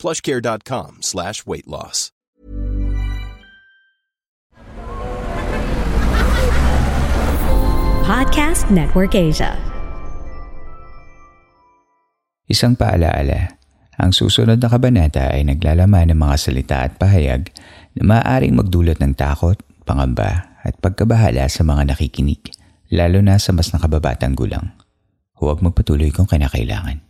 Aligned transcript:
plushcare.com 0.00 1.04
slash 1.04 1.44
weight 1.44 1.68
loss. 1.68 2.08
Podcast 8.10 8.66
Network 8.74 9.14
Asia. 9.14 9.54
Isang 12.50 12.74
paalaala, 12.74 13.54
ang 13.94 14.10
susunod 14.10 14.58
na 14.58 14.66
kabanata 14.66 15.30
ay 15.30 15.46
naglalaman 15.46 16.10
ng 16.10 16.18
mga 16.18 16.36
salita 16.40 16.76
at 16.82 16.98
pahayag 16.98 17.52
na 17.94 18.02
maaaring 18.16 18.58
magdulot 18.58 18.98
ng 18.98 19.14
takot, 19.14 19.54
pangamba 19.86 20.58
at 20.66 20.74
pagkabahala 20.82 21.46
sa 21.46 21.62
mga 21.62 21.94
nakikinig, 21.94 22.50
lalo 22.90 23.22
na 23.22 23.38
sa 23.38 23.54
mas 23.54 23.70
nakababatang 23.70 24.34
gulang. 24.34 24.74
Huwag 25.38 25.62
magpatuloy 25.62 26.10
kung 26.10 26.26
kinakailangan. 26.26 27.09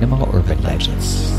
ng 0.00 0.08
mga 0.08 0.24
urban 0.34 0.60
legends. 0.64 1.30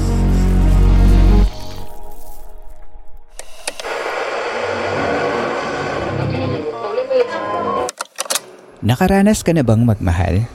Nakaranas 8.86 9.42
ka 9.42 9.50
na 9.50 9.66
bang 9.66 9.81
magmahal? 9.81 10.45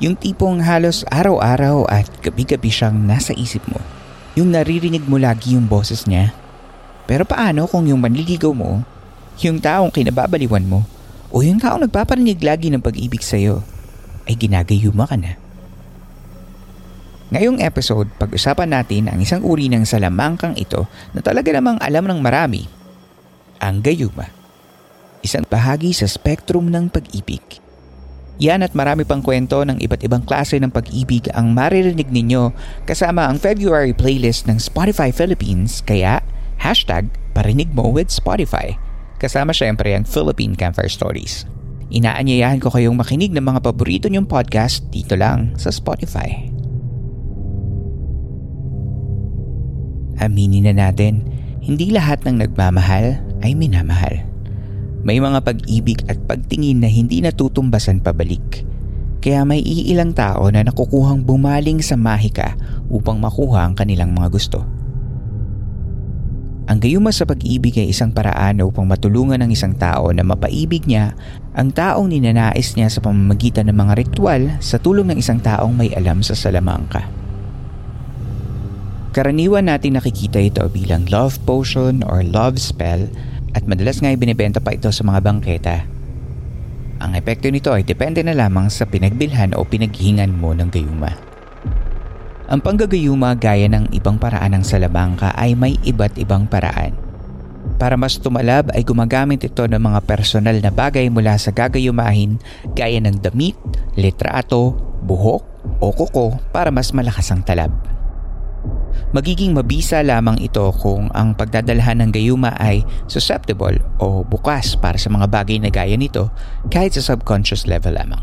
Yung 0.00 0.16
tipong 0.16 0.64
halos 0.64 1.04
araw-araw 1.12 1.84
at 1.92 2.08
gabi-gabi 2.24 2.72
siyang 2.72 3.04
nasa 3.04 3.36
isip 3.36 3.60
mo. 3.68 3.76
Yung 4.32 4.48
naririnig 4.48 5.04
mo 5.04 5.20
lagi 5.20 5.52
yung 5.52 5.68
boses 5.68 6.08
niya. 6.08 6.32
Pero 7.04 7.28
paano 7.28 7.68
kung 7.68 7.84
yung 7.84 8.00
manliligaw 8.00 8.48
mo, 8.56 8.80
yung 9.44 9.60
taong 9.60 9.92
kinababaliwan 9.92 10.64
mo, 10.64 10.88
o 11.28 11.44
yung 11.44 11.60
taong 11.60 11.84
nagpaparinig 11.84 12.40
lagi 12.40 12.72
ng 12.72 12.80
pag-ibig 12.80 13.20
sa'yo, 13.20 13.60
ay 14.24 14.40
ginagayuma 14.40 15.04
ka 15.04 15.20
na? 15.20 15.43
Ngayong 17.34 17.58
episode, 17.66 18.06
pag-usapan 18.14 18.70
natin 18.70 19.10
ang 19.10 19.18
isang 19.18 19.42
uri 19.42 19.66
ng 19.66 19.82
salamangkang 19.82 20.54
ito 20.54 20.86
na 21.10 21.18
talaga 21.18 21.50
namang 21.50 21.82
alam 21.82 22.06
ng 22.06 22.22
marami, 22.22 22.62
ang 23.58 23.82
gayuma. 23.82 24.30
Isang 25.18 25.42
bahagi 25.42 25.90
sa 25.90 26.06
spektrum 26.06 26.70
ng 26.70 26.94
pag-ibig. 26.94 27.42
Yan 28.38 28.62
at 28.62 28.78
marami 28.78 29.02
pang 29.02 29.18
kwento 29.18 29.66
ng 29.66 29.82
iba't 29.82 30.06
ibang 30.06 30.22
klase 30.22 30.62
ng 30.62 30.70
pag-ibig 30.70 31.26
ang 31.34 31.50
maririnig 31.50 32.06
ninyo 32.06 32.54
kasama 32.86 33.26
ang 33.26 33.42
February 33.42 33.90
playlist 33.90 34.46
ng 34.46 34.62
Spotify 34.62 35.10
Philippines 35.10 35.82
kaya 35.82 36.22
hashtag 36.62 37.10
parinig 37.34 37.74
mo 37.74 37.90
with 37.90 38.14
Spotify. 38.14 38.78
Kasama 39.18 39.50
syempre 39.50 39.90
ang 39.90 40.06
Philippine 40.06 40.54
Campfire 40.54 40.86
Stories. 40.86 41.50
Inaanyayahan 41.90 42.62
ko 42.62 42.70
kayong 42.70 42.94
makinig 42.94 43.34
ng 43.34 43.42
mga 43.42 43.58
paborito 43.58 44.06
niyong 44.06 44.30
podcast 44.30 44.86
dito 44.94 45.18
lang 45.18 45.58
sa 45.58 45.74
Spotify. 45.74 46.53
Aminin 50.22 50.70
na 50.70 50.74
natin, 50.74 51.26
hindi 51.64 51.90
lahat 51.90 52.22
ng 52.28 52.44
nagmamahal 52.44 53.18
ay 53.42 53.52
minamahal. 53.56 54.22
May 55.04 55.20
mga 55.20 55.44
pag-ibig 55.44 56.00
at 56.08 56.16
pagtingin 56.24 56.80
na 56.80 56.88
hindi 56.88 57.20
natutumbasan 57.20 58.00
pabalik. 58.00 58.64
Kaya 59.24 59.44
may 59.44 59.60
iilang 59.60 60.12
tao 60.12 60.48
na 60.52 60.64
nakukuhang 60.64 61.24
bumaling 61.24 61.80
sa 61.80 61.96
mahika 61.96 62.56
upang 62.92 63.20
makuha 63.20 63.64
ang 63.64 63.76
kanilang 63.76 64.12
mga 64.12 64.28
gusto. 64.28 64.60
Ang 66.64 66.80
gayuma 66.80 67.12
sa 67.12 67.28
pag-ibig 67.28 67.76
ay 67.76 67.92
isang 67.92 68.08
paraan 68.08 68.64
upang 68.64 68.88
matulungan 68.88 69.36
ng 69.44 69.52
isang 69.52 69.76
tao 69.76 70.08
na 70.16 70.24
mapaibig 70.24 70.88
niya 70.88 71.12
ang 71.52 71.68
taong 71.68 72.08
ninanais 72.08 72.72
niya 72.72 72.88
sa 72.88 73.04
pamamagitan 73.04 73.68
ng 73.68 73.76
mga 73.76 73.92
ritual 74.00 74.48
sa 74.64 74.80
tulong 74.80 75.12
ng 75.12 75.20
isang 75.20 75.44
taong 75.44 75.76
may 75.76 75.92
alam 75.92 76.24
sa 76.24 76.32
salamangka. 76.32 77.23
Karaniwan 79.14 79.70
natin 79.70 79.94
nakikita 79.94 80.42
ito 80.42 80.66
bilang 80.74 81.06
love 81.06 81.38
potion 81.46 82.02
or 82.02 82.26
love 82.26 82.58
spell 82.58 83.06
at 83.54 83.62
madalas 83.62 84.02
nga 84.02 84.10
ibinibenta 84.10 84.58
pa 84.58 84.74
ito 84.74 84.90
sa 84.90 85.06
mga 85.06 85.22
bangketa. 85.22 85.86
Ang 86.98 87.14
epekto 87.14 87.46
nito 87.46 87.70
ay 87.70 87.86
depende 87.86 88.26
na 88.26 88.34
lamang 88.34 88.66
sa 88.66 88.82
pinagbilhan 88.82 89.54
o 89.54 89.62
pinaghingan 89.62 90.34
mo 90.34 90.50
ng 90.50 90.66
gayuma. 90.66 91.14
Ang 92.50 92.58
panggagayuma 92.58 93.38
gaya 93.38 93.70
ng 93.70 93.94
ibang 93.94 94.18
paraan 94.18 94.58
ng 94.58 94.66
salamangka 94.66 95.30
ay 95.38 95.54
may 95.54 95.78
iba't 95.86 96.18
ibang 96.18 96.50
paraan. 96.50 96.98
Para 97.78 97.94
mas 97.94 98.18
tumalab 98.18 98.74
ay 98.74 98.82
gumagamit 98.82 99.46
ito 99.46 99.62
ng 99.62 99.78
mga 99.78 100.02
personal 100.10 100.58
na 100.58 100.74
bagay 100.74 101.06
mula 101.06 101.38
sa 101.38 101.54
gagayumahin 101.54 102.42
gaya 102.74 102.98
ng 102.98 103.22
damit, 103.22 103.54
litrato, 103.94 104.74
buhok 105.06 105.46
o 105.78 105.86
kuko 105.94 106.34
para 106.50 106.74
mas 106.74 106.90
malakas 106.90 107.30
ang 107.30 107.46
talab. 107.46 107.70
Magiging 109.14 109.54
mabisa 109.54 110.02
lamang 110.02 110.42
ito 110.42 110.68
kung 110.82 111.06
ang 111.14 111.38
pagdadalhan 111.38 112.02
ng 112.02 112.10
gayuma 112.10 112.54
ay 112.58 112.82
susceptible 113.06 113.78
o 114.02 114.26
bukas 114.26 114.74
para 114.74 114.98
sa 114.98 115.10
mga 115.10 115.30
bagay 115.30 115.62
na 115.62 115.70
gaya 115.70 115.94
nito 115.94 116.34
kahit 116.70 116.98
sa 116.98 117.14
subconscious 117.14 117.70
level 117.70 117.94
lamang. 117.94 118.22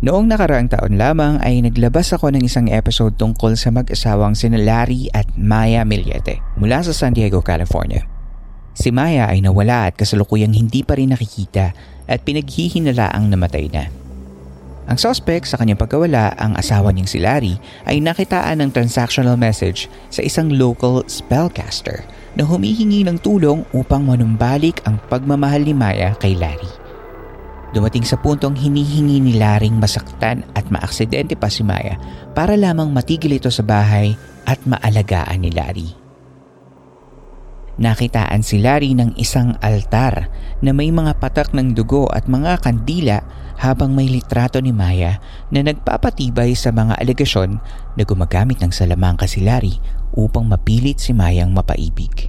Noong 0.00 0.32
nakaraang 0.32 0.72
taon 0.72 0.96
lamang 0.96 1.36
ay 1.44 1.60
naglabas 1.60 2.16
ako 2.16 2.32
ng 2.32 2.48
isang 2.48 2.72
episode 2.72 3.20
tungkol 3.20 3.52
sa 3.52 3.68
mag-asawang 3.68 4.32
sina 4.32 4.56
Larry 4.56 5.12
at 5.12 5.28
Maya 5.36 5.84
Millete 5.84 6.40
mula 6.56 6.80
sa 6.80 6.96
San 6.96 7.12
Diego, 7.12 7.44
California. 7.44 8.00
Si 8.72 8.88
Maya 8.88 9.28
ay 9.28 9.44
nawala 9.44 9.92
at 9.92 10.00
kasalukuyang 10.00 10.56
hindi 10.56 10.80
pa 10.80 10.96
rin 10.96 11.12
nakikita 11.12 11.76
at 12.08 12.24
pinaghihinalaang 12.24 13.28
namatay 13.28 13.68
na. 13.68 13.99
Ang 14.90 14.98
suspect 14.98 15.46
sa 15.46 15.54
kanyang 15.54 15.78
pagkawala, 15.78 16.34
ang 16.34 16.58
asawa 16.58 16.90
niyang 16.90 17.06
si 17.06 17.22
Larry, 17.22 17.54
ay 17.86 18.02
nakitaan 18.02 18.58
ng 18.58 18.74
transactional 18.74 19.38
message 19.38 19.86
sa 20.10 20.18
isang 20.18 20.50
local 20.50 21.06
spellcaster 21.06 22.02
na 22.34 22.42
humihingi 22.42 23.06
ng 23.06 23.22
tulong 23.22 23.62
upang 23.70 24.02
manumbalik 24.02 24.82
ang 24.90 24.98
pagmamahal 25.06 25.62
ni 25.62 25.70
Maya 25.70 26.18
kay 26.18 26.34
Larry. 26.34 26.66
Dumating 27.70 28.02
sa 28.02 28.18
puntong 28.18 28.58
hinihingi 28.58 29.22
ni 29.22 29.38
Laring 29.38 29.78
masaktan 29.78 30.42
at 30.58 30.66
maaksidente 30.74 31.38
pa 31.38 31.46
si 31.46 31.62
Maya 31.62 31.94
para 32.34 32.58
lamang 32.58 32.90
matigil 32.90 33.38
ito 33.38 33.46
sa 33.46 33.62
bahay 33.62 34.18
at 34.42 34.58
maalagaan 34.66 35.38
ni 35.38 35.54
Larry. 35.54 35.99
Nakitaan 37.80 38.44
si 38.44 38.60
Larry 38.60 38.92
ng 38.92 39.16
isang 39.16 39.56
altar 39.64 40.28
na 40.60 40.76
may 40.76 40.92
mga 40.92 41.16
patak 41.16 41.56
ng 41.56 41.72
dugo 41.72 42.04
at 42.12 42.28
mga 42.28 42.60
kandila 42.60 43.24
habang 43.56 43.96
may 43.96 44.04
litrato 44.04 44.60
ni 44.60 44.68
Maya 44.68 45.16
na 45.48 45.64
nagpapatibay 45.64 46.52
sa 46.52 46.76
mga 46.76 47.00
alegasyon 47.00 47.56
na 47.96 48.02
gumagamit 48.04 48.60
ng 48.60 48.68
salamangka 48.68 49.24
si 49.24 49.40
Larry 49.40 49.80
upang 50.12 50.44
mapilit 50.44 51.00
si 51.00 51.16
Mayang 51.16 51.56
mapaibig. 51.56 52.28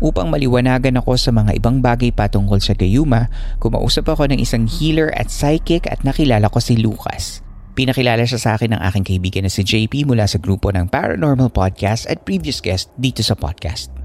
Upang 0.00 0.32
maliwanagan 0.32 1.04
ako 1.04 1.20
sa 1.20 1.28
mga 1.28 1.60
ibang 1.60 1.84
bagay 1.84 2.08
patungkol 2.08 2.64
sa 2.64 2.72
Gayuma, 2.72 3.28
kumausap 3.60 4.08
ako 4.08 4.32
ng 4.32 4.40
isang 4.40 4.64
healer 4.64 5.12
at 5.20 5.28
psychic 5.28 5.84
at 5.84 6.00
nakilala 6.00 6.48
ko 6.48 6.64
si 6.64 6.80
Lucas. 6.80 7.44
Pinakilala 7.76 8.24
siya 8.24 8.40
sa 8.40 8.50
akin 8.56 8.78
ng 8.78 8.82
aking 8.88 9.04
kaibigan 9.04 9.44
na 9.44 9.52
si 9.52 9.66
JP 9.66 10.08
mula 10.08 10.24
sa 10.24 10.40
grupo 10.40 10.72
ng 10.72 10.88
Paranormal 10.88 11.50
Podcast 11.52 12.06
at 12.06 12.22
previous 12.22 12.62
guest 12.62 12.94
dito 12.96 13.20
sa 13.26 13.34
podcast. 13.34 13.97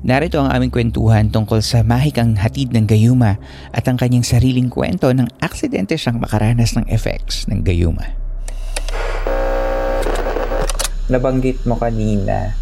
Narito 0.00 0.40
ang 0.40 0.48
aming 0.48 0.72
kwentuhan 0.72 1.28
tungkol 1.28 1.60
sa 1.60 1.84
mahikang 1.84 2.32
hatid 2.40 2.72
ng 2.72 2.88
gayuma 2.88 3.36
at 3.68 3.84
ang 3.84 4.00
kanyang 4.00 4.24
sariling 4.24 4.72
kwento 4.72 5.12
ng 5.12 5.28
aksidente 5.44 5.92
siyang 6.00 6.16
makaranas 6.16 6.72
ng 6.72 6.88
effects 6.88 7.44
ng 7.52 7.60
gayuma. 7.60 8.08
Nabanggit 11.12 11.68
mo 11.68 11.76
kanina 11.76 12.56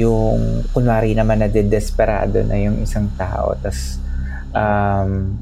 yung 0.00 0.64
kunwari 0.72 1.12
naman 1.12 1.44
na 1.44 1.52
desperado 1.52 2.40
na 2.48 2.56
yung 2.56 2.80
isang 2.80 3.12
tao 3.20 3.52
tas 3.60 4.00
um, 4.56 5.36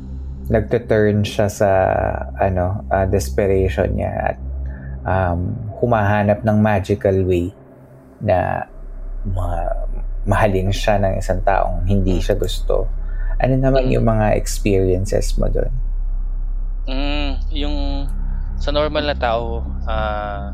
nagte-turn 0.50 1.22
siya 1.22 1.46
sa 1.46 1.70
ano 2.42 2.82
uh, 2.90 3.06
desperation 3.06 3.94
niya 3.94 4.34
at 4.34 4.38
um, 5.06 5.54
humahanap 5.78 6.42
ng 6.42 6.58
magical 6.58 7.14
way 7.22 7.54
na 8.18 8.66
ma- 9.30 9.85
mahalin 10.26 10.74
siya 10.74 10.98
ng 11.00 11.22
isang 11.22 11.40
taong 11.46 11.86
hindi 11.86 12.18
siya 12.18 12.34
gusto. 12.34 12.90
Ano 13.38 13.54
naman 13.56 13.88
mm. 13.88 13.92
yung 13.96 14.06
mga 14.06 14.26
experiences 14.34 15.38
mo 15.38 15.46
doon? 15.46 15.72
Mm, 16.86 17.30
yung 17.54 17.76
sa 18.58 18.74
normal 18.74 19.06
na 19.06 19.16
tao, 19.16 19.62
uh, 19.86 20.44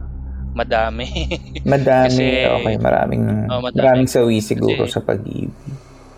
madami. 0.52 1.08
madami, 1.64 2.12
Kasi, 2.12 2.26
okay. 2.46 2.76
Maraming, 2.76 3.48
oh, 3.48 3.60
madami. 3.64 3.80
maraming 3.80 4.08
sawi 4.08 4.38
siguro 4.44 4.84
Kasi, 4.84 4.92
sa 4.92 5.00
pag-ibig. 5.00 5.52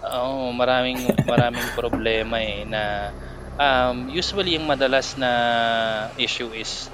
Oo, 0.05 0.51
oh, 0.51 0.53
maraming, 0.53 0.99
maraming 1.25 1.69
problema 1.79 2.43
eh 2.43 2.67
na 2.67 3.15
um, 3.59 4.11
usually 4.11 4.59
yung 4.59 4.67
madalas 4.67 5.15
na 5.15 5.31
issue 6.19 6.51
is 6.55 6.91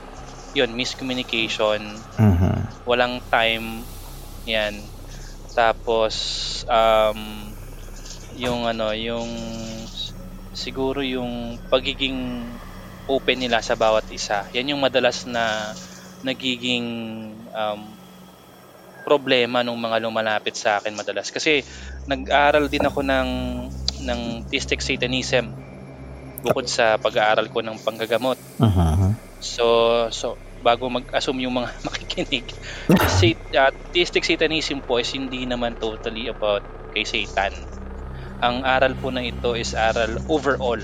yun, 0.51 0.75
miscommunication, 0.75 1.79
uh-huh. 2.19 2.59
walang 2.83 3.23
time, 3.31 3.87
yan, 4.51 4.83
tapos 5.55 6.15
um 6.71 7.51
yung 8.39 8.67
ano, 8.67 8.95
yung 8.95 9.29
siguro 10.55 11.03
yung 11.03 11.59
pagiging 11.71 12.47
open 13.11 13.39
nila 13.43 13.59
sa 13.59 13.75
bawat 13.75 14.07
isa. 14.15 14.47
Yan 14.55 14.75
yung 14.77 14.83
madalas 14.83 15.27
na 15.27 15.75
nagiging 16.23 16.87
um, 17.51 17.81
problema 19.03 19.65
ng 19.67 19.75
mga 19.75 19.99
lumalapit 20.05 20.55
sa 20.55 20.79
akin 20.79 20.95
madalas. 20.95 21.33
Kasi 21.35 21.65
nag-aaral 22.07 22.71
din 22.71 22.87
ako 22.87 23.01
ng 23.03 23.31
ng 24.07 24.21
theistic 24.49 24.81
satanism 24.81 25.51
bukod 26.41 26.65
sa 26.71 26.97
pag-aaral 26.97 27.51
ko 27.51 27.61
ng 27.61 27.77
panggagamot. 27.83 28.39
Uh-huh. 28.63 29.13
So 29.43 29.67
so 30.15 30.39
bago 30.61 30.87
mag-assume 30.93 31.49
yung 31.49 31.57
mga 31.57 31.69
makikinig. 31.89 32.47
Kasi 32.89 33.35
uh, 33.57 33.73
theistic 33.93 34.25
satanism 34.25 34.85
po 34.85 35.01
is 35.01 35.11
hindi 35.13 35.45
naman 35.45 35.77
totally 35.81 36.29
about 36.29 36.63
kay 36.93 37.05
Satan. 37.05 37.53
Ang 38.41 38.65
aral 38.65 38.97
po 38.97 39.13
na 39.13 39.21
ito 39.25 39.53
is 39.53 39.77
aral 39.77 40.21
overall. 40.29 40.81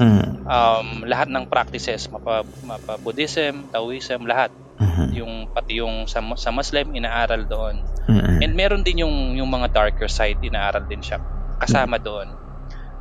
Mm. 0.00 0.48
Um, 0.48 0.88
lahat 1.04 1.28
ng 1.28 1.48
practices, 1.48 2.08
mapa, 2.08 2.44
mapa 2.64 2.96
Buddhism, 3.00 3.68
Taoism, 3.72 4.24
lahat. 4.24 4.52
Mm-hmm. 4.80 5.08
Yung 5.12 5.32
pati 5.52 5.76
yung 5.76 6.08
sa, 6.08 6.24
sa 6.40 6.48
Muslim 6.48 6.96
inaaral 6.96 7.44
doon. 7.44 7.84
Mm-hmm. 8.08 8.36
And 8.40 8.52
meron 8.56 8.82
din 8.84 9.04
yung 9.04 9.36
yung 9.36 9.48
mga 9.52 9.76
darker 9.76 10.08
side 10.08 10.40
inaaral 10.40 10.88
din 10.88 11.04
siya 11.04 11.20
kasama 11.60 12.00
mm-hmm. 12.00 12.08
doon. 12.08 12.28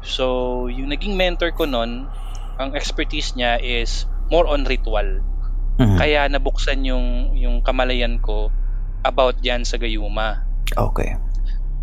So, 0.03 0.25
yung 0.71 0.91
naging 0.91 1.15
mentor 1.19 1.51
ko 1.51 1.67
noon, 1.67 2.07
ang 2.59 2.75
expertise 2.75 3.35
niya 3.35 3.59
is 3.59 4.07
more 4.27 4.47
on 4.47 4.67
ritual. 4.67 5.23
Mm-hmm. 5.79 5.97
Kaya 5.97 6.27
nabuksan 6.27 6.83
yung 6.83 7.39
yung 7.39 7.63
kamalayan 7.63 8.19
ko 8.19 8.51
about 9.01 9.39
diyan 9.39 9.63
sa 9.63 9.79
Gayuma. 9.79 10.43
Okay. 10.75 11.15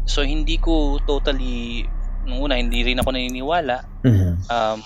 So 0.05 0.23
hindi 0.23 0.61
ko 0.61 1.01
totally 1.03 1.89
nung 2.29 2.45
una 2.45 2.61
hindi 2.61 2.85
rin 2.85 3.01
ako 3.01 3.15
naniniwala 3.15 4.05
mm-hmm. 4.05 4.33
um, 4.53 4.81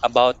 about 0.00 0.38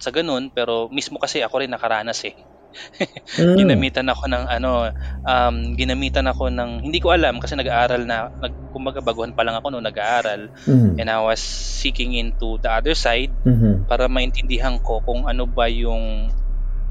sa 0.00 0.08
ganun 0.08 0.48
pero 0.48 0.88
mismo 0.88 1.20
kasi 1.20 1.44
ako 1.44 1.60
rin 1.60 1.70
nakaranas 1.70 2.24
eh. 2.24 2.34
mm. 3.34 3.58
ginamitan 3.58 4.06
ako 4.06 4.30
ng 4.30 4.44
ano 4.46 4.94
um, 5.26 5.56
ginamitan 5.74 6.30
ako 6.30 6.54
ng 6.54 6.86
hindi 6.86 7.02
ko 7.02 7.10
alam 7.10 7.42
kasi 7.42 7.58
nag-aaral 7.58 8.06
na 8.06 8.30
nag, 8.30 8.70
kumbaga 8.70 9.02
baguhan 9.02 9.34
pa 9.34 9.42
lang 9.42 9.58
ako 9.58 9.74
no 9.74 9.82
nag-aaral 9.82 10.54
mm. 10.54 10.94
and 10.94 11.10
I 11.10 11.18
was 11.18 11.42
seeking 11.42 12.14
into 12.14 12.62
the 12.62 12.70
other 12.70 12.94
side 12.94 13.34
mm-hmm. 13.42 13.90
para 13.90 14.06
maintindihan 14.06 14.78
ko 14.78 15.02
kung 15.02 15.26
ano 15.26 15.50
ba 15.50 15.66
yung 15.66 16.30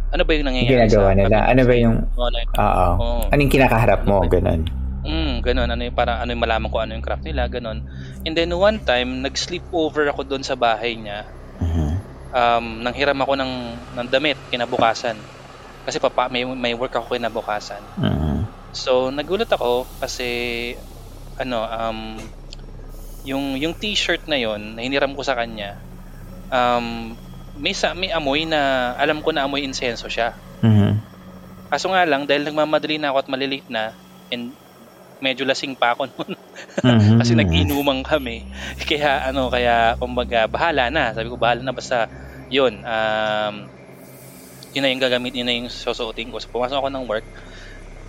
ano 0.09 0.21
ba 0.25 0.31
yung 0.33 0.47
nangyayari 0.49 0.89
ginagawa 0.89 1.09
nila? 1.13 1.37
Ano 1.45 1.61
ba 1.65 1.73
yung 1.77 1.97
Oo. 2.17 2.87
Oh. 2.97 3.23
Anong 3.29 3.51
kinakaharap 3.53 4.01
mo? 4.09 4.25
Ganun. 4.25 4.65
Mm, 5.05 5.45
ganun. 5.45 5.69
Ano 5.69 5.81
yung 5.85 5.95
para 5.95 6.19
ano 6.19 6.29
yung 6.33 6.43
malaman 6.43 6.69
ko 6.69 6.77
ano 6.81 6.97
yung 6.97 7.05
craft 7.05 7.25
nila, 7.25 7.45
ganun. 7.47 7.85
And 8.25 8.33
then 8.33 8.51
one 8.57 8.81
time, 8.81 9.21
nag-sleep 9.21 9.69
over 9.71 10.09
ako 10.09 10.25
doon 10.25 10.43
sa 10.43 10.57
bahay 10.57 10.97
niya. 10.97 11.29
Uh-huh. 11.61 11.93
Um, 12.29 12.85
nanghiram 12.85 13.17
ako 13.21 13.37
ng 13.37 13.53
ng 13.97 14.07
damit 14.09 14.37
kinabukasan. 14.49 15.17
Kasi 15.85 15.97
papa 16.01 16.27
may 16.29 16.43
may 16.45 16.73
work 16.73 16.93
ako 16.97 17.15
kinabukasan. 17.15 17.81
Uh-huh. 18.01 18.43
So 18.73 19.13
nagulat 19.13 19.49
ako 19.49 19.85
kasi 20.01 20.73
ano 21.39 21.63
um 21.63 22.19
yung 23.23 23.55
yung 23.61 23.73
t-shirt 23.77 24.25
na 24.25 24.41
yon 24.41 24.75
na 24.75 24.83
hiniram 24.83 25.11
ko 25.15 25.23
sa 25.23 25.35
kanya 25.35 25.75
um 26.51 27.15
may 27.59 27.75
sa 27.75 27.91
may 27.91 28.09
amoy 28.09 28.47
na 28.47 28.93
alam 28.95 29.19
ko 29.19 29.35
na 29.35 29.43
amoy 29.45 29.61
insenso 29.67 30.07
siya. 30.07 30.33
Mhm. 30.63 30.95
Kaso 31.69 31.91
nga 31.91 32.07
lang 32.07 32.25
dahil 32.25 32.47
nagmamadali 32.47 32.97
na 32.97 33.13
ako 33.13 33.17
at 33.21 33.29
malilate 33.29 33.69
na 33.69 33.93
and 34.33 34.55
medyo 35.19 35.43
lasing 35.43 35.75
pa 35.75 35.93
ako 35.93 36.07
noon. 36.15 36.33
mm-hmm. 36.79 37.19
Kasi 37.19 37.35
nag-inuman 37.35 38.01
kami. 38.01 38.47
Kaya 38.89 39.29
ano, 39.29 39.51
kaya 39.51 39.99
kumbaga 39.99 40.47
bahala 40.47 40.87
na. 40.87 41.11
Sabi 41.11 41.27
ko 41.27 41.35
bahala 41.35 41.61
na 41.61 41.75
basta 41.75 42.07
'yun. 42.49 42.81
Um 42.81 43.69
yun 44.73 44.85
na 44.85 44.91
yung 44.93 45.01
gagamit, 45.01 45.33
yun 45.33 45.47
na 45.49 45.55
yung 45.55 45.69
susuotin 45.69 46.29
ko. 46.29 46.37
So, 46.37 46.51
pumasok 46.53 46.77
ako 46.77 46.89
ng 46.93 47.05
work. 47.09 47.25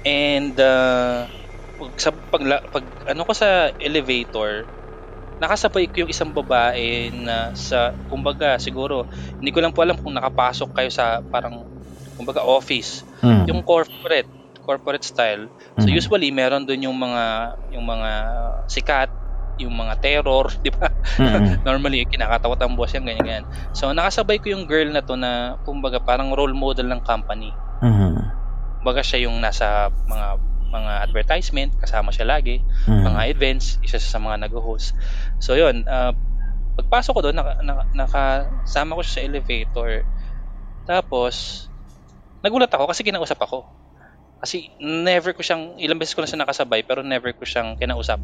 And, 0.05 0.53
uh, 0.61 1.25
pag, 1.81 1.91
sa, 1.97 2.11
pag, 2.13 2.43
pag, 2.69 2.85
ano 3.09 3.25
ko 3.25 3.33
sa 3.33 3.73
elevator, 3.81 4.69
nakasabay 5.41 5.89
ko 5.89 6.05
yung 6.05 6.13
isang 6.13 6.31
babae 6.31 7.09
na 7.17 7.57
sa, 7.57 7.97
kumbaga, 8.13 8.61
siguro, 8.61 9.09
hindi 9.41 9.51
ko 9.51 9.65
lang 9.65 9.73
po 9.73 9.81
alam 9.81 9.97
kung 9.97 10.13
nakapasok 10.13 10.77
kayo 10.77 10.91
sa 10.93 11.25
parang, 11.25 11.65
kumbaga, 12.21 12.45
office. 12.45 13.03
Mm. 13.25 13.49
Yung 13.49 13.61
corporate, 13.65 14.29
corporate 14.61 15.03
style. 15.03 15.49
So, 15.81 15.89
mm. 15.89 15.97
usually, 15.97 16.29
meron 16.29 16.69
doon 16.69 16.93
yung 16.93 16.97
mga, 17.01 17.57
yung 17.73 17.89
mga 17.89 18.11
sikat, 18.69 19.11
yung 19.57 19.73
mga 19.73 19.97
terror, 20.05 20.53
di 20.65 20.69
ba? 20.69 20.93
Mm-hmm. 21.17 21.65
Normally, 21.69 22.05
kinakatawat 22.05 22.61
ang 22.61 22.77
boss 22.77 22.93
yan, 22.93 23.09
ganyan, 23.09 23.25
ganyan. 23.25 23.47
So, 23.73 23.97
nakasabay 23.97 24.45
ko 24.45 24.53
yung 24.53 24.69
girl 24.69 24.93
na 24.93 25.01
to 25.01 25.17
na, 25.17 25.57
kumbaga, 25.65 26.05
parang 26.05 26.37
role 26.37 26.53
model 26.53 26.85
ng 26.93 27.01
company. 27.01 27.53
Mm-hmm. 27.81 28.13
Kumbaga, 28.85 29.01
siya 29.01 29.25
yung 29.25 29.41
nasa 29.41 29.89
mga 30.05 30.37
mga 30.71 30.93
advertisement, 31.05 31.75
kasama 31.77 32.15
siya 32.15 32.31
lagi, 32.31 32.63
mm. 32.87 33.03
mga 33.03 33.21
events, 33.35 33.77
isa 33.83 33.99
sa 33.99 34.23
mga 34.23 34.47
nag-host. 34.47 34.95
So 35.43 35.59
yun, 35.59 35.85
uh, 35.91 36.15
pagpasok 36.79 37.13
ko 37.13 37.21
doon, 37.29 37.37
naka, 37.37 37.53
naka, 37.61 37.85
nakasama 37.93 38.97
ko 38.97 39.01
siya 39.03 39.15
sa 39.21 39.27
elevator. 39.27 39.91
Tapos, 40.87 41.67
nagulat 42.41 42.73
ako 42.73 42.89
kasi 42.89 43.05
kinausap 43.05 43.43
ako. 43.43 43.69
Kasi 44.41 44.73
never 44.81 45.37
ko 45.37 45.45
siyang, 45.45 45.77
ilang 45.77 46.01
beses 46.01 46.17
ko 46.17 46.25
na 46.25 46.29
siya 46.31 46.41
nakasabay, 46.41 46.81
pero 46.87 47.05
never 47.05 47.37
ko 47.37 47.45
siyang 47.45 47.77
kinausap. 47.77 48.23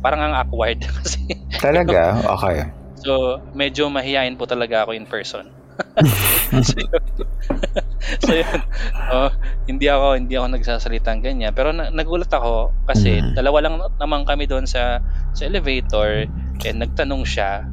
Parang 0.00 0.24
ang 0.24 0.34
awkward 0.34 0.80
kasi. 1.04 1.36
Talaga? 1.60 2.16
Okay. 2.38 2.72
So, 3.02 3.42
medyo 3.52 3.90
mahihayin 3.92 4.40
po 4.40 4.48
talaga 4.48 4.86
ako 4.86 4.96
in 4.96 5.04
person. 5.04 5.61
so, 6.68 6.76
yun. 6.78 7.04
so 8.24 8.32
yun. 8.32 8.60
Oh, 9.12 9.30
hindi 9.68 9.86
ako 9.88 10.06
hindi 10.18 10.34
ako 10.36 10.46
nagsasalita 10.58 11.14
ganyan. 11.20 11.52
Pero 11.52 11.70
na, 11.70 11.92
nagulat 11.92 12.30
ako 12.32 12.72
kasi 12.88 13.20
mm. 13.20 13.34
dalawa 13.36 13.58
lang 13.62 13.74
naman 13.98 14.24
kami 14.24 14.48
doon 14.48 14.66
sa 14.66 15.02
sa 15.32 15.42
elevator 15.46 16.26
and 16.62 16.78
nagtanong 16.78 17.22
siya. 17.26 17.66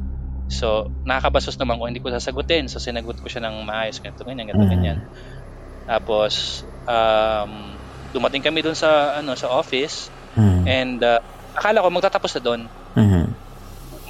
So, 0.50 0.90
nakakabasos 1.06 1.54
naman 1.62 1.78
kung 1.78 1.94
hindi 1.94 2.02
ko 2.02 2.10
sasagutin. 2.10 2.66
So, 2.66 2.82
sinagot 2.82 3.22
ko 3.22 3.30
siya 3.30 3.46
ng 3.46 3.62
maayos, 3.62 4.02
ganito, 4.02 4.26
ganyan, 4.26 4.50
ganito, 4.50 4.66
mm. 4.66 4.72
ganyan. 4.74 4.98
Tapos, 5.86 6.66
um, 6.90 7.78
dumating 8.10 8.42
kami 8.42 8.58
doon 8.66 8.74
sa, 8.74 9.22
ano, 9.22 9.38
sa 9.38 9.46
office. 9.46 10.10
Mm. 10.34 10.62
And, 10.66 10.98
uh, 11.06 11.22
akala 11.54 11.86
ko 11.86 11.88
magtatapos 11.94 12.30
na 12.38 12.42
doon. 12.42 12.60
Mm-hmm. 12.98 13.24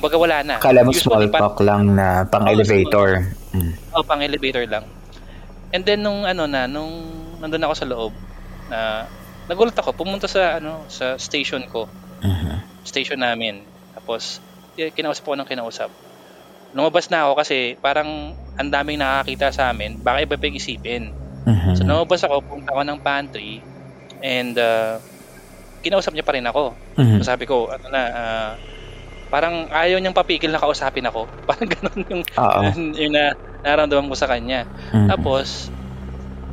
Kumbaga 0.00 0.16
wala 0.16 0.37
na. 0.40 0.54
Akala 0.57 0.80
mo 0.80 0.97
small 0.97 1.28
talk 1.28 1.61
lang 1.61 1.92
na 1.92 2.25
pang-elevator. 2.25 3.28
Mm. 3.52 3.76
Oh, 3.92 4.00
pang-elevator 4.00 4.64
lang. 4.64 4.88
And 5.76 5.85
then 5.85 6.00
nung 6.00 6.25
ano 6.25 6.49
na, 6.49 6.64
nung 6.64 7.04
nandun 7.37 7.69
ako 7.69 7.75
sa 7.76 7.85
loob, 7.85 8.12
na 8.73 9.04
nagulat 9.45 9.76
ako, 9.76 9.92
pumunta 9.92 10.25
sa 10.25 10.57
ano, 10.57 10.88
sa 10.88 11.21
station 11.21 11.69
ko. 11.69 11.85
Uh-huh. 12.25 12.57
Station 12.80 13.21
namin. 13.21 13.61
Tapos 13.92 14.40
kinausap 14.73 15.28
ko 15.28 15.37
ng 15.37 15.45
kinausap. 15.45 15.92
Lumabas 16.73 17.12
na 17.12 17.28
ako 17.28 17.37
kasi 17.37 17.76
parang 17.76 18.33
ang 18.57 18.71
daming 18.73 19.04
nakakita 19.04 19.52
sa 19.52 19.69
amin, 19.69 20.00
baka 20.00 20.25
iba 20.25 20.40
pa 20.40 20.49
isipin. 20.49 21.12
Uh-huh. 21.45 21.76
So 21.76 21.85
lumabas 21.85 22.25
ako, 22.25 22.40
pumunta 22.40 22.73
ako 22.73 22.83
ng 22.88 22.99
pantry 23.04 23.61
and 24.25 24.57
uh, 24.57 24.97
kinausap 25.85 26.16
niya 26.16 26.25
pa 26.25 26.33
rin 26.33 26.49
ako. 26.49 26.73
Uh-huh. 26.97 27.21
So 27.21 27.28
sabi 27.28 27.45
ko, 27.45 27.69
ano 27.69 27.85
na, 27.92 28.02
uh, 28.09 28.50
parang 29.30 29.70
ayaw 29.70 30.02
niyang 30.02 30.16
papigil 30.16 30.50
na 30.50 30.58
kausapin 30.58 31.06
ako. 31.06 31.30
Parang 31.49 31.70
ganun 31.70 32.00
yung, 32.10 32.22
yung, 32.26 32.87
yung 32.99 33.12
na, 33.14 33.32
naramdaman 33.62 34.10
ko 34.10 34.16
sa 34.18 34.26
kanya. 34.26 34.66
Mm-hmm. 34.90 35.08
Tapos, 35.08 35.70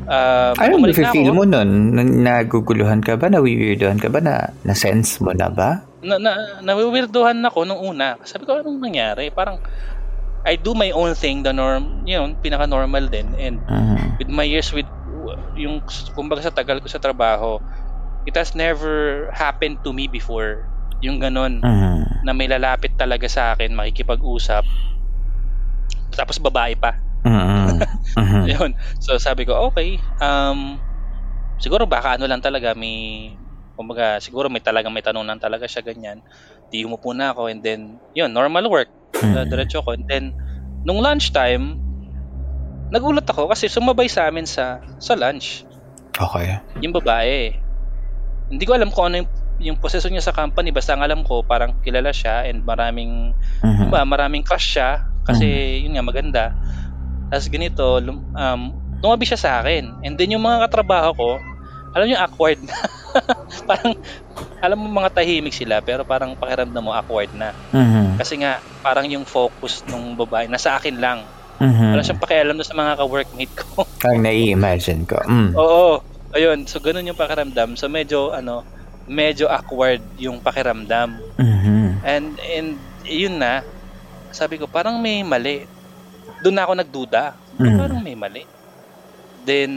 uh, 0.06 0.54
ano 0.56 0.78
mo 0.78 0.86
feel 0.94 1.34
mo 1.34 1.44
nun? 1.44 1.98
Naguguluhan 2.22 3.02
ka 3.02 3.18
ba? 3.18 3.34
Nawiwirdohan 3.34 3.98
ka 3.98 4.14
ba? 4.14 4.22
Na, 4.22 4.54
na-sense 4.62 5.18
mo 5.26 5.34
na 5.34 5.50
ba? 5.50 5.82
Na, 6.06 6.22
na, 6.22 6.62
nawiwirdohan 6.62 7.42
ako 7.50 7.66
nung 7.66 7.82
una. 7.82 8.22
Sabi 8.22 8.46
ko, 8.46 8.62
anong 8.62 8.78
nangyari? 8.78 9.34
Parang, 9.34 9.58
I 10.46 10.56
do 10.56 10.78
my 10.78 10.94
own 10.94 11.18
thing, 11.18 11.44
the 11.44 11.52
norm, 11.52 12.06
you 12.08 12.16
know, 12.16 12.30
pinaka-normal 12.40 13.10
din. 13.10 13.34
And 13.36 13.58
mm-hmm. 13.66 14.22
with 14.22 14.30
my 14.30 14.46
years 14.46 14.70
with, 14.70 14.88
yung, 15.58 15.82
kumbaga 16.14 16.46
sa 16.46 16.54
tagal 16.54 16.80
ko 16.80 16.88
sa 16.88 17.02
trabaho, 17.02 17.58
it 18.30 18.38
has 18.38 18.54
never 18.54 19.28
happened 19.34 19.82
to 19.82 19.90
me 19.96 20.06
before 20.06 20.68
yung 21.00 21.22
ganun 21.22 21.62
uh-huh. 21.62 22.04
Na 22.24 22.32
may 22.34 22.50
lalapit 22.50 22.96
talaga 22.98 23.26
sa 23.30 23.54
akin 23.54 23.74
makikipag-usap. 23.74 24.66
Tapos 26.14 26.38
babae 26.42 26.74
pa. 26.78 26.98
Uh-huh. 27.26 27.78
Uh-huh. 28.18 28.44
yun. 28.50 28.72
So 28.98 29.22
sabi 29.22 29.46
ko 29.46 29.70
okay 29.70 30.02
um 30.24 30.82
siguro 31.62 31.86
baka 31.86 32.18
ano 32.18 32.26
lang 32.26 32.42
talaga 32.42 32.74
may 32.74 33.30
kumbaga 33.78 34.18
siguro 34.18 34.50
may 34.50 34.64
talaga 34.64 34.90
may 34.90 35.06
tanunan 35.06 35.38
talaga 35.38 35.70
siya 35.70 35.86
ganyan. 35.86 36.26
Di 36.74 36.82
umupo 36.82 37.14
na 37.14 37.36
ako 37.36 37.52
and 37.52 37.62
then 37.62 38.02
yun 38.18 38.34
normal 38.34 38.66
work. 38.72 38.90
Uh-huh. 39.18 39.46
diretso 39.46 39.86
ko 39.86 39.94
and 39.94 40.06
then 40.10 40.34
nung 40.86 41.02
lunch 41.02 41.34
time 41.34 41.82
nagulat 42.90 43.28
ako 43.28 43.52
kasi 43.52 43.68
sumabay 43.68 44.08
sa 44.08 44.32
amin 44.32 44.48
sa 44.48 44.80
sa 44.98 45.14
lunch. 45.14 45.68
Okay. 46.18 46.58
Yung 46.82 46.96
babae. 46.96 47.54
Hindi 48.50 48.64
ko 48.66 48.74
alam 48.74 48.90
kung 48.90 49.12
ano 49.12 49.22
yung 49.22 49.30
yung 49.58 49.78
posisyon 49.82 50.14
niya 50.14 50.26
sa 50.26 50.36
company 50.36 50.70
basta 50.70 50.94
ang 50.94 51.02
alam 51.02 51.26
ko 51.26 51.42
parang 51.42 51.74
kilala 51.82 52.14
siya 52.14 52.46
and 52.46 52.62
maraming 52.62 53.34
uh-huh. 53.62 53.90
ba 53.90 54.06
maraming 54.06 54.46
crush 54.46 54.78
siya 54.78 55.06
kasi 55.26 55.46
uh-huh. 55.46 55.84
yun 55.86 55.94
nga 55.98 56.06
maganda 56.06 56.44
tapos 57.28 57.50
ganito 57.50 58.00
um 58.38 58.62
tumabi 59.02 59.26
siya 59.26 59.40
sa 59.40 59.52
akin 59.62 60.02
and 60.06 60.18
then 60.18 60.30
yung 60.34 60.46
mga 60.46 60.70
katrabaho 60.70 61.14
ko 61.14 61.32
alam 61.98 62.06
niyo 62.06 62.18
awkward 62.22 62.62
na 62.62 62.78
parang 63.70 63.94
alam 64.62 64.78
mo 64.78 64.86
mga 64.94 65.10
tahimik 65.18 65.54
sila 65.54 65.82
pero 65.82 66.06
parang 66.06 66.38
pakiramdam 66.38 66.84
mo 66.86 66.94
awkward 66.94 67.30
na 67.34 67.54
uh-huh. 67.74 68.14
kasi 68.22 68.38
nga 68.42 68.62
parang 68.86 69.10
yung 69.10 69.26
focus 69.26 69.82
ng 69.90 70.14
babae 70.14 70.46
nasa 70.46 70.78
akin 70.78 71.02
lang 71.02 71.26
uh-huh. 71.58 71.98
wala 71.98 72.06
siyang 72.06 72.22
pakialam 72.22 72.58
sa 72.62 72.78
mga 72.78 73.02
ka-workmate 73.02 73.56
ko 73.58 73.86
parang 73.98 74.22
nai-imagine 74.22 75.02
ko 75.10 75.18
mm. 75.26 75.58
oo 75.58 76.02
ayun 76.38 76.70
so 76.70 76.78
ganun 76.78 77.10
yung 77.10 77.18
pakiramdam 77.18 77.74
so 77.74 77.90
medyo 77.90 78.30
ano 78.30 78.77
medyo 79.08 79.48
awkward 79.48 80.04
yung 80.20 80.44
pakiramdam. 80.44 81.18
Mm-hmm. 81.40 81.86
And 82.04 82.28
and 82.38 82.70
yun 83.08 83.40
na, 83.40 83.64
sabi 84.36 84.60
ko 84.60 84.68
parang 84.68 85.00
may 85.00 85.24
mali. 85.24 85.64
Doon 86.44 86.56
na 86.60 86.64
ako 86.68 86.74
nagduda. 86.78 87.34
Mm-hmm. 87.58 87.78
Parang 87.80 88.00
may 88.04 88.16
mali. 88.20 88.44
Then 89.48 89.72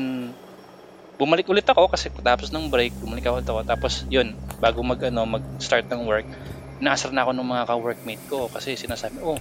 bumalik 1.15 1.47
ulit 1.47 1.69
ako 1.69 1.87
kasi 1.89 2.11
tapos 2.11 2.51
ng 2.51 2.69
break, 2.69 2.93
bumalik 2.99 3.25
ako 3.25 3.35
ulit 3.41 3.49
ako. 3.49 3.61
Tapos 3.65 3.93
yun, 4.11 4.35
bago 4.59 4.83
mag 4.83 5.01
ano, 5.07 5.25
mag-start 5.25 5.87
ng 5.89 6.05
work, 6.05 6.27
inaasar 6.83 7.15
na 7.15 7.23
ako 7.23 7.31
ng 7.37 7.47
mga 7.47 7.65
ka-workmate 7.71 8.25
ko 8.27 8.51
kasi 8.51 8.75
sinasabi, 8.75 9.23
"Oh, 9.23 9.39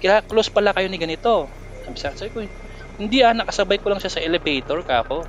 kaya 0.00 0.24
close 0.24 0.48
pala 0.48 0.72
kayo 0.72 0.88
ni 0.88 0.96
ganito." 0.96 1.50
Sabi 1.94 2.18
sa 2.18 2.26
ko, 2.26 2.42
hindi 2.96 3.22
ah, 3.22 3.36
nakasabay 3.36 3.78
ko 3.78 3.92
lang 3.92 4.00
siya 4.02 4.10
sa 4.10 4.24
elevator 4.24 4.82
ka 4.82 5.04
ako. 5.04 5.22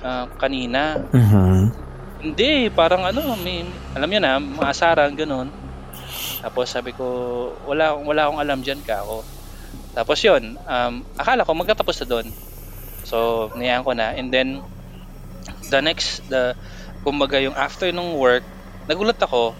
Uh, 0.00 0.26
kanina. 0.40 0.98
Mm-hmm. 1.12 1.83
Hindi, 2.24 2.72
parang 2.72 3.04
ano, 3.04 3.36
may, 3.36 3.68
alam 3.92 4.08
niyo 4.08 4.20
na, 4.24 4.40
maasaran, 4.40 5.12
ganun. 5.12 5.52
Tapos 6.40 6.72
sabi 6.72 6.96
ko, 6.96 7.04
wala, 7.68 7.92
wala 8.00 8.24
akong 8.24 8.40
alam 8.40 8.60
dyan 8.64 8.80
ka 8.80 9.04
ako. 9.04 9.20
Tapos 9.92 10.18
yun, 10.24 10.56
um, 10.56 11.04
akala 11.20 11.44
ko 11.44 11.52
magtatapos 11.52 12.00
na 12.00 12.06
doon. 12.08 12.26
So, 13.04 13.48
niyaan 13.52 13.84
ko 13.84 13.92
na. 13.92 14.16
And 14.16 14.32
then, 14.32 14.64
the 15.68 15.84
next, 15.84 16.24
the, 16.32 16.56
kumbaga 17.04 17.44
yung 17.44 17.52
after 17.52 17.92
nung 17.92 18.16
work, 18.16 18.42
nagulat 18.88 19.20
ako. 19.20 19.52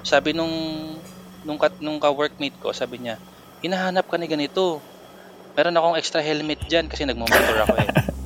Sabi 0.00 0.32
nung, 0.32 0.48
nung, 1.44 1.60
nung 1.84 2.00
ka-workmate 2.00 2.56
ko, 2.56 2.72
sabi 2.72 3.04
niya, 3.04 3.20
hinahanap 3.60 4.08
ka 4.08 4.16
ni 4.16 4.32
ganito. 4.32 4.80
Meron 5.52 5.76
akong 5.76 6.00
extra 6.00 6.24
helmet 6.24 6.64
dyan 6.72 6.88
kasi 6.88 7.04
nagmumotor 7.04 7.68
ako 7.68 7.74
eh. 7.84 7.88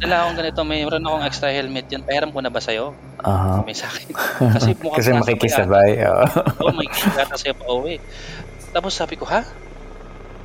dala 0.00 0.24
akong 0.24 0.36
ganito, 0.40 0.60
mayroon 0.64 1.04
akong 1.04 1.24
extra 1.28 1.52
helmet 1.52 1.84
yan. 1.92 2.00
Pahiram 2.00 2.32
ko 2.32 2.40
na 2.40 2.48
ba 2.48 2.58
sa'yo? 2.58 2.96
Uh-huh. 3.20 3.60
May 3.68 3.76
sa 3.80 3.92
akin. 3.92 4.16
Kasi 4.56 4.72
mukhang 4.80 4.96
Kasi 4.96 5.10
makikisabay. 5.12 6.00
Oo, 6.08 6.24
oh, 6.64 6.72
may 6.72 6.88
kikata 6.88 7.36
sa'yo 7.36 7.52
pa 7.52 7.68
uwi. 7.68 8.00
Tapos 8.72 8.96
sabi 8.96 9.20
ko, 9.20 9.28
ha? 9.28 9.44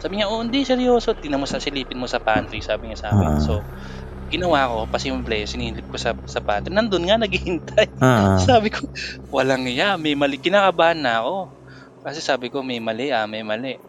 Sabi 0.03 0.19
niya, 0.19 0.27
oh, 0.27 0.43
hindi, 0.43 0.67
seryoso. 0.67 1.15
Tingnan 1.15 1.39
mo 1.39 1.47
sa 1.47 1.63
silipin 1.63 1.95
mo 1.95 2.03
sa 2.03 2.19
pantry, 2.19 2.59
sabi 2.59 2.91
niya 2.91 3.07
sa 3.07 3.07
akin. 3.15 3.31
Uh-huh. 3.31 3.47
So, 3.47 3.53
ginawa 4.27 4.67
ko, 4.67 4.77
pasimple, 4.91 5.47
sinilip 5.47 5.87
ko 5.87 5.95
sa, 5.95 6.11
sa 6.27 6.43
pantry. 6.43 6.75
Nandun 6.75 7.07
nga, 7.07 7.15
naghihintay. 7.15 7.95
Uh-huh. 7.95 8.35
sabi 8.51 8.75
ko, 8.75 8.83
walang 9.31 9.71
iya, 9.71 9.95
may 9.95 10.19
mali. 10.19 10.35
Kinakabahan 10.35 10.99
na 10.99 11.23
ako. 11.23 11.55
Kasi 12.03 12.19
sabi 12.19 12.51
ko, 12.51 12.59
may 12.59 12.83
mali, 12.83 13.15
ah, 13.15 13.23
may 13.23 13.41
mali. 13.41 13.79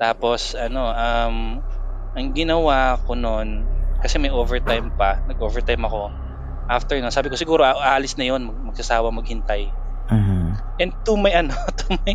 Tapos, 0.00 0.56
ano, 0.56 0.90
um, 0.90 1.60
ang 2.16 2.28
ginawa 2.32 2.96
ko 3.04 3.12
noon, 3.12 3.73
kasi 4.04 4.20
may 4.20 4.28
overtime 4.28 4.92
pa. 5.00 5.24
Nag-overtime 5.24 5.80
ako. 5.88 6.12
After 6.68 7.00
nun, 7.00 7.08
sabi 7.08 7.32
ko 7.32 7.40
siguro 7.40 7.64
aalis 7.64 8.20
na 8.20 8.28
yon 8.28 8.44
magsasawa 8.68 9.08
maghintay. 9.08 9.72
Mm-hmm. 10.12 10.44
And 10.84 10.92
to 11.08 11.16
my 11.16 11.32
ano, 11.40 11.56
to 11.56 11.96
my 12.04 12.12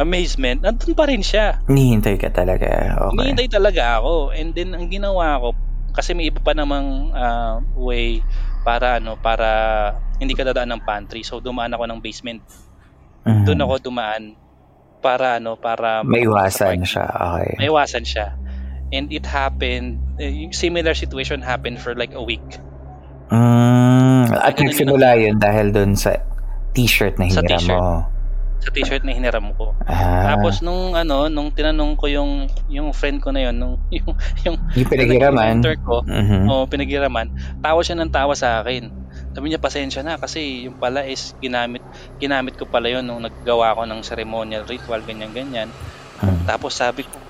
amazement, 0.00 0.64
nandun 0.64 0.96
pa 0.96 1.04
rin 1.04 1.20
siya. 1.20 1.60
Nihintay 1.68 2.16
ka 2.16 2.32
talaga. 2.32 2.96
Okay. 3.12 3.20
Nihintay 3.20 3.52
talaga 3.52 4.00
ako. 4.00 4.32
And 4.32 4.56
then 4.56 4.72
ang 4.72 4.88
ginawa 4.88 5.36
ko, 5.36 5.52
kasi 5.92 6.16
may 6.16 6.32
iba 6.32 6.40
pa 6.40 6.56
namang 6.56 7.12
uh, 7.12 7.60
way 7.76 8.24
para 8.64 8.96
ano, 8.96 9.20
para 9.20 9.48
hindi 10.16 10.32
ka 10.32 10.48
dadaan 10.48 10.72
ng 10.72 10.82
pantry. 10.88 11.20
So 11.20 11.44
dumaan 11.44 11.76
ako 11.76 11.84
ng 11.84 12.00
basement. 12.00 12.40
Mm-hmm. 13.28 13.44
Doon 13.44 13.60
ako 13.60 13.74
dumaan 13.92 14.32
para 15.04 15.36
ano, 15.36 15.60
para 15.60 16.00
maiwasan 16.00 16.80
siya. 16.88 17.04
Okay. 17.04 17.60
Maiwasan 17.60 18.08
siya 18.08 18.45
and 18.96 19.12
it 19.12 19.28
happened 19.28 20.00
uh, 20.16 20.48
similar 20.50 20.96
situation 20.96 21.44
happened 21.44 21.76
for 21.76 21.92
like 21.92 22.16
a 22.16 22.22
week. 22.24 22.44
Mm, 23.28 24.32
at 24.32 24.56
nagsimula 24.56 25.18
yun? 25.18 25.36
dahil 25.36 25.74
doon 25.74 25.98
sa 25.98 26.16
t-shirt 26.72 27.20
na 27.20 27.28
hiniram 27.28 27.62
mo. 27.68 28.06
Sa 28.62 28.70
t-shirt 28.72 29.02
na 29.04 29.12
hiniram 29.12 29.52
ko. 29.54 29.76
Ah. 29.84 30.34
tapos 30.34 30.62
nung 30.62 30.96
ano 30.96 31.28
nung 31.28 31.52
tinanong 31.52 31.98
ko 31.98 32.06
yung 32.08 32.48
yung 32.72 32.90
friend 32.96 33.20
ko 33.20 33.34
na 33.34 33.50
yun 33.50 33.56
nung 33.58 33.74
yung 33.96 34.14
yung, 34.46 34.56
yung 34.72 34.88
pinaghiraman? 34.88 35.60
ko. 35.82 36.06
Mm-hmm. 36.06 36.42
oh 36.48 36.64
pinaghiraman. 36.70 37.26
Tawa 37.60 37.80
siya 37.84 37.98
ng 37.98 38.12
tawa 38.14 38.32
sa 38.32 38.62
akin. 38.62 38.88
Sabi 39.36 39.52
niya 39.52 39.60
pasensya 39.60 40.00
na 40.00 40.16
kasi 40.16 40.64
yung 40.70 40.80
pala 40.80 41.04
is 41.04 41.36
ginamit 41.42 41.82
ginamit 42.22 42.54
ko 42.56 42.64
pala 42.64 42.88
yun 42.88 43.04
nung 43.04 43.20
naggawa 43.20 43.76
ko 43.76 43.84
ng 43.84 44.00
ceremonial 44.06 44.64
ritual 44.64 45.02
ganyan 45.04 45.34
ganyan. 45.34 45.68
Hmm. 46.16 46.48
tapos 46.48 46.72
sabi 46.72 47.04
ko 47.04 47.25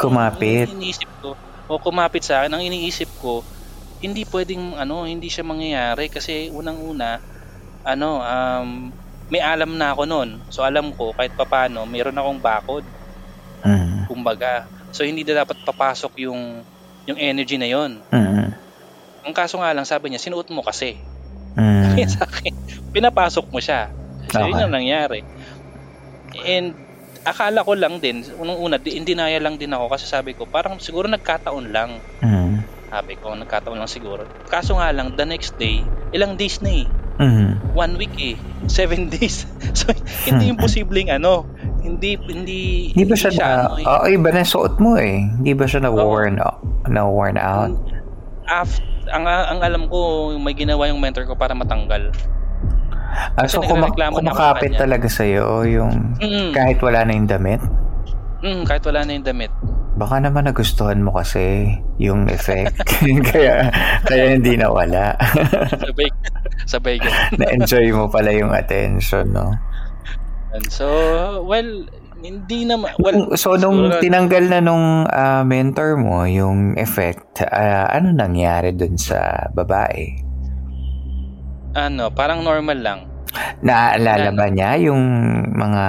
Kumapit. 0.00 0.72
Ang 0.72 0.80
iniisip 0.80 1.10
ko, 1.20 1.36
o 1.68 1.76
kumapit 1.76 2.24
sa 2.24 2.40
akin, 2.40 2.56
ang 2.56 2.64
iniisip 2.64 3.12
ko, 3.20 3.44
hindi 4.00 4.24
pwedeng 4.24 4.80
ano, 4.80 5.04
hindi 5.04 5.28
siya 5.28 5.44
mangyayari 5.44 6.08
kasi 6.08 6.48
unang-una 6.48 7.20
ano, 7.84 8.20
um, 8.20 8.68
may 9.30 9.40
alam 9.40 9.78
na 9.78 9.94
ako 9.94 10.02
noon. 10.04 10.30
So 10.50 10.66
alam 10.66 10.92
ko 10.92 11.14
kahit 11.14 11.36
papaano, 11.38 11.86
meron 11.86 12.16
akong 12.18 12.40
bakod. 12.42 12.84
Mm. 13.62 14.10
Kumbaga. 14.10 14.66
So 14.90 15.06
hindi 15.06 15.22
na 15.22 15.46
dapat 15.46 15.62
papasok 15.62 16.18
yung 16.26 16.66
yung 17.06 17.18
energy 17.20 17.54
na 17.56 17.70
'yon. 17.70 18.02
Mm. 18.10 18.50
Ang 19.24 19.34
kaso 19.36 19.60
nga 19.60 19.70
lang 19.70 19.86
sabi 19.86 20.10
niya, 20.10 20.20
sinuot 20.20 20.50
mo 20.50 20.66
kasi. 20.66 20.98
Mm. 21.54 21.94
sa 22.16 22.26
akin, 22.26 22.52
pinapasok 22.90 23.46
mo 23.48 23.62
siya. 23.62 23.88
So 24.34 24.42
okay. 24.42 24.50
yun 24.50 24.60
ang 24.60 24.74
nangyari. 24.74 25.22
And 26.42 26.74
akala 27.24 27.60
ko 27.64 27.76
lang 27.76 28.00
din, 28.00 28.24
unang 28.40 28.58
una, 28.58 28.76
in 28.88 29.04
denial 29.04 29.44
lang 29.44 29.56
din 29.60 29.72
ako 29.72 29.92
kasi 29.92 30.08
sabi 30.08 30.32
ko, 30.32 30.48
parang 30.48 30.80
siguro 30.80 31.06
nagkataon 31.08 31.66
lang. 31.68 32.00
Mm. 32.24 32.64
Sabi 32.90 33.14
ko, 33.20 33.36
nagkataon 33.36 33.78
lang 33.78 33.90
siguro. 33.90 34.26
Kaso 34.50 34.80
nga 34.80 34.90
lang, 34.90 35.14
the 35.14 35.26
next 35.28 35.54
day, 35.60 35.84
ilang 36.10 36.34
days 36.34 36.58
na 36.64 36.84
eh. 36.84 36.86
Mm. 37.20 37.76
One 37.76 37.94
week 38.00 38.16
eh. 38.18 38.34
Seven 38.80 39.12
days. 39.12 39.44
so, 39.78 39.92
hindi 40.26 40.50
hmm. 40.50 40.54
imposibleng 40.56 41.12
ano, 41.12 41.44
hindi, 41.84 42.16
hindi, 42.16 42.60
hindi 42.92 43.04
ba 43.08 43.16
siya, 43.16 43.30
siya 43.32 43.46
na, 43.46 43.56
ano, 43.68 43.76
eh. 43.76 43.86
oh, 43.86 44.06
iba 44.08 44.28
na 44.32 44.42
suot 44.44 44.74
mo 44.80 44.96
eh. 44.96 45.20
Hindi 45.20 45.52
ba 45.52 45.64
siya 45.68 45.84
na-worn, 45.84 46.40
oh. 46.40 46.56
na-worn 46.88 47.36
out? 47.36 47.76
After, 48.48 48.84
ang, 49.10 49.26
ang 49.26 49.60
alam 49.60 49.82
ko, 49.90 50.30
may 50.38 50.54
ginawa 50.54 50.88
yung 50.88 51.02
mentor 51.02 51.26
ko 51.26 51.34
para 51.34 51.52
matanggal. 51.52 52.14
Ah, 53.34 53.46
so 53.46 53.62
kumak- 53.62 53.94
kumakapit 53.94 54.78
talaga 54.78 55.06
sa 55.10 55.26
iyo 55.26 55.66
yung 55.66 56.14
mm-hmm. 56.18 56.54
kahit 56.54 56.78
wala 56.78 57.06
na 57.06 57.12
yung 57.14 57.28
damit? 57.30 57.60
Mm, 58.40 58.64
kahit 58.64 58.82
wala 58.86 59.04
na 59.04 59.10
yung 59.18 59.26
damit. 59.26 59.52
Baka 60.00 60.16
naman 60.22 60.48
nagustuhan 60.48 61.04
mo 61.04 61.12
kasi 61.12 61.76
yung 62.00 62.30
effect. 62.32 62.78
kaya 63.30 63.68
kaya 64.06 64.24
hindi 64.38 64.56
na 64.56 64.72
wala. 64.72 65.12
sabay 65.76 66.08
sabay 66.64 66.96
Na-enjoy 67.40 67.92
mo 67.92 68.08
pala 68.08 68.30
yung 68.32 68.54
attention, 68.54 69.34
no? 69.34 69.52
So, 70.66 70.86
well, 71.46 71.86
hindi 72.20 72.66
naman. 72.66 72.96
Well, 72.98 73.38
so, 73.38 73.54
nung 73.54 73.92
siguro, 73.92 74.02
tinanggal 74.02 74.44
na 74.50 74.60
nung 74.60 75.06
uh, 75.06 75.42
mentor 75.46 75.94
mo, 75.96 76.26
yung 76.26 76.74
effect, 76.76 77.44
uh, 77.44 77.86
ano 77.86 78.12
nangyari 78.12 78.74
dun 78.74 78.98
sa 78.98 79.48
babae? 79.54 80.29
Ano, 81.74 82.10
parang 82.10 82.42
normal 82.42 82.78
lang. 82.82 83.00
Naaalala 83.62 84.34
ba 84.34 84.50
niya 84.50 84.74
yung 84.90 85.02
mga 85.54 85.84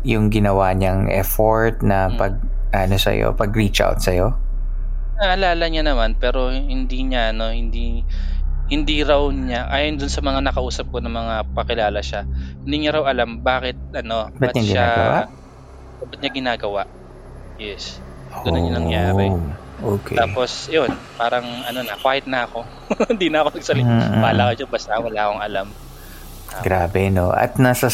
yung 0.00 0.32
ginawa 0.32 0.72
niyang 0.72 1.12
effort 1.12 1.84
na 1.84 2.08
hmm. 2.08 2.16
pag 2.16 2.34
ano 2.72 2.96
sa 2.96 3.12
iyo, 3.12 3.36
pag 3.36 3.52
reach 3.52 3.84
out 3.84 4.00
sa 4.00 4.16
iyo? 4.16 4.32
Naalala 5.20 5.68
niya 5.68 5.84
naman 5.84 6.16
pero 6.16 6.48
hindi 6.50 7.04
niya 7.04 7.36
no, 7.36 7.52
hindi 7.52 8.02
hindi 8.72 9.04
raw 9.04 9.28
niya 9.28 9.68
ayon 9.68 10.00
dun 10.00 10.08
sa 10.08 10.24
mga 10.24 10.40
nakausap 10.40 10.88
ko 10.88 11.04
ng 11.04 11.12
mga 11.12 11.34
pakilala 11.52 12.00
siya. 12.00 12.24
Hindi 12.64 12.76
niya 12.80 12.96
raw 12.96 13.04
alam 13.12 13.44
bakit 13.44 13.76
ano, 13.92 14.32
niya 14.40 14.64
siya 14.64 14.86
ginagawa? 14.88 15.20
Ba't 16.04 16.18
niya 16.20 16.32
ginagawa? 16.32 16.82
Yes. 17.60 18.00
Doon 18.42 18.56
oh, 18.56 18.60
yung 18.64 18.76
nangyari. 18.80 19.26
Okay. 19.84 20.16
Tapos, 20.16 20.72
yun, 20.72 20.88
parang 21.20 21.44
ano 21.44 21.84
na, 21.84 21.92
quiet 22.00 22.24
na 22.24 22.48
ako. 22.48 22.64
Hindi 23.12 23.28
na 23.28 23.44
ako 23.44 23.60
nagsalita. 23.60 23.92
Mm-hmm. 23.92 24.22
Bahala 24.24 24.42
ka 24.48 24.52
dyan, 24.56 24.70
basta 24.72 24.92
wala 24.96 25.20
akong 25.20 25.42
alam. 25.44 25.68
Grabe, 26.62 27.10
no? 27.10 27.34
At 27.34 27.58
nasa 27.58 27.90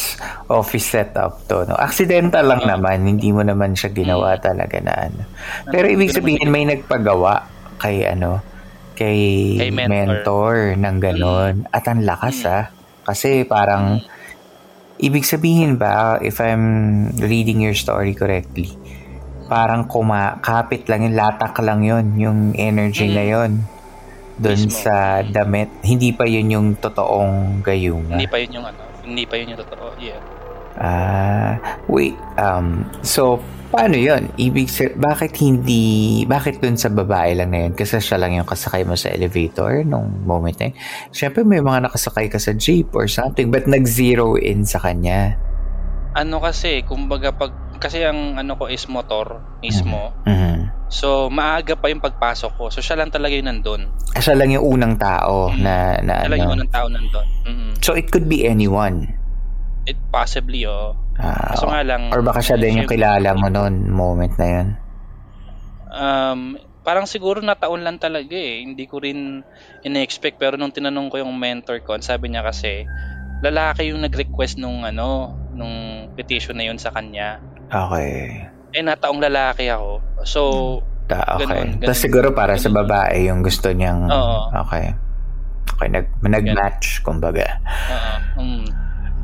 office 0.46 0.86
setup 0.86 1.48
to, 1.48 1.64
no? 1.64 1.74
Accidental 1.74 2.44
lang 2.44 2.62
uh, 2.66 2.76
naman, 2.76 3.08
hindi 3.08 3.32
mo 3.32 3.40
naman 3.40 3.72
siya 3.72 3.90
ginawa 3.90 4.36
mm. 4.36 4.42
talaga 4.42 4.78
na 4.84 4.92
ano. 5.08 5.22
Pero 5.70 5.86
ibig 5.88 6.12
sabihin, 6.12 6.52
may 6.52 6.68
nagpagawa 6.68 7.48
kay 7.80 8.04
ano, 8.04 8.44
kay, 8.92 9.18
kay 9.56 9.70
mentor. 9.72 9.96
mentor 9.96 10.54
ng 10.76 10.96
ganon. 11.00 11.54
Mm. 11.64 11.72
At 11.72 11.84
ang 11.88 12.00
lakas, 12.04 12.36
mm. 12.44 12.50
ah. 12.52 12.64
Kasi 13.08 13.48
parang, 13.48 14.04
mm. 14.04 15.00
ibig 15.08 15.24
sabihin 15.24 15.80
ba, 15.80 16.20
if 16.20 16.36
I'm 16.38 17.08
reading 17.16 17.64
your 17.64 17.74
story 17.74 18.12
correctly, 18.12 18.76
parang 19.50 19.90
kumakapit 19.90 20.86
lang 20.86 21.10
yung 21.10 21.18
latak 21.18 21.58
lang 21.58 21.82
yon 21.82 22.06
yung 22.14 22.38
energy 22.54 23.10
mm. 23.10 23.14
na 23.18 23.24
yon 23.26 23.50
doon 24.40 24.70
sa 24.70 25.20
damit. 25.26 25.68
Hindi 25.82 26.14
pa 26.14 26.24
yun 26.24 26.48
yung 26.48 26.68
totoong 26.78 27.60
gayuma. 27.60 28.16
Hindi 28.16 28.30
pa 28.30 28.38
yun 28.40 28.62
yung 28.62 28.66
ano, 28.70 28.80
hindi 29.04 29.26
pa 29.26 29.34
yun 29.36 29.52
yung 29.52 29.60
totoo. 29.60 29.86
Yeah. 30.00 30.22
Ah, 30.80 31.60
wait. 31.90 32.16
Um, 32.40 32.88
so 33.04 33.42
paano 33.68 34.00
yun? 34.00 34.32
Ibig 34.40 34.66
sa- 34.66 34.96
bakit 34.96 35.36
hindi 35.44 36.24
bakit 36.24 36.58
dun 36.58 36.80
sa 36.80 36.88
babae 36.88 37.36
lang 37.36 37.52
na 37.52 37.68
yun? 37.68 37.72
Kasi 37.76 38.00
siya 38.00 38.16
lang 38.16 38.32
yung 38.38 38.48
kasakay 38.48 38.86
mo 38.88 38.96
sa 38.96 39.12
elevator 39.12 39.84
nung 39.84 40.24
moment 40.24 40.56
na 40.56 40.72
yun. 40.72 40.76
Siyempre 41.12 41.44
may 41.44 41.60
mga 41.60 41.90
nakasakay 41.90 42.32
ka 42.32 42.40
sa 42.40 42.56
jeep 42.56 42.96
or 42.96 43.04
something 43.10 43.52
but 43.52 43.68
nag-zero 43.68 44.40
in 44.40 44.64
sa 44.64 44.80
kanya. 44.80 45.36
Ano 46.14 46.42
kasi, 46.42 46.82
kumbaga 46.82 47.30
pag 47.30 47.52
kasi 47.80 48.04
ang 48.04 48.36
ano 48.36 48.60
ko 48.60 48.68
is 48.68 48.84
motor 48.92 49.40
mismo. 49.64 50.12
Mm-hmm. 50.28 50.90
So, 50.90 51.30
maaga 51.30 51.78
pa 51.78 51.86
yung 51.88 52.02
pagpasok 52.02 52.52
ko. 52.58 52.64
So, 52.68 52.82
siya 52.82 52.98
lang 52.98 53.14
talaga 53.14 53.32
yung 53.32 53.48
nandun. 53.48 53.88
Ah, 54.12 54.20
siya 54.20 54.34
lang 54.34 54.50
yung 54.50 54.66
unang 54.66 54.98
tao 54.98 55.48
mm-hmm. 55.48 55.62
na, 55.62 55.74
na 56.02 56.14
siya 56.20 56.26
ano? 56.26 56.30
lang 56.34 56.40
yung 56.42 56.54
unang 56.60 56.72
tao 56.74 56.86
nandun. 56.90 57.28
Mm-hmm. 57.46 57.72
So, 57.80 57.94
it 57.94 58.10
could 58.10 58.26
be 58.26 58.42
anyone? 58.44 59.16
It 59.86 59.96
possibly, 60.10 60.66
oh. 60.66 60.98
Ah, 61.16 61.54
so, 61.56 61.70
nga 61.70 61.86
lang... 61.86 62.10
Or 62.10 62.26
baka 62.26 62.42
siya 62.42 62.58
din 62.58 62.84
yung 62.84 62.90
kilala 62.90 63.32
mo 63.38 63.46
noon, 63.48 63.86
moment 63.86 64.34
na 64.34 64.48
yun? 64.50 64.68
Um, 65.90 66.40
parang 66.82 67.06
siguro 67.06 67.38
nataon 67.38 67.86
lang 67.86 68.02
talaga 68.02 68.34
eh. 68.34 68.66
Hindi 68.66 68.90
ko 68.90 68.98
rin 68.98 69.46
ina-expect. 69.86 70.42
Pero 70.42 70.58
nung 70.58 70.74
tinanong 70.74 71.06
ko 71.06 71.22
yung 71.22 71.32
mentor 71.38 71.86
ko, 71.86 71.96
sabi 72.02 72.34
niya 72.34 72.42
kasi, 72.42 72.82
lalaki 73.40 73.92
yung 73.92 74.04
nag-request 74.04 74.60
nung 74.60 74.84
ano, 74.84 75.36
nung 75.56 76.08
petition 76.16 76.56
na 76.56 76.68
yun 76.68 76.76
sa 76.76 76.92
kanya. 76.92 77.40
Okay 77.70 78.50
eh 78.70 78.82
nataong 78.82 79.20
lalaki 79.20 79.66
ako. 79.70 79.98
So, 80.22 80.40
Ta, 81.10 81.26
okay. 81.34 81.42
Ganun, 81.42 81.82
ganun, 81.82 81.86
Tapos 81.90 82.00
siguro 82.06 82.28
para 82.30 82.54
ganun. 82.54 82.62
sa 82.62 82.70
babae 82.70 83.26
yung 83.26 83.42
gusto 83.42 83.74
niyang 83.74 84.06
Oo. 84.06 84.54
okay. 84.62 84.94
Okay, 85.74 85.88
nag 85.90 86.06
nag-match 86.22 87.02
kumbaga. 87.02 87.58
Oo. 87.90 88.14
Um, 88.38 88.62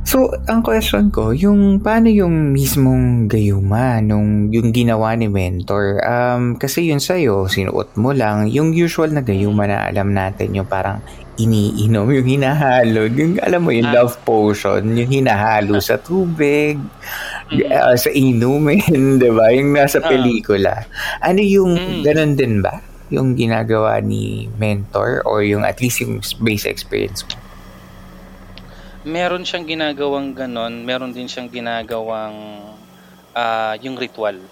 So, 0.07 0.31
ang 0.47 0.62
question 0.62 1.11
ko, 1.11 1.35
yung 1.35 1.83
paano 1.83 2.07
yung 2.07 2.55
mismong 2.55 3.27
gayuma 3.27 3.99
nung 3.99 4.55
yung 4.55 4.71
ginawa 4.71 5.19
ni 5.19 5.27
mentor? 5.27 5.99
Um, 6.07 6.55
kasi 6.55 6.87
yun 6.87 7.03
sa'yo, 7.03 7.51
sinuot 7.51 7.99
mo 7.99 8.14
lang. 8.14 8.47
Yung 8.47 8.71
usual 8.71 9.11
na 9.11 9.27
gayuma 9.27 9.66
na 9.66 9.90
alam 9.90 10.14
natin, 10.14 10.55
yung 10.55 10.71
parang 10.71 11.03
iniinom, 11.42 12.07
yung 12.14 12.23
hinahalo, 12.38 13.11
yung 13.11 13.42
alam 13.42 13.66
mo 13.66 13.75
yung 13.75 13.90
ah. 13.90 13.99
love 13.99 14.14
potion, 14.23 14.95
yung 14.95 15.11
hinahalo 15.11 15.83
sa 15.83 15.99
tubig, 15.99 16.79
mm. 17.51 17.66
uh, 17.66 17.99
sa 17.99 18.07
inumin, 18.14 19.19
di 19.23 19.31
ba? 19.35 19.51
Yung 19.51 19.75
nasa 19.75 19.99
ah. 19.99 20.07
pelikula. 20.07 20.87
Ano 21.19 21.42
yung, 21.42 21.75
mm. 21.75 22.03
ganun 22.07 22.38
din 22.38 22.62
ba? 22.62 22.79
Yung 23.11 23.35
ginagawa 23.35 23.99
ni 23.99 24.47
mentor 24.55 25.27
or 25.27 25.42
yung 25.42 25.66
at 25.66 25.83
least 25.83 25.99
yung 25.99 26.23
base 26.38 26.62
experience 26.62 27.27
mo? 27.27 27.46
Meron 29.07 29.47
siyang 29.47 29.71
ginagawang 29.71 30.35
ganon, 30.35 30.83
meron 30.83 31.14
din 31.14 31.31
siyang 31.31 31.47
ginagawang 31.47 32.35
uh, 33.31 33.75
yung 33.79 33.95
ritual. 33.95 34.42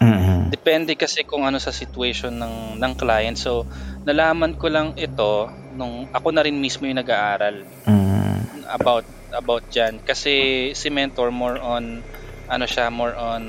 Mm-hmm. 0.00 0.48
Depende 0.48 0.96
kasi 0.96 1.28
kung 1.28 1.44
ano 1.44 1.60
sa 1.60 1.70
situation 1.70 2.32
ng 2.40 2.80
ng 2.80 2.92
client. 2.96 3.36
So, 3.36 3.68
nalaman 4.08 4.56
ko 4.56 4.72
lang 4.72 4.96
ito 4.96 5.52
nung 5.76 6.08
ako 6.10 6.32
na 6.32 6.42
rin 6.42 6.56
mismo 6.56 6.88
yung 6.88 6.98
nag-aaral 6.98 7.64
mm-hmm. 7.86 8.66
about 8.72 9.04
about 9.32 9.64
diyan 9.72 10.04
kasi 10.04 10.70
si 10.76 10.88
mentor 10.92 11.32
more 11.32 11.56
on 11.56 12.04
ano 12.52 12.64
siya 12.68 12.92
more 12.92 13.16
on 13.16 13.42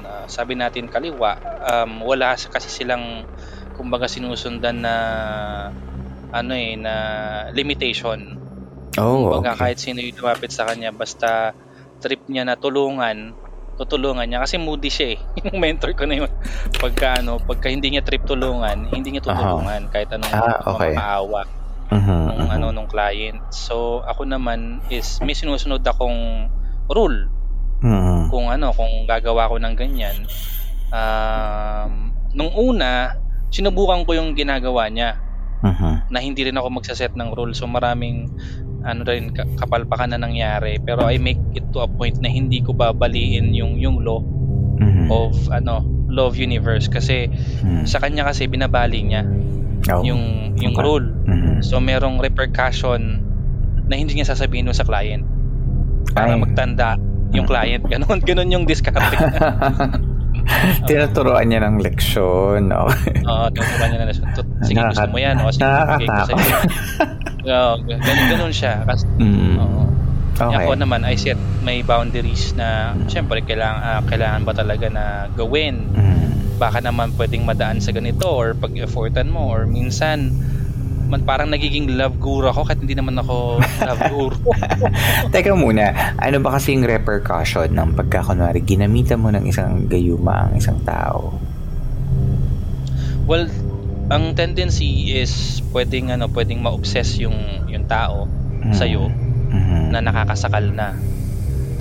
uh, 0.00 0.24
sabi 0.24 0.56
natin 0.56 0.88
kaliwa 0.88 1.36
um, 1.60 2.00
wala 2.00 2.32
kasi 2.32 2.72
silang 2.72 3.28
kumbaga 3.76 4.08
sinusundan 4.08 4.80
na 4.80 4.94
ano 6.32 6.52
eh 6.56 6.80
na 6.80 6.94
limitation 7.52 8.45
Oh, 8.96 9.28
Kumbaga 9.28 9.52
okay. 9.52 9.60
kahit 9.60 9.78
sino 9.80 10.00
yung 10.00 10.16
lumapit 10.16 10.50
sa 10.52 10.64
kanya, 10.68 10.90
basta 10.92 11.52
trip 12.00 12.24
niya 12.28 12.44
na 12.44 12.56
tulungan, 12.56 13.36
tutulungan 13.76 14.24
niya 14.24 14.40
kasi 14.40 14.56
moody 14.56 14.88
siya 14.88 15.08
eh. 15.16 15.18
yung 15.48 15.60
mentor 15.60 15.92
ko 15.92 16.08
na 16.08 16.24
yun. 16.24 16.32
Pagka 16.80 17.20
ano, 17.20 17.36
pagka 17.40 17.68
hindi 17.68 17.92
niya 17.92 18.02
trip 18.04 18.24
tulungan, 18.24 18.88
hindi 18.88 19.16
niya 19.16 19.24
tutulungan 19.24 19.88
uh-huh. 19.88 19.92
kahit 19.92 20.08
anong 20.16 20.32
ah, 20.32 20.58
okay. 20.64 20.92
maawa 20.96 21.44
uh-huh, 21.90 22.34
nung 22.34 22.50
uh-huh. 22.50 22.56
ano 22.56 22.66
nung 22.74 22.88
client. 22.90 23.40
So 23.54 24.02
ako 24.04 24.26
naman 24.26 24.82
is 24.90 25.20
may 25.22 25.36
sinusunod 25.36 25.84
akong 25.84 26.50
rule. 26.90 27.30
Uh-huh. 27.84 28.32
Kung 28.32 28.48
ano, 28.48 28.72
kung 28.72 29.04
gagawa 29.04 29.50
ko 29.52 29.60
ng 29.60 29.74
ganyan. 29.76 30.26
Um, 30.90 32.16
nung 32.32 32.52
una, 32.56 33.20
sinubukan 33.52 34.02
ko 34.08 34.16
yung 34.16 34.34
ginagawa 34.34 34.88
niya. 34.90 35.20
Uh-huh. 35.60 36.04
Na 36.12 36.18
hindi 36.20 36.46
rin 36.46 36.56
ako 36.56 36.80
magsaset 36.80 37.12
ng 37.14 37.32
rule. 37.32 37.52
So 37.56 37.68
maraming 37.68 38.32
ano 38.86 39.02
rin 39.02 39.34
kapalpakan 39.34 40.14
na 40.14 40.18
nangyari 40.22 40.78
pero 40.78 41.10
I 41.10 41.18
make 41.18 41.42
it 41.58 41.66
to 41.74 41.82
a 41.82 41.90
point 41.90 42.22
na 42.22 42.30
hindi 42.30 42.62
ko 42.62 42.70
babaliin 42.70 43.50
yung 43.52 43.82
yung 43.82 44.06
law 44.06 44.22
mm-hmm. 44.78 45.10
of 45.10 45.34
ano 45.50 45.82
law 46.06 46.30
of 46.30 46.38
universe 46.38 46.86
kasi 46.86 47.26
mm-hmm. 47.26 47.84
sa 47.84 47.98
kanya 47.98 48.24
kasi 48.24 48.46
binabali 48.46 49.02
niya 49.02 49.26
oh. 49.90 50.06
yung 50.06 50.54
yung 50.56 50.74
okay. 50.78 50.86
rule 50.86 51.06
mm-hmm. 51.26 51.60
so 51.66 51.82
merong 51.82 52.22
repercussion 52.22 53.20
na 53.86 53.94
hindi 53.98 54.14
niya 54.14 54.30
sasabihin 54.30 54.70
sa 54.70 54.86
client 54.86 55.26
para 56.14 56.38
Ay. 56.38 56.40
magtanda 56.40 56.96
yung 57.34 57.44
client 57.44 57.82
ganun 57.90 58.22
ganun 58.22 58.48
yung 58.48 58.64
discard 58.64 58.96
Tinuturoan 60.88 61.46
niya 61.50 61.60
ng 61.66 61.76
leksyon. 61.82 62.70
No? 62.70 62.86
Oo, 63.26 63.44
tinuturoan 63.52 63.88
niya 63.92 64.00
ng 64.02 64.08
leksyon. 64.10 64.28
Sige, 64.64 64.78
Nakaka- 64.80 64.90
gusto 64.92 65.06
mo 65.12 65.18
yan. 65.18 65.36
O, 65.42 65.50
sige, 65.52 65.62
nakakatakot. 65.64 66.38
Oo, 67.46 67.72
ganun, 67.86 68.24
ganun 68.30 68.52
siya. 68.54 68.74
Kasi, 68.82 69.04
mm. 69.18 69.56
oo. 69.58 69.82
Okay. 70.36 70.52
Ako 70.52 70.76
naman, 70.76 71.00
I 71.08 71.16
set 71.16 71.40
may 71.64 71.80
boundaries 71.80 72.52
na, 72.52 72.92
mm. 72.92 73.08
syempre, 73.08 73.40
kailangan, 73.40 73.80
uh, 73.80 74.02
kailangan 74.04 74.40
ba 74.44 74.52
talaga 74.52 74.86
na 74.92 75.04
gawin? 75.32 75.88
Mm. 75.96 76.60
Baka 76.60 76.84
naman 76.84 77.16
pwedeng 77.16 77.48
madaan 77.48 77.80
sa 77.80 77.92
ganito 77.96 78.28
or 78.28 78.52
pag-effortan 78.52 79.32
mo 79.32 79.48
or 79.48 79.64
minsan, 79.64 80.36
man 81.06 81.22
parang 81.22 81.48
nagiging 81.50 81.94
love 81.94 82.18
guru 82.18 82.50
ako 82.50 82.66
kahit 82.66 82.82
hindi 82.82 82.98
naman 82.98 83.14
ako 83.18 83.62
love 83.62 84.02
guru. 84.10 84.38
Teka 85.32 85.54
muna, 85.54 86.14
ano 86.18 86.36
ba 86.42 86.58
kasi 86.58 86.74
yung 86.74 86.86
repercussion 86.86 87.70
ng 87.70 87.94
pagkakunwari 87.94 88.62
ginamitan 88.66 89.22
mo 89.22 89.30
ng 89.30 89.46
isang 89.46 89.86
gayuma 89.86 90.50
ang 90.50 90.58
isang 90.58 90.82
tao? 90.82 91.38
Well, 93.26 93.50
ang 94.06 94.38
tendency 94.38 95.18
is 95.18 95.62
pwedeng 95.74 96.14
ano, 96.14 96.30
pwedeng 96.30 96.62
ma-obsess 96.62 97.18
yung 97.18 97.66
yung 97.66 97.90
tao 97.90 98.26
mm-hmm. 98.26 98.74
sa 98.74 98.86
iyo 98.86 99.10
mm-hmm. 99.10 99.90
na 99.90 99.98
nakakasakal 100.02 100.70
na. 100.70 100.94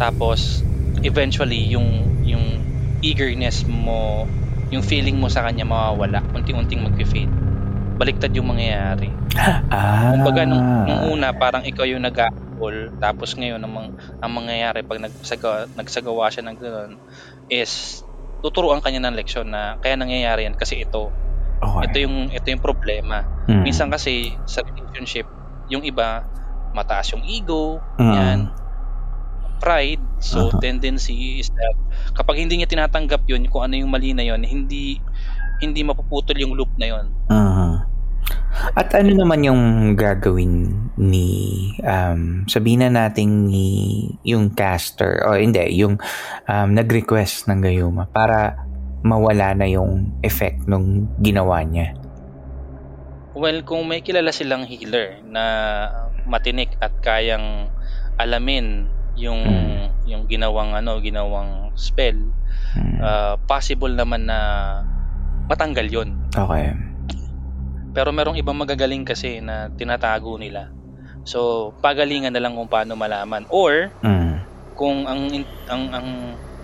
Tapos 0.01 0.65
eventually 1.05 1.69
yung 1.69 2.21
yung 2.25 2.61
eagerness 3.05 3.61
mo, 3.69 4.25
yung 4.73 4.81
feeling 4.81 5.21
mo 5.21 5.29
sa 5.29 5.45
kanya 5.45 5.65
mawawala, 5.69 6.25
unti-unting 6.33 6.81
magfi-fade. 6.81 7.29
Baliktad 7.95 8.31
yung 8.35 8.51
mangyayari. 8.51 9.11
Ah. 9.67 10.15
Kumbaga 10.15 10.47
nung, 10.47 10.63
nung 10.87 11.19
una 11.19 11.35
parang 11.35 11.67
ikaw 11.67 11.83
yung 11.83 12.07
nag 12.07 12.15
tapos 13.03 13.35
ngayon 13.35 13.59
ang, 13.59 13.73
mang, 13.73 13.89
ang 14.23 14.31
mangyayari 14.31 14.81
pag 14.81 15.03
nagsagawa, 15.03 15.67
nagsagawa 15.75 16.31
siya 16.31 16.47
ng 16.47 16.55
gano'n 16.55 16.91
is 17.51 18.01
tuturuan 18.39 18.79
kanya 18.79 19.05
ng 19.05 19.15
leksyon 19.19 19.51
na 19.51 19.75
kaya 19.83 19.99
nangyayari 19.99 20.47
yan 20.47 20.55
kasi 20.55 20.81
ito. 20.81 21.11
Okay. 21.59 21.91
Ito 21.91 21.97
yung 22.07 22.17
ito 22.31 22.47
yung 22.47 22.63
problema. 22.63 23.27
Mm. 23.51 23.63
Minsan 23.67 23.91
kasi 23.91 24.33
sa 24.47 24.63
relationship, 24.63 25.27
yung 25.67 25.83
iba 25.83 26.23
mataas 26.71 27.11
yung 27.11 27.27
ego, 27.27 27.83
Mm. 27.99 28.13
yan, 28.15 28.39
pride. 29.59 30.03
So 30.23 30.49
Uh-huh. 30.49 30.59
tendency 30.63 31.43
is 31.43 31.51
that 31.51 31.75
kapag 32.15 32.39
hindi 32.39 32.59
niya 32.59 32.69
tinatanggap 32.71 33.27
yun, 33.27 33.45
kung 33.51 33.67
ano 33.67 33.75
yung 33.77 33.91
mali 33.91 34.15
na 34.15 34.23
yun, 34.23 34.41
hindi 34.41 34.99
hindi 35.61 35.81
mapuputol 35.83 36.37
yung 36.39 36.53
loop 36.55 36.71
na 36.77 36.87
yun. 36.89 37.05
Uh-huh. 37.29 37.75
At 38.73 38.89
ano 38.97 39.13
naman 39.13 39.45
yung 39.45 39.93
gagawin 39.93 40.73
ni 40.97 41.27
um, 41.85 42.47
sabihin 42.49 42.87
na 42.87 42.89
natin 42.89 43.45
ni 43.45 44.09
yung 44.25 44.49
caster 44.55 45.21
o 45.27 45.37
hindi 45.37 45.61
yung 45.77 45.99
um, 46.49 46.69
nag-request 46.73 47.51
ng 47.51 47.61
gayuma 47.61 48.09
para 48.09 48.57
mawala 49.05 49.53
na 49.53 49.69
yung 49.69 50.17
effect 50.25 50.65
nung 50.65 51.05
ginawa 51.21 51.61
niya. 51.61 51.93
Well, 53.35 53.61
kung 53.67 53.85
may 53.85 54.01
kilala 54.01 54.31
silang 54.31 54.65
healer 54.65 55.19
na 55.27 55.43
matinik 56.25 56.73
at 56.81 56.95
kayang 57.03 57.69
alamin 58.17 58.87
yung 59.15 59.43
Mm. 59.43 59.87
yung 60.05 60.23
ginawang 60.25 60.71
ano, 60.73 60.99
ginawang 60.99 61.71
spell, 61.75 62.17
Hmm. 62.75 62.99
uh, 62.99 63.35
possible 63.47 63.91
naman 63.91 64.27
na 64.27 64.39
matanggal 65.47 65.87
'yon. 65.87 66.09
okay. 66.33 66.73
Pero 67.95 68.11
merong 68.11 68.35
ibang 68.35 68.59
magagaling 68.59 69.07
kasi 69.07 69.39
na 69.39 69.71
tinatago 69.71 70.35
nila. 70.35 70.67
So, 71.23 71.71
pagalingan 71.79 72.35
na 72.35 72.43
lang 72.43 72.53
kung 72.53 72.67
paano 72.67 72.93
malaman 72.93 73.47
or 73.49 73.89
Mm. 74.03 74.43
kung 74.75 75.07
ang 75.07 75.21
ang 75.65 75.83
ang 75.89 76.07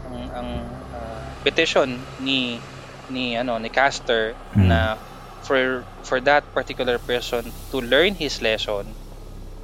ang, 0.04 0.17
ang 0.36 0.50
ah, 0.91 1.32
petition 1.41 1.88
ni 2.20 2.60
ni 3.08 3.34
ano 3.34 3.56
ni 3.58 3.72
caster 3.72 4.36
Mm. 4.54 4.67
na 4.67 5.00
for 5.41 5.82
for 6.04 6.20
that 6.20 6.44
particular 6.52 7.00
person 7.00 7.41
to 7.72 7.80
learn 7.80 8.13
his 8.13 8.44
lesson 8.44 8.91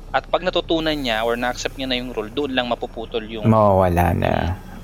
at 0.10 0.24
pag 0.32 0.42
natutunan 0.42 0.96
niya 0.96 1.22
or 1.22 1.36
na-accept 1.36 1.76
niya 1.76 1.92
na 1.92 2.00
yung 2.00 2.16
role 2.16 2.32
doon 2.32 2.56
lang 2.56 2.66
mapuputol 2.66 3.22
yung 3.28 3.46
Mawawala 3.46 4.16
na. 4.16 4.34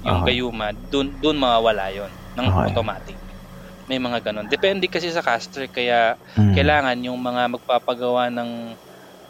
yung 0.04 0.22
Okay. 0.22 0.36
gayuma 0.38 0.76
doon 0.91 1.15
doon 1.17 1.39
mawawala 1.39 1.89
yon 1.89 2.12
ng 2.36 2.46
Okay. 2.46 2.67
automatic 2.69 3.17
may 3.89 4.00
mga 4.02 4.19
ganun 4.32 4.48
depende 4.52 4.88
kasi 4.91 5.10
sa 5.12 5.24
caster 5.26 5.67
kaya 5.72 6.15
Mm. 6.38 6.54
kailangan 6.56 6.98
yung 7.06 7.19
mga 7.22 7.52
magpapagawa 7.60 8.30
ng 8.34 8.78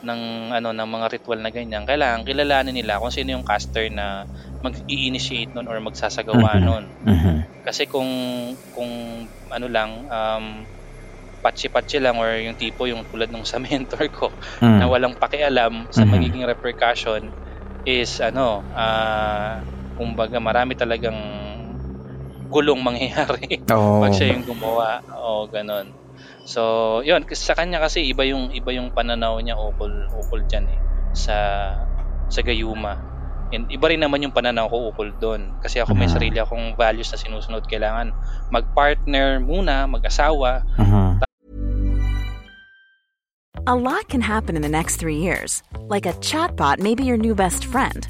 ng 0.03 0.21
ano 0.55 0.69
ng 0.75 0.89
mga 0.89 1.07
ritual 1.19 1.39
na 1.41 1.49
ganyan 1.53 1.85
kailangan 1.87 2.23
kilalanin 2.27 2.75
nila 2.77 2.99
kung 3.01 3.11
sino 3.13 3.33
yung 3.37 3.45
caster 3.47 3.89
na 3.93 4.25
mag-i-initiate 4.63 5.51
nun 5.57 5.67
or 5.71 5.79
magsasagawa 5.83 6.59
Mhm. 6.59 6.63
nun 6.63 6.93
Mhm. 7.03 7.45
kasi 7.65 7.85
kung 7.89 8.09
kung 8.73 8.91
ano 9.51 9.67
lang 9.71 10.05
um 10.09 10.67
patsi-patsi 11.43 11.99
lang 12.03 12.17
or 12.19 12.29
yung 12.41 12.55
tipo 12.59 12.87
yung 12.87 13.03
tulad 13.07 13.29
nung 13.31 13.45
sa 13.47 13.59
mentor 13.63 14.07
ko 14.13 14.31
Mm. 14.61 14.79
na 14.79 14.87
walang 14.89 15.15
pakialam 15.19 15.87
sa 15.91 16.03
Mhm. 16.03 16.09
magiging 16.09 16.43
repercussion 16.47 17.31
is 17.87 18.19
ano 18.23 18.65
ah 18.75 19.63
kumbaga 19.95 20.39
marami 20.43 20.75
talagang 20.77 21.15
gulong 22.53 22.79
mangyayari 22.85 23.65
Oo. 23.73 24.05
pag 24.05 24.13
siya 24.13 24.37
yung 24.37 24.45
gumawa 24.45 25.01
o 25.17 25.49
ganon. 25.49 25.89
So, 26.45 27.01
yun 27.01 27.25
kasi 27.25 27.41
sa 27.41 27.57
kanya 27.57 27.81
kasi 27.81 28.05
iba 28.05 28.21
yung 28.27 28.53
iba 28.53 28.69
yung 28.69 28.93
pananaw 28.93 29.39
niya 29.41 29.57
ukol 29.57 29.91
ukol 30.13 30.43
diyan 30.45 30.69
eh 30.69 30.79
sa 31.17 31.35
sa 32.29 32.41
gayuma. 32.45 32.99
And 33.53 33.69
iba 33.69 33.85
rin 33.85 34.01
naman 34.01 34.25
yung 34.25 34.33
pananaw 34.33 34.65
ko 34.69 34.89
ukol 34.89 35.13
doon. 35.21 35.61
Kasi 35.61 35.77
ako 35.77 35.93
may 35.93 36.09
sarili 36.09 36.41
akong 36.41 36.73
values 36.73 37.13
na 37.13 37.21
sinusunod. 37.21 37.69
Kailangan 37.69 38.09
mag-partner 38.49 39.37
muna, 39.37 39.85
mag-asawa. 39.85 40.65
Mhm. 40.81 41.21
A 43.63 43.75
lot 43.77 44.09
can 44.09 44.19
happen 44.19 44.57
in 44.57 44.65
the 44.65 44.73
next 44.73 44.97
three 44.97 45.21
years. 45.21 45.63
Like 45.87 46.09
a 46.09 46.17
chatbot 46.19 46.81
may 46.81 46.95
be 46.97 47.05
your 47.05 47.15
new 47.15 47.37
best 47.37 47.63
friend. 47.63 48.09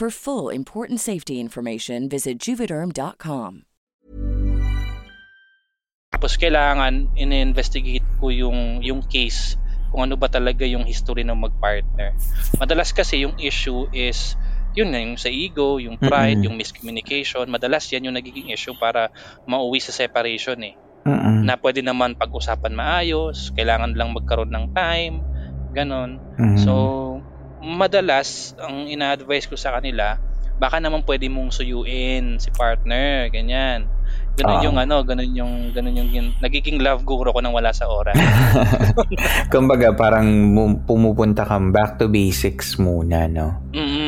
For 0.00 0.08
full 0.08 0.48
important 0.48 0.96
safety 0.96 1.36
information, 1.44 2.08
visit 2.08 2.40
juvederm.com. 2.40 3.68
Tapos 6.08 6.40
kailangan 6.40 7.12
in-investigate 7.20 8.08
ko 8.16 8.32
yung 8.32 8.80
yung 8.80 9.04
case 9.04 9.60
kung 9.92 10.08
ano 10.08 10.16
ba 10.16 10.32
talaga 10.32 10.64
yung 10.64 10.88
history 10.88 11.20
ng 11.20 11.36
mag-partner. 11.36 12.16
Madalas 12.56 12.96
kasi 12.96 13.28
yung 13.28 13.36
issue 13.44 13.92
is 13.92 14.40
yun 14.72 14.88
nga, 14.88 15.04
yung 15.04 15.20
sa 15.20 15.28
ego, 15.28 15.76
yung 15.76 16.00
pride, 16.00 16.40
Mm-mm. 16.40 16.48
yung 16.48 16.56
miscommunication. 16.56 17.44
Madalas 17.52 17.84
yan 17.92 18.08
yung 18.08 18.16
nagiging 18.16 18.48
issue 18.56 18.72
para 18.80 19.12
mauwi 19.44 19.84
sa 19.84 19.92
separation 19.92 20.64
eh. 20.64 20.80
Mm-mm. 21.04 21.44
Na 21.44 21.60
pwede 21.60 21.84
naman 21.84 22.16
pag-usapan 22.16 22.72
maayos, 22.72 23.52
kailangan 23.52 23.92
lang 23.92 24.16
magkaroon 24.16 24.48
ng 24.48 24.72
time, 24.72 25.20
ganon. 25.76 26.16
Mhm. 26.40 26.56
So, 26.56 26.72
madalas, 27.60 28.56
ang 28.56 28.88
ina-advise 28.88 29.46
ko 29.46 29.56
sa 29.56 29.76
kanila, 29.76 30.16
baka 30.60 30.76
naman 30.76 31.04
pwede 31.08 31.28
mong 31.32 31.56
suyuin 31.56 32.36
si 32.36 32.52
partner, 32.52 33.32
ganyan. 33.32 33.88
Ganun 34.36 34.56
Oo. 34.60 34.64
yung 34.72 34.78
ano, 34.80 35.04
ganun 35.04 35.32
yung, 35.36 35.52
ganun 35.72 35.94
yung, 35.96 36.10
yung 36.12 36.28
nagiging 36.40 36.80
love 36.80 37.04
guru 37.04 37.32
ko 37.32 37.40
nang 37.44 37.52
wala 37.52 37.72
sa 37.76 37.88
oras. 37.88 38.16
Kumbaga 39.52 39.92
parang 39.92 40.28
mu- 40.28 40.80
pumupunta 40.84 41.44
kang 41.44 41.72
back 41.72 42.00
to 42.00 42.08
basics 42.08 42.80
muna, 42.80 43.28
no? 43.28 43.60
mm 43.72 43.99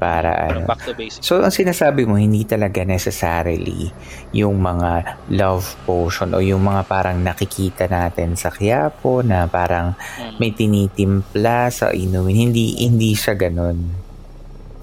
Para 0.00 0.32
ano. 0.48 0.64
back 0.64 0.80
to 0.82 0.96
basics. 0.96 1.20
So, 1.20 1.38
ang 1.38 1.52
sinasabi 1.52 2.02
mo, 2.02 2.16
hindi 2.16 2.42
talaga 2.42 2.80
necessarily 2.82 3.92
yung 4.32 4.56
mga 4.56 4.90
love 5.28 5.76
potion 5.84 6.32
o 6.32 6.40
yung 6.40 6.64
mga 6.64 6.82
parang 6.84 7.20
nakikita 7.20 7.84
natin 7.84 8.32
sa 8.32 8.48
Quiapo 8.48 9.20
na 9.20 9.44
parang 9.44 9.92
Mm. 9.92 10.36
may 10.36 10.50
tinitimpla 10.50 11.68
sa 11.68 11.92
inumin. 11.92 12.48
Hindi, 12.48 12.80
hindi 12.80 13.12
siya 13.12 13.36
ganun. 13.36 13.92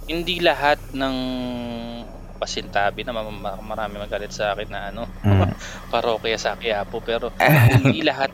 Hindi 0.05 0.37
lahat 0.37 0.93
ng 0.93 1.15
pasintabi 2.37 3.01
na 3.01 3.11
ma- 3.11 3.25
ma- 3.25 3.57
marami 3.59 3.97
magalit 3.97 4.29
sa 4.29 4.53
akin 4.53 4.69
na 4.69 4.79
ano, 4.87 5.09
Mm. 5.19 5.49
parokya 5.91 6.37
sa 6.37 6.53
Quiapo, 6.53 7.01
pero 7.01 7.33
hindi 7.73 8.05
lahat 8.05 8.29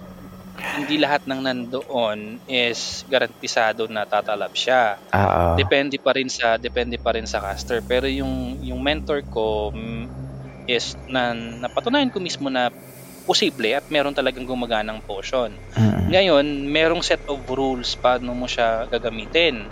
hindi 0.72 0.96
lahat 1.02 1.26
ng 1.28 1.42
nandoon 1.44 2.20
is 2.48 3.04
garantisado 3.10 3.86
na 3.92 4.08
tatalab 4.08 4.54
siya. 4.56 4.98
Oo. 5.14 5.58
Depende 5.58 5.98
pa 6.02 6.16
rin 6.18 6.30
sa 6.32 6.58
depende 6.58 6.98
pa 7.02 7.14
rin 7.18 7.28
sa 7.30 7.42
caster. 7.44 7.82
Pero 7.86 8.08
yung 8.10 8.58
yung 8.62 8.82
mentor 8.82 9.22
ko 9.30 9.70
mm, 9.76 10.10
is 10.70 10.96
na 11.10 11.34
napatunayan 11.36 12.12
ko 12.14 12.20
mismo 12.24 12.48
na 12.52 12.72
posible 13.28 13.72
at 13.76 13.86
meron 13.92 14.16
talagang 14.16 14.48
gumaganang 14.48 15.00
potion. 15.06 15.60
Mm. 15.78 16.14
Ngayon, 16.14 16.46
merong 16.70 17.04
set 17.06 17.24
of 17.32 17.48
rules 17.48 17.96
paano 18.00 18.36
mo 18.36 18.48
siya 18.50 18.86
gagamitin. 18.92 19.72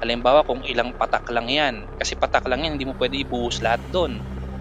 Halimbawa 0.00 0.44
kung 0.48 0.60
ilang 0.64 0.92
patak 0.96 1.24
lang 1.32 1.48
yan. 1.48 1.76
Kasi 1.96 2.16
patak 2.16 2.44
lang 2.48 2.64
yan, 2.64 2.76
hindi 2.76 2.88
mo 2.88 2.96
pwede 2.96 3.20
ibuhos 3.20 3.60
lahat 3.64 3.80
doon. 3.88 4.20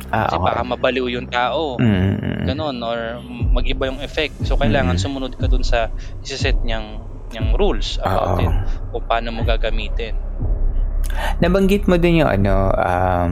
Ah, 0.10 0.26
Kasi 0.26 0.36
okay. 0.42 0.48
baka 0.50 0.62
mabaliw 0.66 1.06
yung 1.10 1.28
tao. 1.30 1.78
Mm. 1.78 2.46
Ganon. 2.50 2.78
Or 2.82 3.22
mag-iba 3.54 3.90
yung 3.90 4.02
effect. 4.02 4.42
So, 4.46 4.58
kailangan 4.58 4.98
Mm. 4.98 5.02
sumunod 5.02 5.34
ka 5.38 5.46
dun 5.46 5.62
sa 5.62 5.94
isiset 6.22 6.62
niyang, 6.66 7.02
niyang 7.30 7.54
rules 7.58 8.02
about 8.02 8.42
Oo. 8.42 8.44
it. 8.44 8.54
Kung 8.90 9.06
paano 9.06 9.30
mo 9.30 9.46
gagamitin. 9.46 10.18
Nabanggit 11.42 11.86
mo 11.86 11.98
din 11.98 12.26
yung 12.26 12.30
ano, 12.30 12.74
um, 12.74 13.32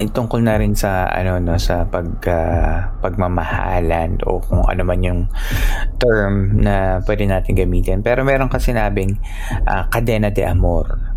tungkol 0.00 0.40
na 0.40 0.54
rin 0.54 0.78
sa 0.78 1.10
ano 1.10 1.42
no 1.42 1.58
sa 1.58 1.82
pag 1.82 2.06
ah, 2.30 2.94
pagmamahalan 3.02 4.22
o 4.22 4.38
kung 4.38 4.62
ano 4.62 4.82
man 4.86 5.00
yung 5.02 5.20
term 5.98 6.62
na 6.62 7.02
pwede 7.04 7.26
natin 7.26 7.58
gamitin 7.58 7.98
pero 8.00 8.22
meron 8.22 8.46
ka 8.46 8.62
sinabing 8.62 9.18
ah, 9.66 9.90
cadena 9.90 10.30
de 10.30 10.46
amor. 10.46 11.09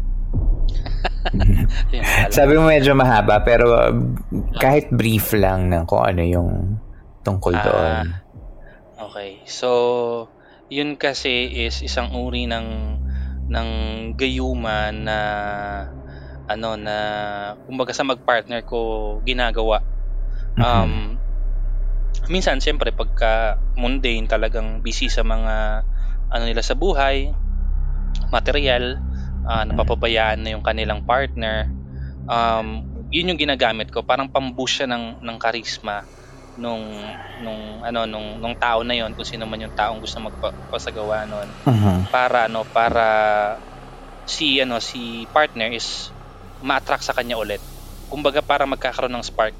sabi 2.35 2.53
mo 2.59 2.67
medyo 2.67 2.93
mahaba 2.93 3.41
pero 3.41 3.73
ah, 3.73 3.93
kahit 4.59 4.91
brief 4.93 5.33
lang 5.33 5.71
ng 5.71 5.87
kung 5.87 6.03
ano 6.03 6.21
yung 6.21 6.77
tungkol 7.23 7.55
Ah. 7.55 7.63
doon 7.65 8.23
Okay. 9.03 9.43
So, 9.49 9.69
yun 10.71 10.95
kasi 10.95 11.49
is 11.67 11.83
isang 11.83 12.15
uri 12.15 12.47
ng 12.47 12.97
ng 13.51 13.69
gayuma 14.15 14.95
na 14.95 15.17
ano 16.47 16.79
na 16.79 16.97
kumbaga 17.67 17.91
sa 17.91 18.07
magpartner 18.07 18.63
ko 18.63 19.19
ginagawa. 19.27 19.83
Um 20.55 21.19
minsan 22.31 22.63
siyempre 22.63 22.95
pagka 22.95 23.59
mundane 23.75 24.29
talagang 24.29 24.79
busy 24.79 25.11
sa 25.11 25.25
mga 25.25 25.83
ano 26.31 26.43
nila 26.47 26.63
sa 26.63 26.77
buhay, 26.77 27.35
material, 28.31 29.01
ah, 29.47 29.63
napapabayaan 29.67 30.39
na 30.43 30.49
yung 30.57 30.63
kanilang 30.65 31.01
partner. 31.05 31.71
Um 32.29 32.87
yun 33.13 33.29
yung 33.33 33.41
ginagamit 33.41 33.91
ko 33.93 34.01
parang 34.05 34.31
pamboost 34.31 34.81
siya 34.83 34.87
ng 34.89 35.19
ng 35.21 35.37
charisma 35.41 36.07
nung 36.57 37.17
nung 37.37 37.81
ano 37.85 38.05
nung 38.09 38.37
nung 38.41 38.55
tao 38.57 38.81
na 38.85 38.93
yon 38.97 39.13
kung 39.17 39.25
sino 39.27 39.45
man 39.49 39.61
yung 39.65 39.73
taong 39.75 39.99
gusto 40.03 40.19
magpasagawa 40.23 41.25
noon 41.29 41.55
Mhm. 41.65 42.07
para 42.13 42.47
ano 42.51 42.65
para 42.69 43.07
si 44.27 44.59
ano 44.63 44.77
si 44.83 45.27
partner 45.35 45.69
is 45.79 46.11
ma-attract 46.63 47.03
sa 47.07 47.15
kanya 47.17 47.35
ulit. 47.39 47.63
Kumbaga 48.11 48.39
para 48.43 48.63
magkakaroon 48.67 49.15
ng 49.19 49.25
spark, 49.25 49.55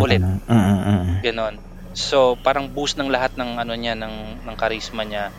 ulit. 0.00 0.22
Mhm. 0.24 0.40
Mhm, 0.48 0.78
mhm. 0.88 1.18
ganon. 1.24 1.60
So 1.92 2.40
parang 2.40 2.72
boost 2.72 2.96
ng 2.96 3.12
lahat 3.12 3.36
ng 3.36 3.60
ano 3.60 3.74
niya 3.76 3.92
ng 3.98 4.40
ng 4.44 4.56
charisma 4.56 5.04
niya 5.04 5.36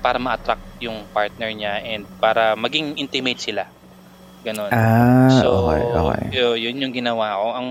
para 0.00 0.16
ma-attract 0.16 0.80
yung 0.80 1.04
partner 1.08 1.48
niya 1.50 1.78
and 1.78 2.08
para 2.16 2.52
maging 2.54 2.96
intimate 2.96 3.38
sila. 3.38 3.68
Ganon. 4.40 4.72
ah 4.72 5.28
so, 5.36 5.68
okay 5.68 5.80
okay 5.84 6.22
yo- 6.32 6.56
yun 6.56 6.80
yung 6.80 6.92
ginawa 6.92 7.36
ko. 7.36 7.46
Ang 7.52 7.68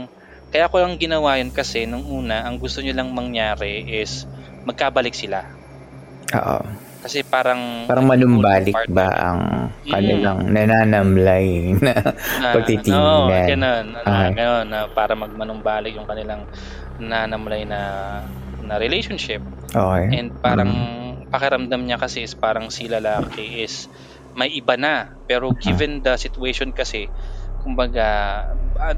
kaya 0.49 0.65
ko 0.65 0.77
lang 0.77 0.97
ginawa 0.97 1.37
yun 1.37 1.49
kasi 1.49 1.85
nung 1.85 2.05
una, 2.05 2.41
ang 2.41 2.57
gusto 2.57 2.79
niyo 2.79 2.93
lang 2.93 3.09
mangyari 3.09 3.81
is 3.85 4.29
magkabalik 4.63 5.13
sila. 5.13 5.45
oo 6.29 6.61
Kasi 6.99 7.23
parang 7.23 7.87
parang 7.87 8.05
manumbalik 8.05 8.75
partner 8.75 8.91
ba 8.91 9.07
ang 9.15 9.39
Mm. 9.79 9.89
kanilang 9.89 10.39
nananamlay 10.45 11.47
na 11.81 11.93
na, 12.37 12.49
pagtitingnan. 12.53 12.99
Oo, 12.99 13.31
ganun. 13.31 13.85
Okay. 13.95 14.05
Na, 14.05 14.29
ganun, 14.29 14.65
na 14.67 14.79
para 14.85 15.13
magmanumbalik 15.15 15.95
yung 15.95 16.05
kanilang 16.05 16.43
nanamlay 16.99 17.63
na 17.63 17.79
na 18.61 18.75
relationship. 18.75 19.41
okay 19.71 20.05
And 20.11 20.29
parang 20.37 20.69
pakiramdam 21.29 21.81
niya 21.85 21.97
kasi 21.97 22.25
is 22.25 22.33
parang 22.33 22.67
si 22.69 22.89
lalaki 22.89 23.63
is 23.63 23.87
may 24.33 24.49
iba 24.51 24.75
na. 24.75 25.09
Pero 25.25 25.53
given 25.53 26.01
the 26.01 26.17
situation 26.17 26.73
kasi, 26.73 27.09
kumbaga, 27.61 28.41
ah, 28.77 28.95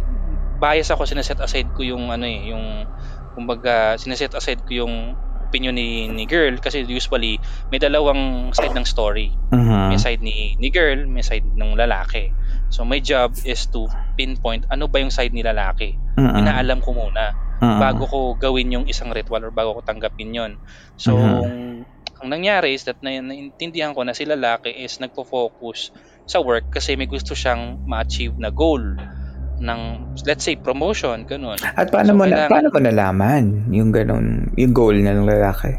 bias 0.59 0.91
ako, 0.91 1.03
sineset 1.03 1.39
aside 1.39 1.71
ko 1.71 1.83
yung 1.83 2.11
ano 2.11 2.23
eh, 2.27 2.51
yung 2.51 2.87
kumbaga, 3.33 3.95
sineset 3.95 4.31
aside 4.35 4.61
ko 4.63 4.85
yung 4.85 5.15
opinion 5.41 5.75
ni, 5.75 6.07
ni 6.07 6.23
girl 6.23 6.55
kasi 6.63 6.87
usually 6.87 7.35
may 7.67 7.79
dalawang 7.79 8.55
side 8.55 8.71
ng 8.71 8.87
story. 8.87 9.35
Mhm. 9.51 9.91
May 9.91 9.99
side 9.99 10.23
ni, 10.23 10.55
ni 10.55 10.71
girl, 10.71 11.03
may 11.11 11.23
side 11.23 11.43
ng 11.43 11.75
lalaki. 11.75 12.31
So 12.71 12.87
my 12.87 13.03
job 13.03 13.35
is 13.43 13.67
to 13.75 13.91
pinpoint 14.15 14.63
ano 14.71 14.87
ba 14.87 15.03
yung 15.03 15.11
side 15.11 15.35
ni 15.35 15.43
lalaki. 15.43 15.91
Mhm. 16.15 16.39
Inaalam 16.39 16.79
ko 16.79 16.95
muna 16.95 17.35
Mhm. 17.59 17.77
bago 17.77 18.03
ko 18.07 18.19
gawin 18.39 18.71
yung 18.71 18.85
isang 18.87 19.11
ritual 19.11 19.43
or 19.43 19.51
bago 19.51 19.75
ko 19.75 19.81
tanggapin 19.83 20.31
yon. 20.31 20.51
So 20.95 21.19
Mhm. 21.19 21.70
Ang 22.21 22.29
nangyari 22.29 22.77
is 22.77 22.85
that 22.85 23.01
na, 23.01 23.17
naintindihan 23.17 23.97
ko 23.97 24.05
na 24.05 24.13
si 24.13 24.23
lalaki 24.23 24.69
is 24.69 25.01
nagpo-focus 25.01 25.89
sa 26.29 26.37
work 26.37 26.69
kasi 26.69 26.93
may 26.93 27.09
gusto 27.09 27.33
siyang 27.33 27.81
ma-achieve 27.83 28.37
na 28.37 28.53
goal 28.53 28.79
ng 29.61 29.81
let's 30.25 30.45
say 30.45 30.53
promotion 30.53 31.25
ganun. 31.25 31.57
At 31.61 31.89
paano 31.89 32.13
So, 32.13 32.17
mo 32.17 32.25
na, 32.29 32.45
paano 32.45 32.69
mo 32.69 32.77
nalaman 32.77 33.73
yung 33.73 33.89
ganun, 33.89 34.53
yung 34.53 34.73
goal 34.73 34.93
ng 34.93 35.25
lalaki? 35.25 35.73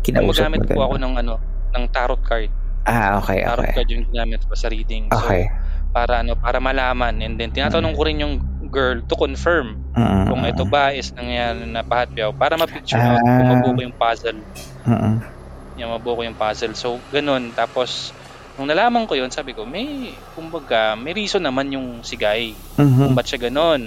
Kinausap 0.00 0.56
mo 0.56 0.64
po 0.64 0.82
ako 0.88 0.96
ng 0.96 1.14
ano 1.20 1.36
ng 1.76 1.84
tarot 1.92 2.20
card. 2.24 2.48
Ah, 2.88 3.20
okay, 3.20 3.44
Tarot 3.44 3.64
okay. 3.68 3.72
card 3.76 3.88
yung 3.92 4.04
ginamit 4.08 4.40
ko 4.48 4.56
sa 4.56 4.72
reading. 4.72 5.12
So, 5.12 5.20
Okay. 5.20 5.52
para 5.88 6.20
ano 6.20 6.36
para 6.36 6.60
malaman 6.60 7.20
and 7.20 7.36
then 7.36 7.48
tinatanong 7.48 7.92
ko 7.92 8.04
rin 8.04 8.20
yung 8.20 8.40
girl 8.68 9.00
to 9.00 9.16
confirm 9.16 9.80
Mhm. 9.96 10.28
kung 10.28 10.42
ito 10.44 10.64
ba 10.68 10.92
is 10.92 11.08
nangyari 11.16 11.64
na 11.64 11.80
pahatyaw 11.80 12.36
para 12.36 12.60
ma-picture 12.60 13.00
Ah. 13.00 13.16
kung 13.16 13.48
mabuo 13.48 13.72
yung 13.80 13.96
puzzle 13.96 14.36
Mhm. 14.84 15.37
Yung 15.78 15.94
mabuo 15.94 16.18
ko 16.18 16.22
yung 16.22 16.34
puzzle 16.34 16.74
so 16.74 16.98
ganun 17.08 17.54
tapos 17.54 18.10
nung 18.58 18.66
nalaman 18.66 19.06
ko 19.06 19.14
yun 19.14 19.30
sabi 19.30 19.54
ko 19.54 19.62
may 19.62 19.86
kumbaga 20.34 20.98
may 20.98 21.14
reason 21.14 21.40
naman 21.40 21.70
yung 21.70 22.02
si 22.02 22.18
guy 22.18 22.50
Mhm. 22.74 22.98
kung 23.00 23.14
ba't 23.14 23.24
siya 23.24 23.46
ganun 23.46 23.86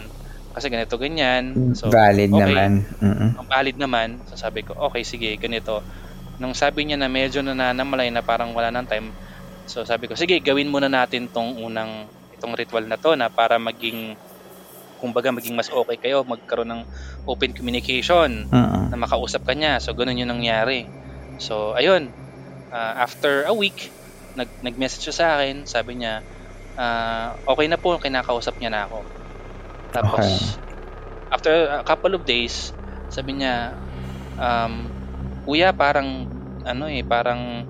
kasi 0.51 0.67
ganito 0.67 0.95
ganyan 0.95 1.75
so 1.75 1.88
Valid 1.88 2.32
okay. 2.32 2.39
naman. 2.43 2.71
Mhm. 2.97 3.27
ang 3.36 3.47
valid 3.47 3.77
naman 3.77 4.08
so 4.25 4.36
sabi 4.36 4.63
ko 4.63 4.75
okay 4.82 5.04
sige 5.04 5.36
ganito 5.36 5.84
nung 6.39 6.56
sabi 6.56 6.84
niya 6.84 6.95
na 6.95 7.08
medyo 7.08 7.39
nananamalay 7.39 8.10
na 8.10 8.19
parang 8.19 8.51
wala 8.51 8.71
nang 8.71 8.88
time 8.88 9.12
so 9.63 9.84
sabi 9.84 10.08
ko 10.08 10.15
sige 10.15 10.39
gawin 10.39 10.67
muna 10.67 10.88
natin 10.88 11.27
tong 11.27 11.56
unang 11.58 12.08
itong 12.34 12.56
ritual 12.56 12.84
na 12.84 12.95
to 12.95 13.13
na 13.13 13.27
para 13.27 13.60
maging 13.60 14.15
kumbaga 14.97 15.34
maging 15.34 15.58
mas 15.58 15.67
okay 15.67 15.97
kayo 15.97 16.21
magkaroon 16.21 16.69
ng 16.69 16.82
open 17.25 17.51
communication 17.51 18.45
Mhm. 18.47 18.91
na 18.91 18.97
makausap 18.97 19.41
ka 19.41 19.51
niya 19.51 19.77
so 19.77 19.91
ganun 19.91 20.17
yung 20.17 20.30
nangyari 20.30 20.86
so 21.41 21.73
ayun 21.73 22.13
ah, 22.69 23.01
after 23.01 23.49
a 23.49 23.54
week 23.58 23.89
nag 24.38 24.47
nag-message 24.62 25.10
siya 25.10 25.15
sa 25.17 25.25
akin 25.41 25.65
sabi 25.65 25.97
niya 25.97 26.21
ah, 26.77 27.34
okay 27.49 27.65
na 27.65 27.82
po 27.82 27.97
kinakausap 27.97 28.62
niya 28.62 28.69
na 28.69 28.86
ako 28.86 29.10
tapos 29.89 30.21
Okay. 30.21 30.38
after 31.32 31.54
a 31.80 31.84
couple 31.88 32.13
of 32.13 32.23
days 32.27 32.75
sabi 33.10 33.41
niya 33.41 33.82
um 34.38 34.93
kuya 35.41 35.73
parang 35.73 36.30
ano 36.62 36.86
eh 36.91 37.01
parang 37.01 37.65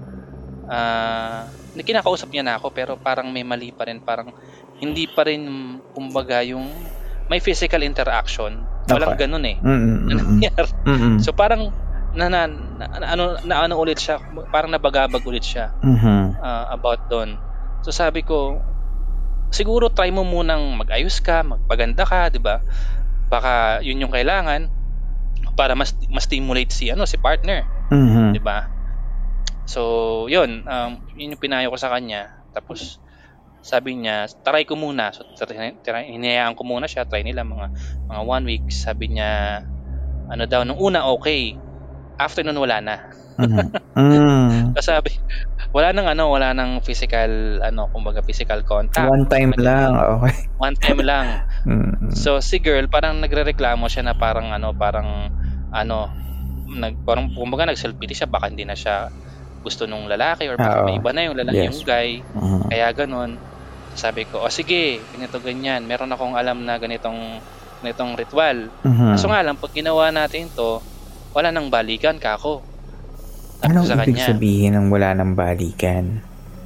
ah 0.67 1.47
kinakausap 1.71 2.29
niya 2.29 2.43
na 2.45 2.53
ako 2.59 2.69
pero 2.75 2.93
parang 2.99 3.31
may 3.31 3.41
mali 3.47 3.71
pa 3.71 3.87
rin 3.87 4.03
parang 4.03 4.29
hindi 4.77 5.07
pa 5.09 5.25
rin 5.25 5.47
kumbaga 5.95 6.43
yung 6.45 6.67
may 7.31 7.39
physical 7.39 7.81
interaction 7.81 8.67
walang 8.91 9.15
Okay. 9.15 9.23
ganun 9.25 9.45
eh 9.47 9.57
Mhm. 9.63 10.11
Mhm. 10.11 10.19
nangyari. 10.43 10.71
Mhm. 10.85 11.15
So 11.23 11.31
parang 11.31 11.71
na, 12.11 12.27
na, 12.27 12.41
na- 12.47 12.91
ano 13.07 13.39
na 13.43 13.65
ano 13.65 13.79
ulit 13.79 13.99
siya, 13.99 14.19
parang 14.51 14.71
nabagabag 14.71 15.23
ulit 15.23 15.43
siya 15.45 15.71
Mhm. 15.81 16.37
ah, 16.39 16.67
about 16.75 17.01
doon. 17.07 17.39
So 17.81 17.89
sabi 17.91 18.21
ko 18.21 18.61
siguro 19.51 19.91
try 19.91 20.11
mo 20.11 20.23
munang 20.23 20.63
mag-ayos 20.79 21.19
ka, 21.19 21.43
magpaganda 21.43 22.03
ka, 22.07 22.31
'di 22.31 22.39
ba? 22.39 22.63
Baka 23.27 23.79
'yun 23.83 24.03
yung 24.07 24.13
kailangan 24.13 24.67
para 25.55 25.73
mas 25.75 25.95
mas 26.11 26.27
stimulate 26.27 26.71
si 26.71 26.91
ano 26.91 27.03
si 27.07 27.15
partner, 27.19 27.67
Mhm. 27.91 28.35
'di 28.35 28.41
ba? 28.43 28.67
So, 29.65 30.27
'yun, 30.27 30.67
um, 30.67 30.91
'yun 31.15 31.35
yung 31.37 31.41
pinayo 31.43 31.71
ko 31.71 31.77
sa 31.79 31.91
kanya. 31.93 32.27
Tapos 32.51 32.99
sabi 33.61 33.95
niya, 33.95 34.25
try 34.43 34.65
ko 34.67 34.73
muna. 34.75 35.13
So, 35.13 35.23
try, 35.37 35.77
try, 35.85 36.09
hinayaan 36.11 36.57
ko 36.57 36.65
muna 36.65 36.89
siya, 36.89 37.05
try 37.07 37.21
nila 37.23 37.45
mga 37.45 37.69
mga 38.09 38.21
one 38.25 38.45
week. 38.49 38.65
Sabi 38.73 39.15
niya, 39.15 39.63
ano 40.27 40.43
daw, 40.49 40.65
nung 40.65 40.81
una 40.81 41.07
okay. 41.07 41.61
After 42.21 42.45
nun, 42.45 42.61
wala 42.61 42.77
na. 42.79 42.95
Mhm. 43.41 43.57
Mhm. 43.97 44.77
So, 44.77 44.93
sabi, 44.93 45.09
wala 45.73 45.89
nang 45.91 46.05
ano, 46.05 46.29
wala 46.29 46.53
nang 46.53 46.77
physical, 46.85 47.57
ano, 47.59 47.89
kumbaga 47.89 48.21
physical 48.21 48.61
contact. 48.61 49.09
One 49.09 49.25
time 49.25 49.49
lang, 49.57 49.97
okay. 49.97 50.45
One 50.61 50.77
time 50.77 51.01
lang. 51.01 51.27
Mhm. 51.65 52.13
So, 52.13 52.37
si 52.37 52.61
girl, 52.61 52.85
parang 52.85 53.17
nagre-reklamo 53.17 53.89
siya 53.89 54.05
na 54.05 54.13
parang, 54.13 54.53
ano, 54.53 54.77
parang, 54.77 55.33
ano, 55.73 55.97
nag 56.71 57.01
parang 57.01 57.33
kumbaga 57.33 57.67
nag-self-pity 57.67 58.15
siya 58.15 58.29
baka 58.29 58.47
hindi 58.47 58.63
na 58.63 58.77
siya 58.77 59.11
gusto 59.59 59.83
nung 59.83 60.07
lalaki 60.07 60.47
or 60.47 60.55
baka 60.55 60.87
may 60.87 60.95
iba 60.95 61.11
na 61.11 61.21
yung 61.27 61.35
lalaki 61.35 61.57
Yes. 61.59 61.67
yung 61.67 61.81
guy. 61.83 62.09
Mhm. 62.23 62.59
Kaya 62.69 62.87
ganun. 62.95 63.31
Sabi 63.91 64.23
ko, 64.23 64.39
o 64.39 64.47
sige, 64.47 65.03
ganito 65.09 65.41
ganyan. 65.41 65.83
Meron 65.83 66.09
akong 66.09 66.33
alam 66.33 66.63
na 66.63 66.77
ganitong 66.77 67.41
ganitong 67.81 68.13
ritual. 68.15 68.69
Mhm. 68.85 69.17
Kaso 69.17 69.27
nga 69.27 69.41
lang, 69.41 69.57
pag 69.57 69.73
ginawa 69.73 70.09
natin 70.09 70.47
to, 70.47 70.79
wala 71.31 71.49
nang 71.49 71.67
balikan 71.67 72.19
ka 72.19 72.35
ako. 72.35 72.63
Sabi 73.61 73.69
Anong 73.71 73.85
sa 73.85 73.95
ibig 73.95 74.17
kanya, 74.17 74.27
sabihin 74.27 74.73
ng 74.73 74.87
wala 74.89 75.13
ng 75.13 75.31
balikan? 75.37 76.05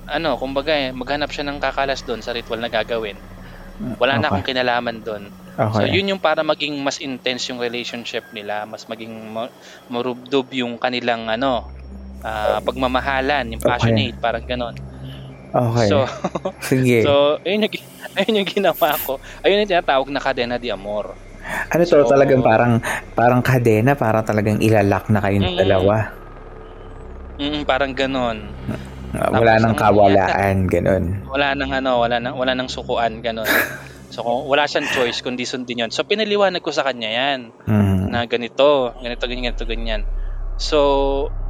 ano, 0.06 0.38
kumbaga, 0.38 0.70
eh, 0.72 0.94
maghanap 0.94 1.34
siya 1.34 1.50
ng 1.50 1.58
kakalas 1.58 2.06
doon 2.06 2.22
sa 2.22 2.30
ritual 2.30 2.62
na 2.62 2.70
gagawin. 2.70 3.18
Wala 3.98 4.16
na 4.16 4.30
Okay. 4.30 4.32
akong 4.32 4.48
kinalaman 4.48 5.02
doon. 5.02 5.24
Okay. 5.56 5.76
So, 5.76 5.84
yun 5.84 6.08
yung 6.08 6.22
para 6.22 6.46
maging 6.46 6.78
mas 6.80 7.02
intense 7.02 7.50
yung 7.50 7.60
relationship 7.60 8.24
nila, 8.32 8.64
mas 8.64 8.86
maging 8.86 9.12
ma- 9.34 9.52
marubdob 9.90 10.48
yung 10.54 10.78
kanilang, 10.78 11.28
ano, 11.28 11.68
ah, 12.22 12.62
pagmamahalan, 12.62 13.58
yung 13.58 13.62
Okay. 13.62 13.72
passionate, 13.72 14.18
parang 14.22 14.46
ganon. 14.46 14.76
okay. 15.52 15.88
So, 15.90 16.06
Sige. 16.62 17.02
so, 17.08 17.12
ayun 17.44 17.66
yung, 17.68 17.74
ayun 18.22 18.40
yung 18.40 18.50
ginawa 18.50 18.96
ko. 19.02 19.18
Ayun 19.42 19.66
yung 19.66 19.72
tinatawag 19.74 20.08
na 20.14 20.22
cadena 20.22 20.56
de 20.56 20.70
amor. 20.70 21.18
Ano 21.46 21.82
to, 21.84 21.98
so- 22.02 22.10
talagang 22.10 22.42
parang 22.42 22.82
parang 23.14 23.42
kadena, 23.42 23.94
parang 23.94 24.26
talagang 24.26 24.58
ilalak 24.60 25.08
na 25.10 25.20
kayong 25.22 25.46
Mm-mm. 25.46 25.60
dalawa. 25.60 25.96
Mm, 27.36 27.68
parang 27.68 27.92
ganon. 27.92 28.56
Ah, 29.16 29.32
Wala 29.32 29.56
Tapos 29.56 29.64
nang 29.64 29.74
ang 29.76 29.80
kawalaan, 29.80 30.56
ganun. 30.68 31.04
Wala 31.28 31.48
nang 31.56 31.72
ano, 31.72 31.92
wala 32.00 32.18
nang 32.20 32.36
wala 32.36 32.52
nang 32.56 32.68
sukuan 32.68 33.20
ganon. 33.20 33.48
So 34.06 34.24
kung 34.24 34.48
wala 34.48 34.64
siyang 34.64 34.88
choice 34.88 35.20
kundi 35.20 35.44
sundin 35.44 35.82
'yon. 35.84 35.92
So 35.92 36.08
pinaliwanag 36.08 36.64
ko 36.64 36.72
sa 36.72 36.88
kanya 36.88 37.10
'yan 37.10 37.52
Mhm. 37.68 38.08
na 38.08 38.24
ganito, 38.24 38.96
ganito 38.96 39.26
ganyan, 39.28 39.52
ganito 39.52 39.66
ganyan. 39.68 40.02
So 40.56 40.80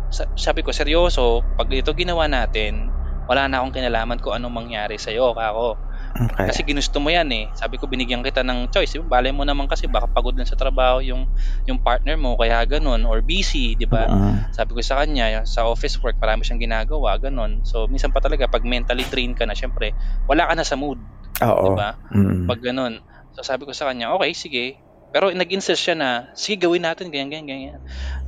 sa- 0.10 0.26
sabi 0.34 0.66
ko 0.66 0.74
seryoso, 0.74 1.46
pag 1.54 1.70
ito 1.70 1.94
ginawa 1.94 2.26
natin, 2.26 2.90
wala 3.28 3.46
na 3.46 3.62
akong 3.62 3.76
kinalaman 3.76 4.18
kung 4.18 4.34
anong 4.34 4.56
mangyari 4.56 4.98
sa 4.98 5.14
iyo, 5.14 5.36
kako. 5.36 5.78
Okay. 6.16 6.48
Kasi 6.48 6.64
ginusto 6.64 7.04
mo 7.04 7.12
'yan 7.12 7.28
eh. 7.36 7.52
Sabi 7.60 7.76
ko 7.76 7.92
binigyan 7.92 8.24
kita 8.24 8.40
ng 8.40 8.72
choice. 8.72 8.96
Diba? 8.96 9.20
Balay 9.20 9.36
mo 9.36 9.44
naman 9.44 9.68
kasi 9.68 9.84
baka 9.92 10.08
pagod 10.08 10.32
lang 10.32 10.48
sa 10.48 10.56
trabaho 10.56 11.04
yung 11.04 11.28
yung 11.68 11.76
partner 11.76 12.16
mo 12.16 12.40
kaya 12.40 12.64
ganun 12.64 13.04
or 13.04 13.20
busy, 13.20 13.76
'di 13.76 13.84
ba? 13.92 14.08
Mhm. 14.08 14.48
sabi 14.56 14.72
ko 14.72 14.80
sa 14.80 15.04
kanya, 15.04 15.44
sa 15.44 15.68
office 15.68 16.00
work, 16.00 16.16
marami 16.24 16.48
siyang 16.48 16.64
ginagawa, 16.64 17.20
ganun. 17.20 17.60
So, 17.68 17.92
minsan 17.92 18.16
pa 18.16 18.24
talaga, 18.24 18.48
pag 18.48 18.64
mentally 18.64 19.04
drained 19.04 19.36
ka 19.36 19.44
na, 19.44 19.52
syempre, 19.52 19.92
wala 20.32 20.48
ka 20.48 20.56
na 20.56 20.64
sa 20.64 20.80
mood, 20.80 21.04
Oo. 21.44 21.76
diba? 21.76 22.00
Mhm. 22.16 22.48
Pag 22.48 22.60
ganun. 22.64 22.94
So, 23.36 23.44
sabi 23.44 23.68
ko 23.68 23.76
sa 23.76 23.92
kanya, 23.92 24.16
okay, 24.16 24.32
sige. 24.32 24.66
Pero 25.12 25.28
nag-insist 25.36 25.84
siya 25.84 25.96
na, 26.00 26.10
sige, 26.40 26.56
gawin 26.64 26.88
natin, 26.88 27.12
ganyan, 27.12 27.28
ganyan, 27.36 27.48
ganyan. 27.52 27.80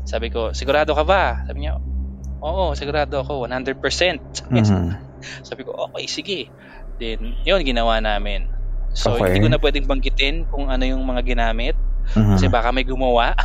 Sabi 0.03 0.27
ko, 0.31 0.51
sigurado 0.51 0.91
ka 0.91 1.03
ba? 1.07 1.39
Sabi 1.47 1.63
niya, 1.67 1.79
oo, 2.43 2.75
sigurado 2.75 3.23
ako, 3.23 3.47
100%. 3.47 4.23
Mhm. 4.51 4.95
Sabi 5.49 5.63
ko, 5.67 5.71
okay, 5.75 6.05
sige. 6.11 6.39
Then, 6.97 7.37
yun, 7.41 7.61
ginawa 7.61 8.01
namin. 8.01 8.49
So, 8.91 9.13
Okay. 9.13 9.37
hindi 9.37 9.45
ko 9.45 9.49
na 9.49 9.61
pwedeng 9.61 9.85
banggitin 9.85 10.49
kung 10.49 10.67
ano 10.67 10.81
yung 10.81 11.05
mga 11.05 11.21
ginamit. 11.23 11.77
Mhm. 12.07 12.39
Kasi 12.39 12.47
baka 12.47 12.71
may 12.71 12.81
gumawa. 12.81 13.35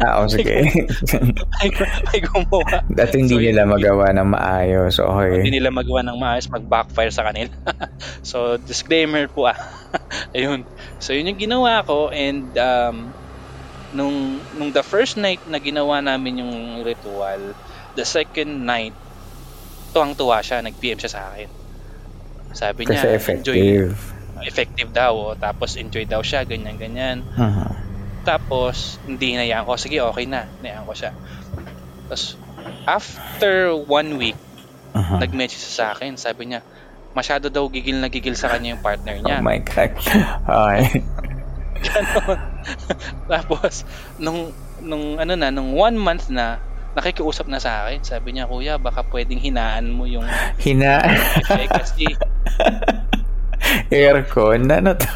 Ah, 0.00 0.18
oh, 0.18 0.26
sige. 0.26 0.66
may, 1.60 1.68
may 2.08 2.20
gumawa. 2.24 2.80
At 2.96 3.12
hindi 3.12 3.36
So, 3.36 3.38
nila 3.38 3.62
yun- 3.62 3.72
magawa 3.76 4.06
ng 4.10 4.26
maayos. 4.26 4.96
Okay. 4.98 5.44
hindi 5.44 5.60
nila 5.60 5.68
magawa 5.70 6.00
ng 6.02 6.16
maayos 6.16 6.48
mag-backfire 6.48 7.12
sa 7.12 7.28
kanila. 7.28 7.52
so, 8.26 8.56
disclaimer 8.58 9.28
po 9.28 9.46
ah. 9.46 9.58
Ayun. 10.34 10.64
So, 10.98 11.12
yun 11.12 11.28
yung 11.28 11.38
ginawa 11.38 11.84
ko 11.84 12.08
and 12.08 12.50
um, 12.56 13.12
nung, 13.92 14.16
nung 14.56 14.72
the 14.72 14.82
first 14.82 15.14
night 15.14 15.44
na 15.44 15.60
ginawa 15.60 16.00
namin 16.00 16.40
yung 16.40 16.52
ritual, 16.82 17.52
the 17.94 18.04
second 18.04 18.64
night, 18.64 18.96
tuwang-tuwa 19.92 20.40
siya, 20.40 20.64
nag-PM 20.64 20.98
siya 20.98 21.12
sa 21.12 21.30
akin. 21.30 21.52
Sabi 22.56 22.88
niya, 22.88 23.04
Kasi 23.04 23.36
enjoy, 23.36 23.56
effective. 23.60 23.92
effective 24.42 24.90
daw, 24.90 25.12
oh. 25.12 25.34
tapos 25.36 25.76
enjoy 25.76 26.08
daw 26.08 26.24
siya, 26.24 26.42
ganyan-ganyan. 26.42 27.20
Mhm. 27.36 27.66
Tapos, 28.24 28.98
hindi 29.06 29.36
hinayaan 29.36 29.62
ko. 29.62 29.78
Sige, 29.78 30.02
okay 30.02 30.26
na. 30.26 30.48
Hinayaan 30.58 30.82
ko 30.82 30.94
siya. 30.96 31.12
Tapos, 32.08 32.34
after 32.88 33.70
one 33.76 34.18
week, 34.18 34.38
Mhm. 34.96 35.20
nag-message 35.20 35.62
sa 35.62 35.92
akin. 35.92 36.16
Sabi 36.16 36.50
niya, 36.50 36.64
masyado 37.12 37.46
daw 37.46 37.68
gigil 37.68 38.00
na 38.00 38.08
gigil 38.08 38.34
sa 38.34 38.48
kanya 38.48 38.74
yung 38.74 38.82
partner 38.82 39.20
niya. 39.20 39.38
Oh 39.38 39.46
my 39.46 39.60
God. 39.62 39.92
Okay. 40.48 41.04
Ganon. 41.76 42.38
Tapos, 43.30 43.84
nung, 44.16 44.48
nung 44.80 45.20
ano 45.20 45.32
na, 45.36 45.52
nung 45.52 45.76
one 45.76 45.94
month 45.94 46.32
na, 46.32 46.56
nakikiusap 46.96 47.46
na 47.46 47.60
sa 47.60 47.84
akin. 47.84 48.00
Sabi 48.00 48.32
niya, 48.32 48.48
kuya, 48.48 48.80
baka 48.80 49.04
pwedeng 49.12 49.38
hinaan 49.38 49.92
mo 49.92 50.08
yung 50.08 50.24
Hina... 50.64 51.04
efficacy. 51.44 52.08
Aircon? 53.92 54.72
Ano 54.72 54.96
to? 54.96 55.06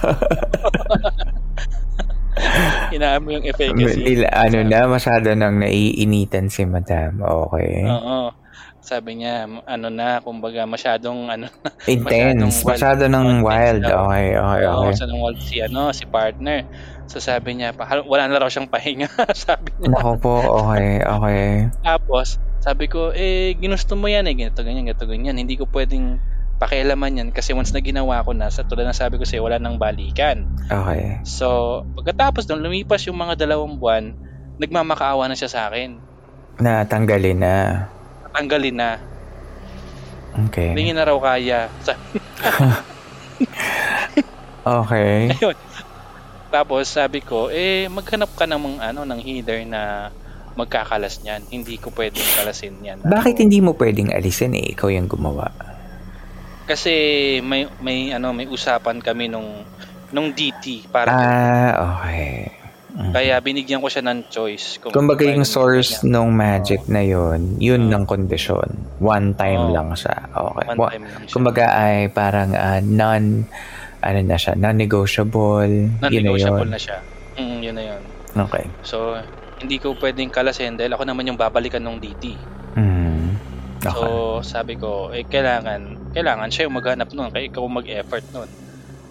hinaan 2.92 3.24
mo 3.24 3.32
yung 3.32 3.48
efficacy. 3.48 4.04
Nila, 4.04 4.28
ano 4.36 4.60
na, 4.60 4.84
masyado 4.84 5.32
nang 5.32 5.56
naiinitan 5.56 6.52
si 6.52 6.68
madam. 6.68 7.24
Okay. 7.48 7.88
Oo. 7.88 8.36
Sabi 8.80 9.20
niya, 9.20 9.44
ano 9.68 9.88
na, 9.92 10.24
kumbaga, 10.24 10.64
masyadong, 10.64 11.28
ano, 11.32 11.48
Intense. 11.88 12.60
masyadong 12.60 12.60
wild. 12.60 12.68
Masyado 12.68 13.02
nang 13.08 13.28
wild. 13.44 13.84
Okay, 13.84 14.28
okay, 14.36 14.64
Oo, 14.68 14.88
okay. 14.88 14.92
sa 14.96 15.04
nung 15.08 15.20
wild 15.24 15.40
si, 15.40 15.56
ano, 15.64 15.92
si 15.92 16.04
partner. 16.08 16.64
So 17.10 17.18
sabi 17.18 17.58
niya, 17.58 17.74
pa, 17.74 17.90
wala 18.06 18.30
na 18.30 18.38
raw 18.38 18.46
siyang 18.46 18.70
pahinga. 18.70 19.10
sabi 19.34 19.74
niya. 19.82 19.98
Nako 19.98 20.14
po, 20.22 20.34
okay, 20.62 21.02
okay. 21.02 21.66
Tapos, 21.82 22.38
sabi 22.62 22.86
ko, 22.86 23.10
eh, 23.10 23.58
ginusto 23.58 23.98
mo 23.98 24.06
yan 24.06 24.30
eh, 24.30 24.38
ganito, 24.38 24.62
ganyan, 24.62 24.86
ganito, 24.86 25.10
ganyan. 25.10 25.34
Hindi 25.34 25.58
ko 25.58 25.66
pwedeng 25.74 26.22
pakialaman 26.62 27.18
yan 27.18 27.28
kasi 27.34 27.50
once 27.50 27.74
na 27.74 27.82
ginawa 27.82 28.22
ko 28.22 28.30
na, 28.30 28.46
sa 28.46 28.62
tulad 28.62 28.86
ng 28.86 28.94
sabi 28.94 29.18
ko 29.18 29.26
sa'yo, 29.26 29.42
wala 29.42 29.58
nang 29.58 29.74
balikan. 29.74 30.46
Okay. 30.70 31.18
So, 31.26 31.82
pagkatapos 31.98 32.46
nung 32.46 32.62
lumipas 32.62 33.02
yung 33.10 33.18
mga 33.18 33.42
dalawang 33.42 33.82
buwan, 33.82 34.14
nagmamakaawa 34.62 35.26
na 35.26 35.34
siya 35.34 35.50
sa 35.50 35.66
akin. 35.66 35.98
Natanggalin 36.62 37.42
na. 37.42 37.90
Tanggalin 38.30 38.76
na. 38.78 39.02
Okay. 40.46 40.78
Hindi 40.78 40.94
na 40.94 41.10
raw 41.10 41.18
kaya. 41.18 41.66
Okay. 44.60 45.32
Ayun. 45.40 45.56
Tapos 46.50 46.90
sabi 46.90 47.22
ko, 47.22 47.46
eh, 47.48 47.86
maghanap 47.86 48.34
ka 48.34 48.44
ng 48.44 48.82
ano, 48.82 49.06
ng 49.06 49.20
healer 49.22 49.62
na 49.64 50.10
magkakalas 50.58 51.22
niyan. 51.22 51.46
Hindi 51.46 51.78
ko 51.78 51.94
pwedeng 51.94 52.26
kalasin 52.36 52.74
yan. 52.82 52.98
Bakit 53.06 53.38
hindi 53.38 53.62
mo 53.62 53.78
pwedeng 53.78 54.10
alisin 54.10 54.58
eh? 54.58 54.74
Ikaw 54.74 54.88
yung 54.90 55.06
gumawa. 55.06 55.46
Kasi 56.66 56.92
may 57.42 57.66
may 57.82 58.14
ano 58.14 58.30
may 58.30 58.46
usapan 58.46 59.02
kami 59.02 59.26
nung 59.26 59.62
nung 60.10 60.34
DT 60.34 60.90
para 60.90 61.10
Ah, 61.10 61.70
okay. 61.98 62.50
Mhm. 62.90 63.14
kaya 63.14 63.38
binigyan 63.38 63.78
ko 63.78 63.86
siya 63.86 64.02
ng 64.02 64.26
choice 64.26 64.82
kung 64.82 64.90
Kumbaga 64.90 65.22
yung 65.22 65.46
pwedeng 65.46 65.46
source 65.46 66.02
bigyan 66.02 66.10
ng 66.10 66.28
magic 66.34 66.80
na 66.90 67.02
yun, 67.06 67.40
yun 67.62 67.86
Oo. 67.86 67.90
ng 67.94 68.02
kondisyon. 68.02 68.68
One 68.98 69.38
time 69.38 69.70
Oo. 69.70 69.74
lang 69.74 69.94
siya. 69.94 70.26
Okay. 70.26 70.66
niya. 70.66 70.74
One 70.74 70.90
time 70.90 71.04
lang 71.06 71.22
siya. 71.22 71.34
Kumbaga 71.38 71.64
ay 71.70 72.10
parang 72.10 72.50
ah, 72.58 72.82
non, 72.82 73.46
ano 74.00 74.18
na 74.20 74.36
siya, 74.36 74.56
non-negotiable. 74.56 75.68
Yun 75.68 76.00
na 76.00 76.08
Non-negotiable 76.08 76.64
yun. 76.64 76.72
na 76.72 76.80
siya. 76.80 76.98
Mm, 77.36 77.58
yun 77.60 77.74
na 77.74 77.84
yun. 77.84 78.02
Okay. 78.32 78.64
So, 78.82 79.16
hindi 79.60 79.76
ko 79.76 79.92
pwedeng 79.96 80.32
kalasin 80.32 80.76
dahil 80.76 80.92
ako 80.92 81.04
naman 81.04 81.28
yung 81.28 81.36
babalikan 81.36 81.82
ng 81.82 82.00
DT. 82.00 82.24
Mm. 82.76 83.36
Okay. 83.80 83.92
So, 83.92 84.06
sabi 84.40 84.76
ko, 84.76 85.08
eh, 85.10 85.24
kailangan, 85.24 86.12
kailangan 86.12 86.48
siya 86.48 86.68
yung 86.68 86.76
maghanap 86.76 87.08
nun, 87.12 87.32
kaya 87.32 87.48
ikaw 87.48 87.64
mag-effort 87.64 88.24
nun. 88.30 88.48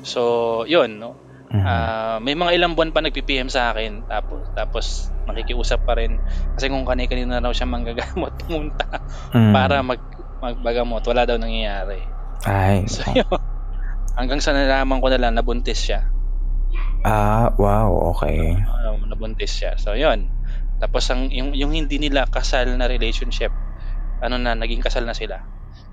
So, 0.02 0.21
yun, 0.65 0.97
no? 0.97 1.17
Mhm. 1.49 1.65
Ah, 1.65 2.17
may 2.21 2.38
mga 2.38 2.54
ilang 2.54 2.73
buwan 2.78 2.93
pa 2.93 3.02
nagpi-PM 3.02 3.49
sa 3.49 3.73
akin, 3.73 4.06
tapos, 4.06 4.45
tapos 4.54 4.86
nakikiusap 5.25 5.82
pa 5.82 5.97
rin. 5.97 6.21
Kasi 6.54 6.69
kung 6.69 6.86
kanina-kanina 6.86 7.41
raw 7.41 7.49
siya 7.49 7.65
manggagamot, 7.65 8.34
pumunta 8.45 8.86
Mm. 9.34 9.54
para 9.54 9.82
mag, 9.82 10.02
magbagamot, 10.39 11.02
wala 11.04 11.25
daw 11.25 11.36
nangyayari. 11.36 12.06
Ay. 12.46 12.85
So, 12.85 13.02
yun. 13.10 13.25
Hanggang 14.20 14.44
sa 14.44 14.52
nalaman 14.52 15.00
ko 15.00 15.08
na 15.08 15.15
lang, 15.15 15.32
nabuntis 15.40 15.80
siya. 15.80 16.12
Ah, 17.08 17.56
wow. 17.56 18.12
Okay. 18.12 18.60
Um, 18.84 19.08
nabuntis 19.08 19.56
siya. 19.56 19.80
So, 19.80 19.96
yun. 19.96 20.36
Tapos, 20.76 21.08
ang, 21.08 21.32
yung, 21.32 21.56
yung 21.56 21.72
hindi 21.72 21.96
nila 22.04 22.28
kasal 22.28 22.76
na 22.76 22.92
relationship, 22.92 23.56
ano 24.20 24.36
na, 24.36 24.60
naging 24.60 24.84
kasal 24.84 25.08
na 25.08 25.15
sila. 25.15 25.40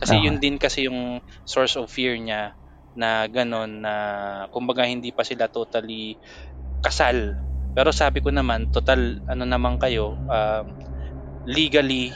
Kasi 0.03 0.19
Ah. 0.19 0.23
yun 0.27 0.43
din 0.43 0.59
kasi 0.59 0.91
yung 0.91 1.23
source 1.47 1.79
of 1.79 1.87
fear 1.87 2.19
niya 2.19 2.59
na 2.99 3.31
ganon 3.31 3.79
na 3.87 3.95
kumbaga 4.51 4.83
hindi 4.83 5.15
pa 5.15 5.23
sila 5.23 5.47
totally 5.47 6.19
kasal. 6.83 7.39
Pero 7.77 7.95
sabi 7.95 8.19
ko 8.19 8.35
naman, 8.35 8.67
total 8.67 9.23
ano 9.31 9.47
naman 9.47 9.79
kayo, 9.79 10.19
um, 10.27 10.75
legally 11.47 12.11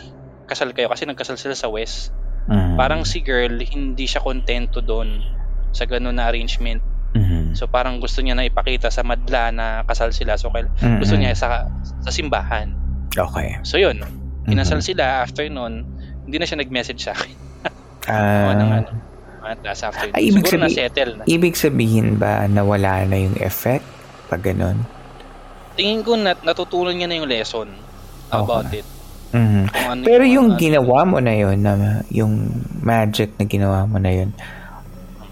kasal 0.51 0.75
kayo 0.75 0.91
kasi 0.91 1.07
nagkasal 1.07 1.39
sila 1.39 1.55
sa 1.55 1.71
West. 1.71 2.11
Mhm. 2.51 2.75
Parang 2.75 3.07
si 3.07 3.23
girl 3.23 3.63
hindi 3.63 4.05
siya 4.11 4.25
kontento 4.25 4.83
doon 4.83 5.23
sa 5.71 5.85
ganon 5.85 6.13
na 6.13 6.27
arrangement. 6.27 6.81
Mhm. 7.11 7.53
So 7.53 7.67
parang 7.67 7.99
gusto 7.99 8.21
niya 8.21 8.33
na 8.33 8.43
ipakita 8.43 8.87
sa 8.87 9.03
madla 9.03 9.51
na 9.51 9.67
kasal 9.83 10.11
sila. 10.11 10.35
So 10.35 10.49
kail- 10.49 10.71
Mhm. 10.77 10.99
gusto 10.99 11.15
niya 11.15 11.33
sa 11.33 11.67
sa 11.99 12.11
simbahan. 12.11 12.71
Okay. 13.11 13.59
So 13.63 13.77
yun, 13.77 13.99
kinasal 14.45 14.79
sila 14.81 15.21
after 15.21 15.43
nun, 15.45 15.83
hindi 16.23 16.37
na 16.37 16.45
siya 16.45 16.59
nag-message 16.59 17.03
sa 17.03 17.13
akin. 17.13 17.35
Ah, 18.03 18.51
ano, 18.51 18.65
ano, 18.73 18.91
Tapos 19.61 19.83
after 19.85 20.09
Ay, 20.11 20.29
ibig 20.29 20.43
siguro 20.43 20.57
sabi- 20.57 20.65
na-settle 20.65 21.13
na. 21.13 21.23
ibig 21.27 21.55
sabihin 21.55 22.09
ba 22.15 22.45
na 22.45 22.61
wala 22.61 23.05
na 23.05 23.17
yung 23.17 23.37
effect 23.37 23.85
pag 24.27 24.41
ganun? 24.43 24.83
Tingin 25.75 26.01
ko 26.01 26.15
nat 26.15 26.41
natutunan 26.41 26.93
niya 26.93 27.07
na 27.07 27.17
yung 27.17 27.27
lesson 27.27 27.69
about 28.29 28.69
it. 28.71 28.85
Mhm. 29.31 29.63
Kung 29.69 29.89
ano 29.89 30.01
Pero 30.03 30.23
yung 30.25 30.49
ano- 30.49 30.59
ginawa 30.59 30.99
mo 31.05 31.19
na 31.19 31.33
yun, 31.33 31.57
na, 31.57 31.73
yung 32.09 32.51
magic 32.77 33.37
na 33.37 33.45
ginawa 33.45 33.85
mo 33.85 33.97
na 33.97 34.11
yun, 34.13 34.31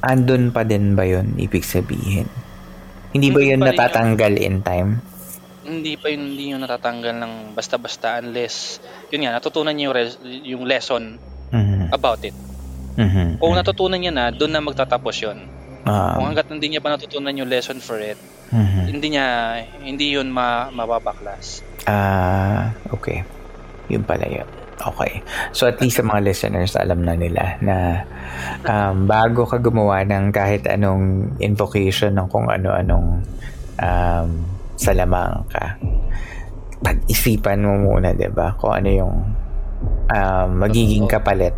andun 0.01 0.51
pa 0.51 0.62
din 0.62 0.94
ba 0.94 1.05
yun, 1.05 1.34
ibig 1.36 1.64
sabihin? 1.64 2.28
Hindi 3.11 3.32
ba 3.32 3.40
yun 3.40 3.61
natatanggal 3.64 4.34
in 4.38 4.61
time? 4.62 5.01
hindi 5.68 6.01
pa 6.01 6.09
yun, 6.09 6.32
hindi 6.32 6.57
yun 6.57 6.64
natatanggal 6.64 7.12
ng 7.12 7.32
basta-basta 7.53 8.24
unless, 8.24 8.80
yun 9.12 9.28
nga, 9.28 9.36
natutunan 9.36 9.76
niya 9.76 9.92
yung, 9.92 9.96
res- 9.96 10.20
yung 10.24 10.64
lesson 10.64 11.20
Mhm. 11.53 11.92
about 11.92 12.24
it. 12.24 12.32
Mhm. 12.96 13.36
Kung 13.36 13.53
natutunan 13.53 14.01
niya 14.01 14.11
na, 14.11 14.24
doon 14.32 14.49
na 14.49 14.64
magtatapos 14.64 15.16
yun. 15.20 15.38
Ah, 15.84 16.16
Kung 16.16 16.26
hanggat 16.26 16.49
hindi 16.49 16.72
niya 16.72 16.80
pa 16.80 16.96
natutunan 16.96 17.36
yung 17.36 17.53
lesson 17.53 17.78
for 17.78 18.01
it, 18.01 18.16
mhm. 18.49 18.96
hindi 18.96 19.07
niya, 19.12 19.26
hindi 19.78 20.16
yun 20.16 20.32
ma, 20.32 20.72
mapapaklas. 20.72 21.61
Ah, 21.84 22.72
okay. 22.88 23.22
Yun 23.88 24.03
pala 24.05 24.24
yun. 24.24 24.49
Okay. 24.79 25.22
So 25.51 25.66
at 25.66 25.83
least 25.83 25.99
sa 25.99 26.07
mga 26.07 26.22
listeners, 26.22 26.79
alam 26.79 27.03
na 27.03 27.18
nila 27.18 27.59
na 27.59 28.07
um, 28.62 29.11
bago 29.11 29.43
ka 29.43 29.59
gumawa 29.59 30.07
ng 30.07 30.31
kahit 30.31 30.70
anong 30.70 31.35
invocation 31.43 32.14
ng 32.14 32.31
kung 32.31 32.47
ano-anong 32.47 33.26
um, 33.83 34.29
salamang 34.79 35.43
ka, 35.51 35.74
pag-isipan 36.79 37.59
mo 37.66 37.74
muna, 37.74 38.14
'di 38.14 38.31
ba 38.31 38.55
Kung 38.55 38.70
ano 38.70 38.89
yung 38.89 39.14
um, 40.14 40.49
magiging 40.62 41.11
kapalit 41.11 41.55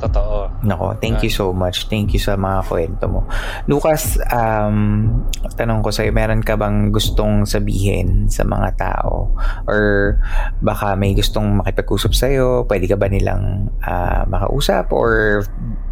Totoo. 0.00 0.48
Nako, 0.64 0.96
thank 0.96 1.20
you 1.20 1.28
so 1.28 1.52
much. 1.52 1.84
Thank 1.92 2.16
you 2.16 2.20
sa 2.20 2.32
mga 2.32 2.64
kwento 2.64 3.04
mo. 3.04 3.28
Lucas, 3.68 4.16
um, 4.32 5.12
tanong 5.60 5.84
ko 5.84 5.92
sa'yo, 5.92 6.08
meron 6.08 6.40
ka 6.40 6.56
bang 6.56 6.88
gustong 6.88 7.44
sabihin 7.44 8.24
sa 8.32 8.48
mga 8.48 8.80
tao? 8.80 9.36
Or 9.68 10.16
baka 10.64 10.96
may 10.96 11.12
gustong 11.12 11.60
makipag-usap 11.60 12.16
sa'yo? 12.16 12.64
Pwede 12.64 12.88
ka 12.88 12.96
ba 12.96 13.12
nilang 13.12 13.68
ah, 13.84 14.24
makausap? 14.24 14.88
Or 14.88 15.44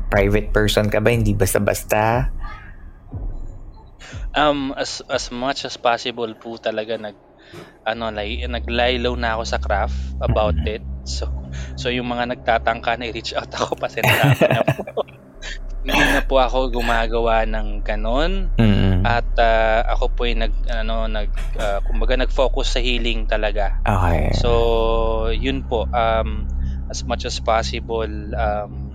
private 0.08 0.56
person 0.56 0.88
ka 0.88 1.04
ba? 1.04 1.12
Hindi 1.12 1.36
basta-basta? 1.36 2.32
Um, 4.32 4.72
as, 4.72 5.04
as 5.12 5.28
much 5.28 5.68
as 5.68 5.76
possible 5.76 6.32
po 6.32 6.56
talaga 6.56 6.96
nag, 6.96 7.27
ano, 7.88 8.12
like, 8.12 8.44
naglaylaw 8.44 9.14
na 9.16 9.38
ako 9.38 9.42
sa 9.48 9.58
craft 9.58 9.96
about 10.20 10.56
it. 10.68 10.84
So, 11.08 11.28
so 11.80 11.88
yung 11.88 12.12
mga 12.12 12.36
nagtatangka 12.36 13.00
na 13.00 13.08
i-reach 13.08 13.32
out 13.32 13.48
ako, 13.48 13.80
pasensya 13.80 14.36
na 14.36 14.62
po. 14.76 15.04
Hindi 15.88 16.04
na 16.04 16.20
po 16.20 16.36
ako 16.36 16.68
gumagawa 16.68 17.48
ng 17.48 17.80
ganon. 17.80 18.52
Mm. 18.60 19.08
At 19.08 19.30
ah, 19.40 19.88
ako 19.96 20.04
po 20.12 20.20
ay 20.28 20.36
nag 20.36 20.52
ano 20.68 21.08
nag 21.08 21.32
ah, 21.56 21.80
kumbaga 21.80 22.18
nag-focus 22.18 22.76
sa 22.76 22.80
healing 22.84 23.24
talaga. 23.24 23.80
Okay. 23.86 24.36
So, 24.36 25.32
yun 25.32 25.64
po 25.64 25.88
um 25.88 26.44
as 26.92 27.04
much 27.08 27.24
as 27.24 27.40
possible 27.40 28.10
um 28.36 28.87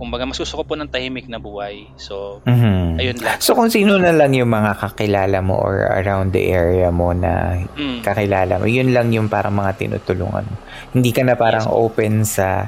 kumbaga 0.00 0.24
mas 0.24 0.40
gusto 0.40 0.56
ko 0.56 0.64
po 0.64 0.74
ng 0.80 0.88
tahimik 0.88 1.28
na 1.28 1.36
buhay. 1.36 1.92
So, 2.00 2.40
Mhm. 2.48 2.96
ayun 2.96 3.20
lang. 3.20 3.36
So 3.44 3.52
kung 3.52 3.68
sino 3.68 4.00
na 4.00 4.16
lang 4.16 4.32
yung 4.32 4.48
mga 4.48 4.72
kakilala 4.80 5.38
mo 5.44 5.60
or 5.60 5.84
around 6.00 6.32
the 6.32 6.48
area 6.48 6.88
mo 6.90 7.12
na 7.12 7.60
Mm, 7.76 8.00
kakilala 8.00 8.56
mo, 8.60 8.64
yun 8.64 8.96
lang 8.96 9.12
yung 9.12 9.28
parang 9.28 9.52
mga 9.60 9.76
tinutulungan. 9.76 10.46
mo. 10.48 10.56
Hindi 10.96 11.10
ka 11.12 11.22
na 11.24 11.36
parang 11.36 11.68
Yes. 11.68 11.74
open 11.76 12.14
sa, 12.24 12.64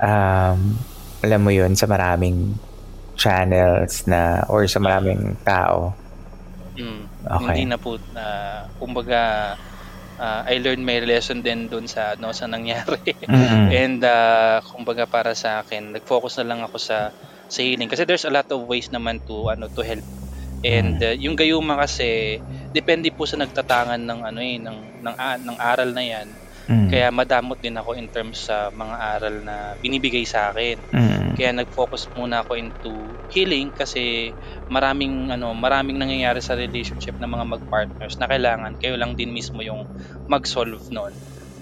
um, 0.00 0.58
alam 1.20 1.40
mo 1.44 1.50
yun, 1.52 1.76
sa 1.76 1.84
maraming 1.84 2.56
channels 3.14 4.08
na 4.08 4.42
or 4.48 4.64
sa 4.66 4.80
maraming 4.80 5.36
tao. 5.44 6.00
mm, 6.76 7.02
Okay. 7.24 7.64
Hindi 7.64 7.64
na 7.70 7.78
po 7.80 7.96
na 8.12 8.24
kumbaga 8.80 9.54
ah, 10.18 10.42
I 10.46 10.58
learned 10.62 10.84
my 10.86 10.98
lesson 11.04 11.42
din 11.44 11.66
doon 11.70 11.86
sa 11.90 12.14
ano 12.18 12.30
sa 12.34 12.46
nangyari. 12.50 13.02
Mm-mm. 13.26 13.68
And 13.82 14.00
uh, 14.04 14.60
kumbaga 14.64 15.06
para 15.10 15.32
sa 15.36 15.62
akin, 15.62 15.94
nag-focus 15.96 16.40
na 16.42 16.46
lang 16.54 16.60
ako 16.66 16.76
sa 16.80 17.10
sa 17.50 17.60
healing 17.62 17.90
kasi 17.90 18.04
there's 18.08 18.26
a 18.26 18.32
lot 18.34 18.48
of 18.50 18.64
ways 18.66 18.88
naman 18.90 19.20
to 19.26 19.50
ano 19.52 19.68
to 19.72 19.82
help. 19.84 20.04
And 20.64 20.96
uh, 21.02 21.12
yung 21.16 21.36
gayuma 21.36 21.76
kasi 21.76 22.40
depende 22.72 23.12
po 23.12 23.28
sa 23.28 23.36
nagtatangan 23.36 24.00
ng 24.00 24.20
ano 24.24 24.40
eh 24.40 24.56
ng 24.58 24.78
ng, 25.04 25.16
a- 25.16 25.40
ng 25.42 25.58
aral 25.60 25.92
na 25.92 26.04
'yan. 26.04 26.28
Mm. 26.64 26.88
Kaya 26.88 27.08
madamot 27.12 27.60
din 27.60 27.76
ako 27.76 27.92
in 27.96 28.08
terms 28.08 28.48
sa 28.48 28.72
mga 28.72 28.94
aral 28.96 29.36
na 29.44 29.56
binibigay 29.80 30.24
sa 30.24 30.52
akin. 30.52 30.80
Mm. 30.92 31.36
Kaya 31.36 31.50
nag-focus 31.52 32.08
muna 32.16 32.40
ako 32.40 32.56
into 32.56 32.92
healing 33.28 33.68
kasi 33.74 34.32
maraming 34.72 35.28
ano, 35.28 35.52
maraming 35.52 36.00
nangyayari 36.00 36.40
sa 36.40 36.56
relationship 36.56 37.20
ng 37.20 37.28
mga 37.28 37.44
mag-partners 37.58 38.16
na 38.16 38.26
kailangan 38.30 38.80
kayo 38.80 38.96
lang 38.96 39.12
din 39.18 39.34
mismo 39.34 39.60
yung 39.60 39.84
mag-solve 40.30 40.88
noon. 40.88 41.12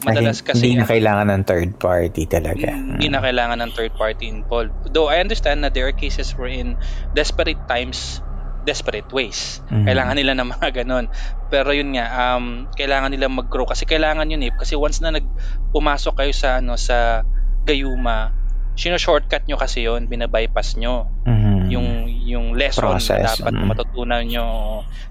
Madalas 0.02 0.42
kasi 0.42 0.74
hindi 0.74 0.82
na 0.82 0.86
kailangan 0.90 1.30
ng 1.30 1.42
third 1.46 1.70
party 1.78 2.26
talaga. 2.26 2.74
hindi 2.74 3.06
na 3.06 3.22
kailangan 3.22 3.62
ng 3.62 3.70
third 3.74 3.94
party 3.94 4.26
involved. 4.26 4.74
Though 4.90 5.06
I 5.06 5.22
understand 5.22 5.62
na 5.62 5.70
there 5.70 5.86
are 5.86 5.94
cases 5.94 6.34
wherein 6.34 6.74
desperate 7.14 7.70
times, 7.70 8.18
desperate 8.62 9.10
ways. 9.10 9.60
Mhm. 9.68 9.84
Kailangan 9.86 10.16
nila 10.16 10.32
ng 10.38 10.48
mga 10.54 10.68
ganon. 10.82 11.06
Pero 11.50 11.74
yun 11.74 11.92
nga, 11.94 12.06
um, 12.38 12.70
kailangan 12.72 13.10
nila 13.10 13.26
mag-grow 13.28 13.66
kasi 13.66 13.84
kailangan 13.84 14.30
yun 14.30 14.46
eh. 14.46 14.52
Kasi 14.54 14.78
once 14.78 15.02
na 15.02 15.12
nag 15.12 15.26
pumasok 15.74 16.14
kayo 16.22 16.32
sa 16.32 16.62
ano 16.62 16.78
sa 16.78 17.26
gayuma, 17.66 18.32
sino 18.74 18.96
shortcut 18.96 19.44
nyo 19.44 19.60
kasi 19.60 19.84
yun, 19.84 20.08
binabypass 20.08 20.80
nyo 20.80 21.10
Mhm. 21.28 21.68
yung 21.68 21.88
yung 22.22 22.46
lesson 22.56 22.88
Process, 22.96 23.20
na 23.20 23.34
dapat 23.36 23.54
mm. 23.54 23.66
matutunan 23.68 24.22
nyo 24.24 24.46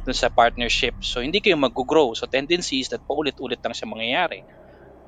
dun 0.01 0.15
sa 0.17 0.31
partnership. 0.33 0.97
So 1.03 1.21
hindi 1.21 1.43
kayo 1.43 1.59
mag-grow. 1.59 2.15
So 2.17 2.25
tendency 2.25 2.81
is 2.81 2.89
that 2.89 3.03
paulit-ulit 3.05 3.61
lang 3.61 3.75
siya 3.75 3.87
mangyayari. 3.91 4.41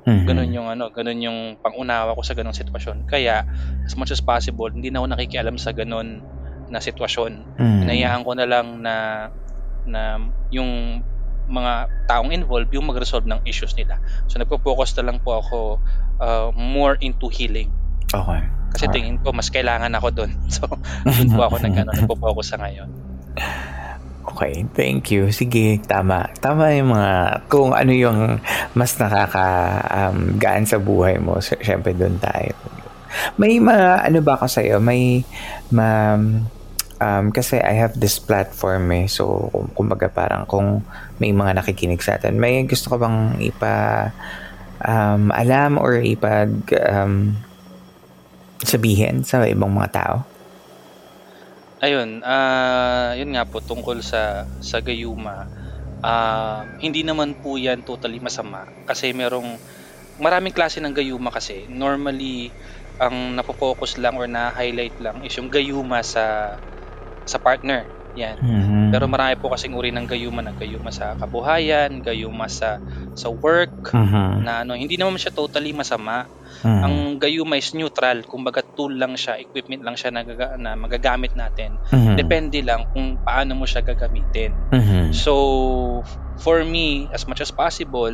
Mhm. 0.04 0.28
Ganun 0.28 0.50
yung 0.52 0.68
ano, 0.68 0.92
ganun 0.92 1.20
yung 1.24 1.40
pangunawa 1.64 2.12
ko 2.14 2.22
sa 2.22 2.36
ganung 2.36 2.54
sitwasyon. 2.54 3.08
Kaya 3.08 3.48
as 3.88 3.96
much 3.96 4.12
as 4.12 4.20
possible, 4.20 4.68
hindi 4.68 4.92
na 4.92 5.00
ako 5.00 5.16
nakikialam 5.16 5.56
sa 5.56 5.72
ganun 5.72 6.20
na 6.74 6.82
sitwasyon. 6.82 7.62
Mhm. 7.62 7.80
Hinayaan 7.86 8.22
ko 8.26 8.32
na 8.34 8.46
lang 8.50 8.82
na 8.82 8.96
na 9.86 10.18
yung 10.50 11.04
mga 11.44 11.92
taong 12.08 12.32
involved 12.32 12.72
yung 12.72 12.88
mag-resolve 12.88 13.28
ng 13.30 13.44
issues 13.46 13.76
nila. 13.78 14.00
So 14.32 14.40
nagpo-focus 14.42 14.98
na 14.98 15.12
lang 15.12 15.18
po 15.22 15.38
ako 15.38 15.58
uh, 16.18 16.50
more 16.56 16.98
into 17.04 17.30
healing. 17.30 17.70
Okay. 18.10 18.42
Kasi 18.74 18.90
Alright. 18.90 18.96
tingin 18.96 19.18
ko 19.22 19.30
mas 19.36 19.54
kailangan 19.54 19.92
ako 19.94 20.08
doon. 20.10 20.32
So 20.54 20.66
doon 21.06 21.30
po 21.36 21.42
ako 21.46 21.56
nag 21.62 21.76
ano, 21.78 21.92
nagpo-focus 22.02 22.56
sa 22.56 22.58
ngayon. 22.64 22.90
Okay, 24.24 24.64
thank 24.72 25.12
you. 25.12 25.30
Sige, 25.36 25.84
tama. 25.84 26.32
Tama 26.40 26.72
yung 26.80 26.96
mga, 26.96 27.44
kung 27.52 27.76
ano 27.76 27.92
yung 27.92 28.40
mas 28.72 28.96
nakaka 28.96 29.48
um, 29.92 30.40
gaan 30.40 30.64
sa 30.64 30.80
buhay 30.80 31.20
mo, 31.20 31.44
sy- 31.44 31.60
syempre 31.60 31.92
doon 31.92 32.16
tayo. 32.24 32.56
May 33.36 33.60
mga, 33.60 34.08
ano 34.08 34.24
ba 34.24 34.40
ako 34.40 34.48
sa'yo, 34.48 34.80
may, 34.80 35.28
ma, 35.76 36.16
um, 37.04 37.36
kasi 37.36 37.60
I 37.60 37.76
have 37.76 38.00
this 38.00 38.16
platform 38.24 38.88
eh, 38.96 39.12
so, 39.12 39.52
kum- 39.52 39.72
kumbaga 39.76 40.08
parang 40.08 40.48
kung 40.48 40.88
may 41.20 41.36
mga 41.36 41.60
nakikinig 41.60 42.00
sa 42.00 42.16
atin, 42.16 42.40
may 42.40 42.64
gusto 42.64 42.96
ka 42.96 42.98
bang 42.98 43.36
ipa, 43.44 43.76
um, 44.80 45.28
alam 45.36 45.76
or 45.76 46.00
ipag, 46.00 46.72
um, 46.88 47.36
sabihin 48.64 49.28
sa 49.28 49.44
ibang 49.44 49.76
mga 49.76 49.92
tao? 49.92 50.18
Ayun, 51.84 52.24
ah 52.24 53.12
yun 53.20 53.36
nga 53.36 53.44
po 53.44 53.60
tungkol 53.60 54.00
sa 54.00 54.48
sa 54.64 54.80
gayuma. 54.80 55.52
Ah, 56.00 56.64
hindi 56.80 57.04
naman 57.04 57.36
po 57.36 57.60
'yan 57.60 57.84
totally 57.84 58.24
masama 58.24 58.64
kasi 58.88 59.12
merong 59.12 59.60
maraming 60.16 60.56
klase 60.56 60.80
ng 60.80 60.96
gayuma 60.96 61.28
kasi. 61.28 61.68
Normally 61.68 62.56
ang 63.04 63.36
napo-focus 63.36 64.00
lang 64.00 64.16
or 64.16 64.32
na-highlight 64.32 64.96
lang 65.04 65.28
is 65.28 65.36
yung 65.36 65.52
gayuma 65.52 66.00
sa 66.08 66.56
sa 67.26 67.40
partner. 67.40 67.92
Yan. 68.14 68.38
Mhm. 68.38 68.94
Pero 68.94 69.10
marami 69.10 69.34
po 69.42 69.50
kasing 69.50 69.74
uri 69.74 69.90
ng 69.90 70.06
gayuma, 70.06 70.46
nagayuma 70.46 70.94
sa 70.94 71.18
kabuhayan, 71.18 71.98
gayuma 71.98 72.46
sa 72.46 72.78
sa 73.10 73.34
work 73.34 73.74
Mhm. 73.90 74.46
na 74.46 74.62
ano, 74.62 74.78
hindi 74.78 75.02
naman 75.02 75.18
siya 75.18 75.34
totally 75.34 75.74
masama. 75.74 76.30
Mhm. 76.62 76.82
Ang 76.86 76.96
gayuma 77.18 77.58
is 77.58 77.74
neutral, 77.74 78.22
kumbaga 78.30 78.62
tool 78.78 78.94
lang 78.94 79.18
siya, 79.18 79.42
equipment 79.42 79.82
lang 79.82 79.98
siya 79.98 80.14
na, 80.14 80.22
gaga- 80.22 80.54
na 80.62 80.78
magagamit 80.78 81.34
natin. 81.34 81.82
Mhm. 81.90 82.14
Depende 82.14 82.62
lang 82.62 82.86
kung 82.94 83.18
paano 83.18 83.58
mo 83.58 83.66
siya 83.66 83.82
gagamitin. 83.82 84.62
Mhm. 84.70 85.10
So, 85.10 85.34
for 86.38 86.62
me, 86.62 87.10
as 87.10 87.26
much 87.26 87.42
as 87.42 87.50
possible, 87.50 88.14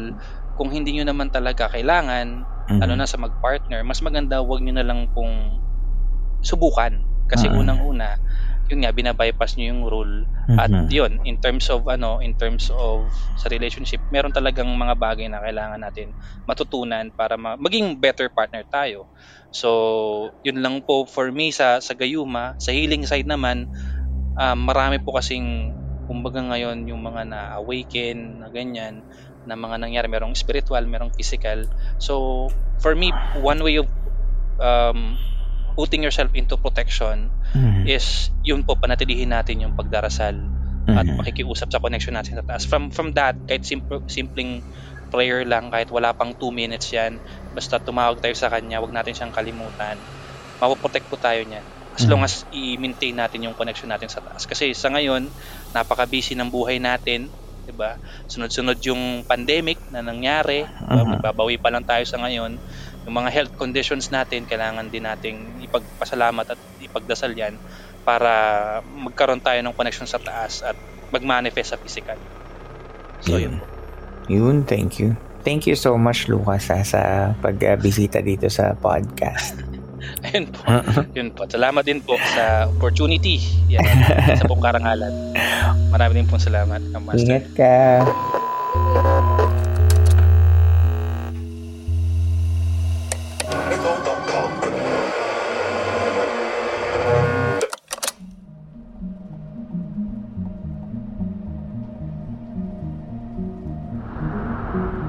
kung 0.56 0.72
hindi 0.72 0.96
nyo 0.96 1.12
naman 1.12 1.28
talaga 1.28 1.68
kailangan, 1.68 2.48
Mhm. 2.72 2.80
ano 2.80 2.94
na 2.96 3.04
sa 3.04 3.20
mag-partner, 3.20 3.84
mas 3.84 4.00
maganda 4.00 4.40
wag 4.40 4.64
nyo 4.64 4.80
na 4.80 4.88
lang 4.88 5.12
pong 5.12 5.60
subukan. 6.40 7.04
Kasi 7.28 7.46
Mhm. 7.46 7.58
unang-una, 7.58 8.16
yun 8.70 8.86
nga 8.86 8.94
binabypass 8.94 9.58
niyo 9.58 9.74
yung 9.74 9.84
rule. 9.90 10.16
Mm-hmm. 10.50 10.58
at 10.58 10.72
yun 10.90 11.22
in 11.30 11.38
terms 11.38 11.70
of 11.70 11.86
ano 11.86 12.18
in 12.26 12.34
terms 12.34 12.74
of 12.74 13.06
sa 13.38 13.54
relationship 13.54 14.02
meron 14.10 14.34
talagang 14.34 14.66
mga 14.66 14.98
bagay 14.98 15.30
na 15.30 15.38
kailangan 15.46 15.78
natin 15.78 16.10
matutunan 16.50 17.14
para 17.14 17.38
ma- 17.38 17.58
maging 17.58 18.02
better 18.02 18.34
partner 18.34 18.66
tayo. 18.66 19.06
So 19.54 20.34
yun 20.42 20.66
lang 20.66 20.82
po 20.86 21.06
for 21.06 21.30
me 21.30 21.54
sa 21.54 21.78
sa 21.82 21.94
gayuma. 21.94 22.58
Sa 22.58 22.74
healing 22.74 23.06
side 23.06 23.30
naman 23.30 23.70
um, 24.38 24.58
marami 24.66 24.98
po 24.98 25.14
kasing 25.14 25.74
kumbaga 26.10 26.42
ngayon 26.42 26.90
yung 26.90 27.06
mga 27.06 27.22
na 27.30 27.42
awaken 27.62 28.42
na 28.42 28.50
ganyan 28.50 29.06
na 29.46 29.54
mga 29.54 29.78
nangyari. 29.86 30.10
Merong 30.10 30.34
spiritual 30.34 30.82
merong 30.90 31.14
physical. 31.14 31.70
So 32.02 32.50
for 32.82 32.98
me 32.98 33.14
one 33.38 33.62
way 33.62 33.78
of 33.78 33.90
um, 34.58 35.14
putting 35.80 36.04
yourself 36.04 36.28
into 36.36 36.60
protection 36.60 37.32
mm-hmm. 37.56 37.79
Is 37.90 38.30
yun 38.46 38.62
po 38.62 38.78
panatilihin 38.78 39.34
natin 39.34 39.66
yung 39.66 39.74
pagdarasal 39.74 40.38
mm-hmm. 40.38 40.94
at 40.94 41.06
makikiusap 41.10 41.74
sa 41.74 41.82
connection 41.82 42.14
natin 42.14 42.38
sa 42.38 42.46
taas. 42.46 42.70
From 42.70 42.94
from 42.94 43.18
that 43.18 43.36
kahit 43.50 43.66
simple, 43.66 44.06
simpleng 44.06 44.62
prayer 45.10 45.42
lang 45.42 45.74
kahit 45.74 45.90
wala 45.90 46.14
pang 46.14 46.38
2 46.38 46.54
minutes 46.54 46.94
yan 46.94 47.18
basta 47.58 47.82
tumawag 47.82 48.22
tayo 48.22 48.38
sa 48.38 48.54
kanya 48.54 48.78
wag 48.78 48.94
natin 48.94 49.18
siyang 49.18 49.34
kalimutan. 49.34 49.98
Mapoprotect 50.62 51.10
po 51.10 51.18
tayo 51.18 51.42
niyan. 51.42 51.66
As 51.98 52.06
long 52.06 52.22
mm-hmm. 52.22 52.46
as 52.46 52.54
i-maintain 52.54 53.16
natin 53.18 53.44
yung 53.50 53.58
connection 53.58 53.90
natin 53.90 54.08
sa 54.08 54.22
taas. 54.22 54.46
Kasi 54.46 54.78
sa 54.78 54.94
ngayon 54.94 55.26
napaka-busy 55.74 56.38
ng 56.38 56.54
buhay 56.54 56.78
natin 56.78 57.28
'di 57.70 57.74
ba? 57.78 58.02
Sunod-sunod 58.26 58.82
yung 58.90 59.22
pandemic 59.30 59.78
na 59.94 60.02
nangyari 60.02 60.66
uh-huh. 60.66 61.06
magbabawi 61.06 61.62
pa 61.62 61.70
lang 61.70 61.86
tayo 61.86 62.02
sa 62.10 62.18
ngayon 62.18 62.58
yung 63.06 63.16
mga 63.16 63.30
health 63.32 63.54
conditions 63.56 64.12
natin, 64.12 64.44
kailangan 64.50 64.92
din 64.92 65.08
nating 65.08 65.64
ipagpasalamat 65.64 66.56
at 66.56 66.60
ipagdasal 66.84 67.32
yan 67.32 67.56
para 68.04 68.32
magkaroon 68.84 69.44
tayo 69.44 69.60
ng 69.62 69.76
connection 69.76 70.08
sa 70.08 70.18
taas 70.18 70.66
at 70.66 70.76
mag-manifest 71.14 71.76
sa 71.76 71.78
physical. 71.78 72.18
So, 73.22 73.38
yun. 73.38 73.60
Yun, 74.30 74.64
thank 74.64 75.02
you. 75.02 75.18
Thank 75.42 75.66
you 75.66 75.76
so 75.76 75.96
much, 75.96 76.28
Lucas, 76.28 76.68
ha, 76.70 76.84
sa 76.84 77.02
pagbisita 77.40 78.20
dito 78.20 78.52
sa 78.52 78.76
podcast. 78.76 79.58
Ayun 80.30 80.52
po. 80.52 80.62
Yun 81.16 81.30
po. 81.32 81.48
Salamat 81.48 81.84
din 81.84 82.00
po 82.04 82.16
sa 82.36 82.68
opportunity. 82.68 83.40
Yan, 83.72 83.84
sa 84.36 84.44
pong 84.48 84.64
karangalan. 84.64 85.12
Marami 85.94 86.24
din 86.24 86.28
pong 86.28 86.44
salamat. 86.44 86.80
Master. 86.94 87.20
Ingat 87.20 87.46
ka. 87.56 87.74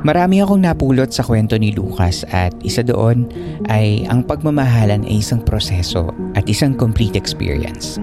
Marami 0.00 0.40
akong 0.40 0.64
napulot 0.64 1.12
sa 1.12 1.20
kwento 1.20 1.60
ni 1.60 1.76
Lucas 1.76 2.24
at 2.32 2.56
isa 2.64 2.80
doon 2.80 3.28
ay 3.68 4.08
ang 4.08 4.24
pagmamahalan 4.24 5.04
ay 5.04 5.20
isang 5.20 5.44
proseso 5.44 6.08
at 6.32 6.48
isang 6.48 6.72
complete 6.72 7.20
experience. 7.20 8.00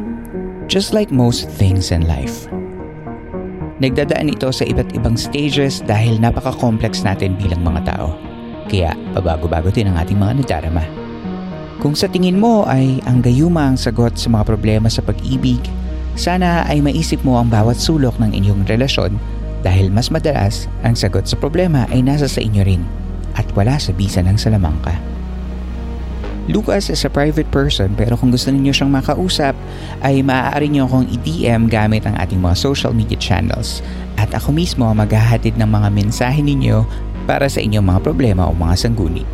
Just 0.69 0.93
like 0.93 1.09
most 1.09 1.49
things 1.49 1.89
in 1.89 2.05
life. 2.05 2.45
Nagdadaan 3.81 4.29
ito 4.29 4.45
sa 4.53 4.61
iba't 4.69 4.93
ibang 4.93 5.17
stages 5.17 5.81
dahil 5.89 6.21
napaka-complex 6.21 7.01
natin 7.01 7.33
bilang 7.33 7.65
mga 7.65 7.89
tao. 7.89 8.13
Kaya 8.69 8.93
pabago-bago 9.17 9.73
din 9.73 9.89
ang 9.89 9.97
ating 9.97 10.21
mga 10.21 10.45
nadarama. 10.45 10.85
Kung 11.81 11.97
sa 11.97 12.05
tingin 12.05 12.37
mo 12.37 12.61
ay 12.69 13.01
ang 13.09 13.25
gayuma 13.25 13.73
ang 13.73 13.77
sagot 13.77 14.13
sa 14.21 14.29
mga 14.29 14.45
problema 14.45 14.85
sa 14.85 15.01
pag-ibig, 15.01 15.61
sana 16.13 16.61
ay 16.69 16.77
maisip 16.77 17.25
mo 17.25 17.41
ang 17.41 17.49
bawat 17.49 17.77
sulok 17.77 18.21
ng 18.21 18.37
inyong 18.37 18.69
relasyon 18.69 19.17
dahil 19.65 19.89
mas 19.89 20.13
madalas 20.13 20.69
ang 20.85 20.93
sagot 20.93 21.25
sa 21.25 21.39
problema 21.39 21.89
ay 21.89 22.05
nasa 22.05 22.29
sa 22.29 22.41
inyo 22.41 22.61
rin 22.61 22.83
at 23.37 23.45
wala 23.53 23.77
sa 23.77 23.93
bisa 23.93 24.21
ng 24.21 24.37
salamangka. 24.37 24.97
Lucas 26.47 26.87
is 26.87 27.03
a 27.03 27.11
private 27.11 27.51
person 27.51 27.91
pero 27.99 28.15
kung 28.15 28.31
gusto 28.31 28.47
niyo 28.47 28.71
siyang 28.71 28.95
makausap 28.95 29.51
ay 29.99 30.23
maaari 30.23 30.71
niyo 30.71 30.87
akong 30.87 31.03
i-DM 31.11 31.67
gamit 31.67 32.07
ang 32.07 32.15
ating 32.15 32.39
mga 32.39 32.55
social 32.55 32.95
media 32.95 33.19
channels 33.19 33.83
at 34.15 34.31
ako 34.31 34.55
mismo 34.55 34.87
maghahatid 34.87 35.59
ng 35.59 35.67
mga 35.67 35.91
mensahe 35.91 36.39
ninyo 36.39 36.87
para 37.27 37.51
sa 37.51 37.59
inyong 37.59 37.83
mga 37.83 37.99
problema 37.99 38.47
o 38.47 38.55
mga 38.55 38.75
sangguni. 38.79 39.27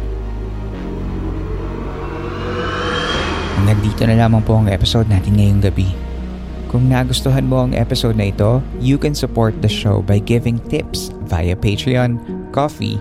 Nandito 3.64 4.04
na 4.04 4.18
lamang 4.18 4.44
po 4.44 4.60
ang 4.60 4.68
episode 4.68 5.08
natin 5.08 5.40
ngayong 5.40 5.62
gabi. 5.64 6.03
Kung 6.74 6.90
nagustuhan 6.90 7.46
mo 7.46 7.70
ang 7.70 7.78
episode 7.78 8.18
na 8.18 8.34
ito, 8.34 8.58
you 8.82 8.98
can 8.98 9.14
support 9.14 9.54
the 9.62 9.70
show 9.70 10.02
by 10.02 10.18
giving 10.18 10.58
tips 10.74 11.14
via 11.30 11.54
Patreon, 11.54 12.18
Coffee, 12.50 12.98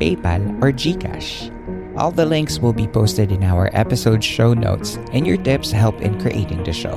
PayPal, 0.00 0.40
or 0.64 0.72
GCash. 0.72 1.52
All 2.00 2.08
the 2.08 2.24
links 2.24 2.56
will 2.56 2.72
be 2.72 2.88
posted 2.88 3.28
in 3.28 3.44
our 3.44 3.68
episode 3.76 4.24
show 4.24 4.56
notes 4.56 4.96
and 5.12 5.28
your 5.28 5.36
tips 5.36 5.68
help 5.68 6.00
in 6.00 6.16
creating 6.24 6.64
the 6.64 6.72
show. 6.72 6.96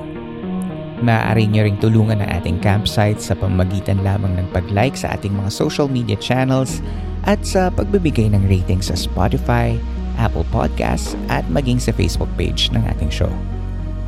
Maaari 1.03 1.51
nyo 1.51 1.67
ring 1.67 1.75
tulungan 1.83 2.23
ang 2.23 2.31
ating 2.31 2.63
campsite 2.63 3.19
sa 3.19 3.35
pamagitan 3.35 3.99
lamang 3.99 4.39
ng 4.39 4.47
pag-like 4.55 4.95
sa 4.95 5.19
ating 5.19 5.35
mga 5.35 5.51
social 5.51 5.91
media 5.91 6.15
channels 6.15 6.79
at 7.27 7.43
sa 7.43 7.67
pagbibigay 7.67 8.31
ng 8.31 8.47
rating 8.47 8.79
sa 8.79 8.95
Spotify, 8.95 9.75
Apple 10.15 10.47
Podcasts 10.55 11.19
at 11.27 11.43
maging 11.51 11.83
sa 11.83 11.91
Facebook 11.91 12.31
page 12.39 12.71
ng 12.71 12.79
ating 12.87 13.11
show. 13.11 13.29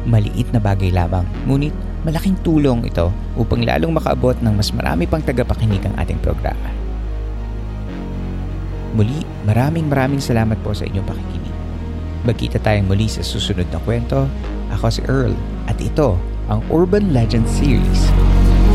Maliit 0.08 0.48
na 0.56 0.64
bagay 0.64 0.96
lamang, 0.96 1.28
ngunit 1.52 1.76
malaking 2.06 2.38
tulong 2.46 2.86
ito 2.86 3.10
upang 3.34 3.66
lalong 3.66 3.96
makaabot 3.96 4.38
ng 4.42 4.54
mas 4.54 4.70
marami 4.74 5.10
pang 5.10 5.24
tagapakinig 5.24 5.82
ang 5.86 5.96
ating 5.98 6.20
programa. 6.22 6.70
Muli, 8.94 9.22
maraming 9.46 9.90
maraming 9.90 10.22
salamat 10.22 10.58
po 10.66 10.74
sa 10.74 10.86
inyong 10.86 11.06
pakikinig. 11.06 11.56
Magkita 12.26 12.58
tayong 12.62 12.90
muli 12.90 13.06
sa 13.06 13.22
susunod 13.22 13.70
na 13.70 13.80
kwento. 13.86 14.26
Ako 14.74 14.92
si 14.92 15.02
Earl 15.08 15.32
at 15.70 15.80
ito 15.80 16.20
ang 16.52 16.60
Urban 16.74 17.16
Legend 17.16 17.48
Series, 17.48 18.02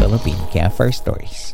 Philippine 0.00 0.40
Campfire 0.48 0.94
Stories. 0.94 1.52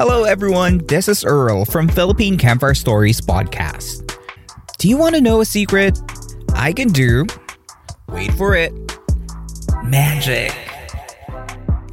Hello 0.00 0.24
everyone, 0.24 0.80
this 0.88 1.12
is 1.12 1.22
Earl 1.28 1.68
from 1.68 1.84
Philippine 1.84 2.40
Campfire 2.40 2.74
Stories 2.74 3.20
podcast. 3.20 4.00
Do 4.80 4.88
you 4.88 4.96
want 4.96 5.14
to 5.14 5.20
know 5.20 5.42
a 5.42 5.44
secret? 5.44 6.00
I 6.56 6.72
can 6.72 6.88
do 6.88 7.28
Wait 8.12 8.32
for 8.34 8.54
it. 8.54 8.72
Magic. 9.84 10.52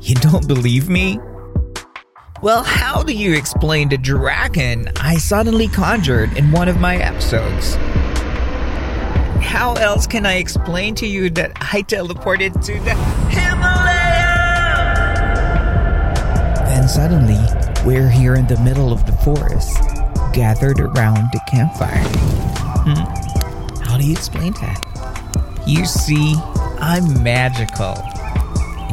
You 0.01 0.15
don't 0.15 0.47
believe 0.47 0.89
me? 0.89 1.20
Well, 2.41 2.63
how 2.63 3.03
do 3.03 3.13
you 3.13 3.34
explain 3.34 3.89
the 3.89 3.97
dragon 3.97 4.89
I 4.97 5.18
suddenly 5.18 5.68
conjured 5.68 6.38
in 6.38 6.51
one 6.51 6.70
of 6.70 6.80
my 6.80 6.97
episodes? 6.97 7.76
How 9.43 9.74
else 9.74 10.05
can 10.07 10.26
I 10.26 10.36
explain 10.36 10.95
to 10.95 11.07
you 11.07 11.30
that 11.32 11.51
I 11.55 11.82
teleported 11.82 12.53
to 12.65 12.74
the 12.82 12.95
Himalaya? 13.30 14.36
Then 16.65 16.88
suddenly, 16.88 17.39
we're 17.86 18.09
here 18.09 18.36
in 18.36 18.47
the 18.47 18.59
middle 18.59 18.91
of 18.91 19.05
the 19.05 19.13
forest, 19.24 19.78
gathered 20.34 20.80
around 20.80 21.30
the 21.32 21.41
campfire. 21.49 22.03
Hmm? 22.86 23.84
How 23.84 23.97
do 23.97 24.05
you 24.05 24.11
explain 24.11 24.53
that? 24.53 24.86
You 25.68 25.86
see, 25.86 26.34
I'm 26.80 27.22
magical. 27.24 28.01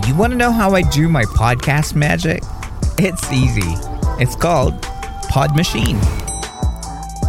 You 0.09 0.17
want 0.17 0.33
to 0.33 0.37
know 0.37 0.51
how 0.51 0.75
I 0.75 0.83
do 0.83 1.09
my 1.09 1.23
podcast 1.23 1.95
magic? 1.95 2.43
It's 2.99 3.33
easy. 3.33 3.77
It's 4.19 4.35
called 4.35 4.83
Pod 5.29 5.55
Machine. 5.55 6.01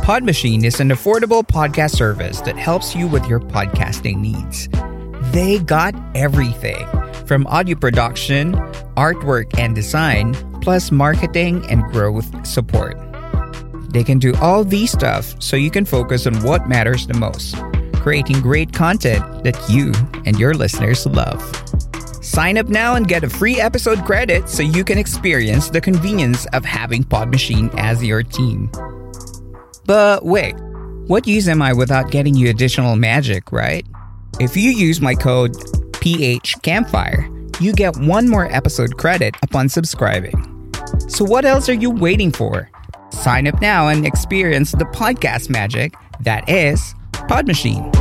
Pod 0.02 0.24
Machine 0.24 0.66
is 0.66 0.80
an 0.80 0.90
affordable 0.90 1.44
podcast 1.46 1.96
service 1.96 2.42
that 2.42 2.58
helps 2.58 2.96
you 2.96 3.08
with 3.08 3.28
your 3.28 3.40
podcasting 3.40 4.18
needs. 4.18 4.68
They 5.32 5.60
got 5.60 5.94
everything 6.16 6.88
from 7.28 7.46
audio 7.46 7.78
production, 7.78 8.54
artwork 8.98 9.60
and 9.60 9.76
design, 9.76 10.34
plus 10.62 10.92
marketing 10.92 11.64
and 11.70 11.84
growth 11.92 12.48
support. 12.48 12.98
They 13.94 14.04
can 14.04 14.18
do 14.18 14.34
all 14.38 14.64
these 14.64 14.92
stuff 14.92 15.40
so 15.40 15.56
you 15.56 15.70
can 15.70 15.86
focus 15.86 16.26
on 16.26 16.42
what 16.42 16.68
matters 16.68 17.06
the 17.06 17.14
most 17.14 17.56
creating 18.06 18.40
great 18.40 18.72
content 18.72 19.44
that 19.44 19.60
you 19.68 19.92
and 20.28 20.38
your 20.38 20.54
listeners 20.54 21.08
love. 21.08 21.42
Sign 22.24 22.56
up 22.56 22.70
now 22.70 22.94
and 22.94 23.08
get 23.08 23.24
a 23.24 23.30
free 23.30 23.60
episode 23.60 24.06
credit 24.06 24.48
so 24.48 24.62
you 24.62 24.84
can 24.84 25.00
experience 25.00 25.72
the 25.72 25.82
convenience 25.82 26.46
of 26.54 26.64
having 26.64 27.04
Pod 27.04 27.32
Machine 27.32 27.72
as 27.78 28.04
your 28.04 28.22
team. 28.22 28.70
But 29.86 30.24
wait, 30.24 30.54
what 31.08 31.26
use 31.26 31.50
am 31.50 31.64
I 31.64 31.74
without 31.74 32.12
getting 32.12 32.36
you 32.36 32.48
additional 32.48 32.96
magic, 32.96 33.52
right? 33.52 33.88
If 34.40 34.56
you 34.56 34.70
use 34.70 35.02
my 35.02 35.16
code 35.16 35.56
PH 35.94 36.58
Campfire, 36.62 37.28
you 37.60 37.74
get 37.74 37.98
one 37.98 38.30
more 38.30 38.46
episode 38.54 38.98
credit 39.00 39.36
upon 39.42 39.68
subscribing. 39.68 40.72
So 41.08 41.26
what 41.26 41.44
else 41.44 41.70
are 41.70 41.74
you 41.74 41.90
waiting 41.90 42.32
for? 42.32 42.70
Sign 43.10 43.48
up 43.48 43.60
now 43.62 43.88
and 43.88 44.06
experience 44.06 44.74
the 44.74 44.86
podcast 44.86 45.50
magic 45.50 45.96
that 46.20 46.48
is 46.48 46.94
Pod 47.28 47.48
Machine. 47.48 47.92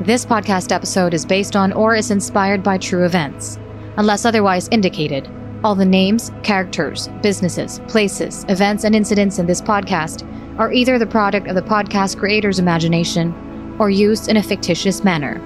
This 0.00 0.26
podcast 0.26 0.72
episode 0.72 1.14
is 1.14 1.24
based 1.24 1.56
on 1.56 1.72
or 1.72 1.94
is 1.94 2.10
inspired 2.10 2.62
by 2.62 2.76
true 2.76 3.06
events, 3.06 3.58
unless 3.96 4.24
otherwise 4.24 4.68
indicated. 4.68 5.30
All 5.64 5.74
the 5.74 5.84
names, 5.84 6.30
characters, 6.42 7.08
businesses, 7.22 7.80
places, 7.88 8.44
events, 8.48 8.84
and 8.84 8.94
incidents 8.94 9.38
in 9.38 9.46
this 9.46 9.62
podcast 9.62 10.28
are 10.58 10.72
either 10.72 10.98
the 10.98 11.06
product 11.06 11.46
of 11.46 11.54
the 11.54 11.62
podcast 11.62 12.18
creator's 12.18 12.58
imagination 12.58 13.76
or 13.78 13.88
used 13.88 14.28
in 14.28 14.36
a 14.36 14.42
fictitious 14.42 15.04
manner. 15.04 15.40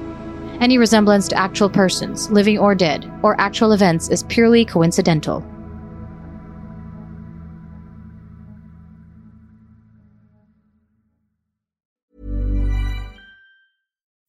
Any 0.61 0.79
resemblance 0.79 1.29
to 1.29 1.39
actual 1.39 1.71
persons, 1.71 2.31
living 2.31 2.59
or 2.59 2.75
dead, 2.75 3.11
or 3.23 3.41
actual 3.41 3.73
events 3.73 4.09
is 4.09 4.23
purely 4.25 4.65
coincidental. 4.65 5.45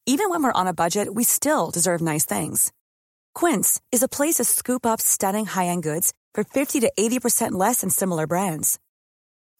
Even 0.06 0.30
when 0.30 0.42
we're 0.42 0.60
on 0.60 0.66
a 0.66 0.72
budget, 0.74 1.14
we 1.14 1.22
still 1.22 1.70
deserve 1.70 2.00
nice 2.00 2.24
things. 2.24 2.72
Quince 3.34 3.80
is 3.92 4.02
a 4.02 4.08
place 4.08 4.36
to 4.36 4.44
scoop 4.44 4.86
up 4.86 5.00
stunning 5.00 5.46
high 5.46 5.66
end 5.66 5.82
goods 5.82 6.12
for 6.34 6.44
50 6.44 6.80
to 6.80 6.92
80% 6.98 7.52
less 7.52 7.82
than 7.82 7.90
similar 7.90 8.26
brands. 8.26 8.78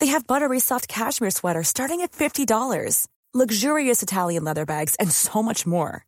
They 0.01 0.07
have 0.07 0.27
buttery 0.27 0.59
soft 0.59 0.89
cashmere 0.89 1.31
sweaters 1.31 1.69
starting 1.69 2.01
at 2.01 2.13
$50, 2.13 3.07
luxurious 3.35 4.03
Italian 4.03 4.45
leather 4.45 4.65
bags, 4.65 4.95
and 4.97 5.11
so 5.11 5.43
much 5.43 5.67
more. 5.67 6.08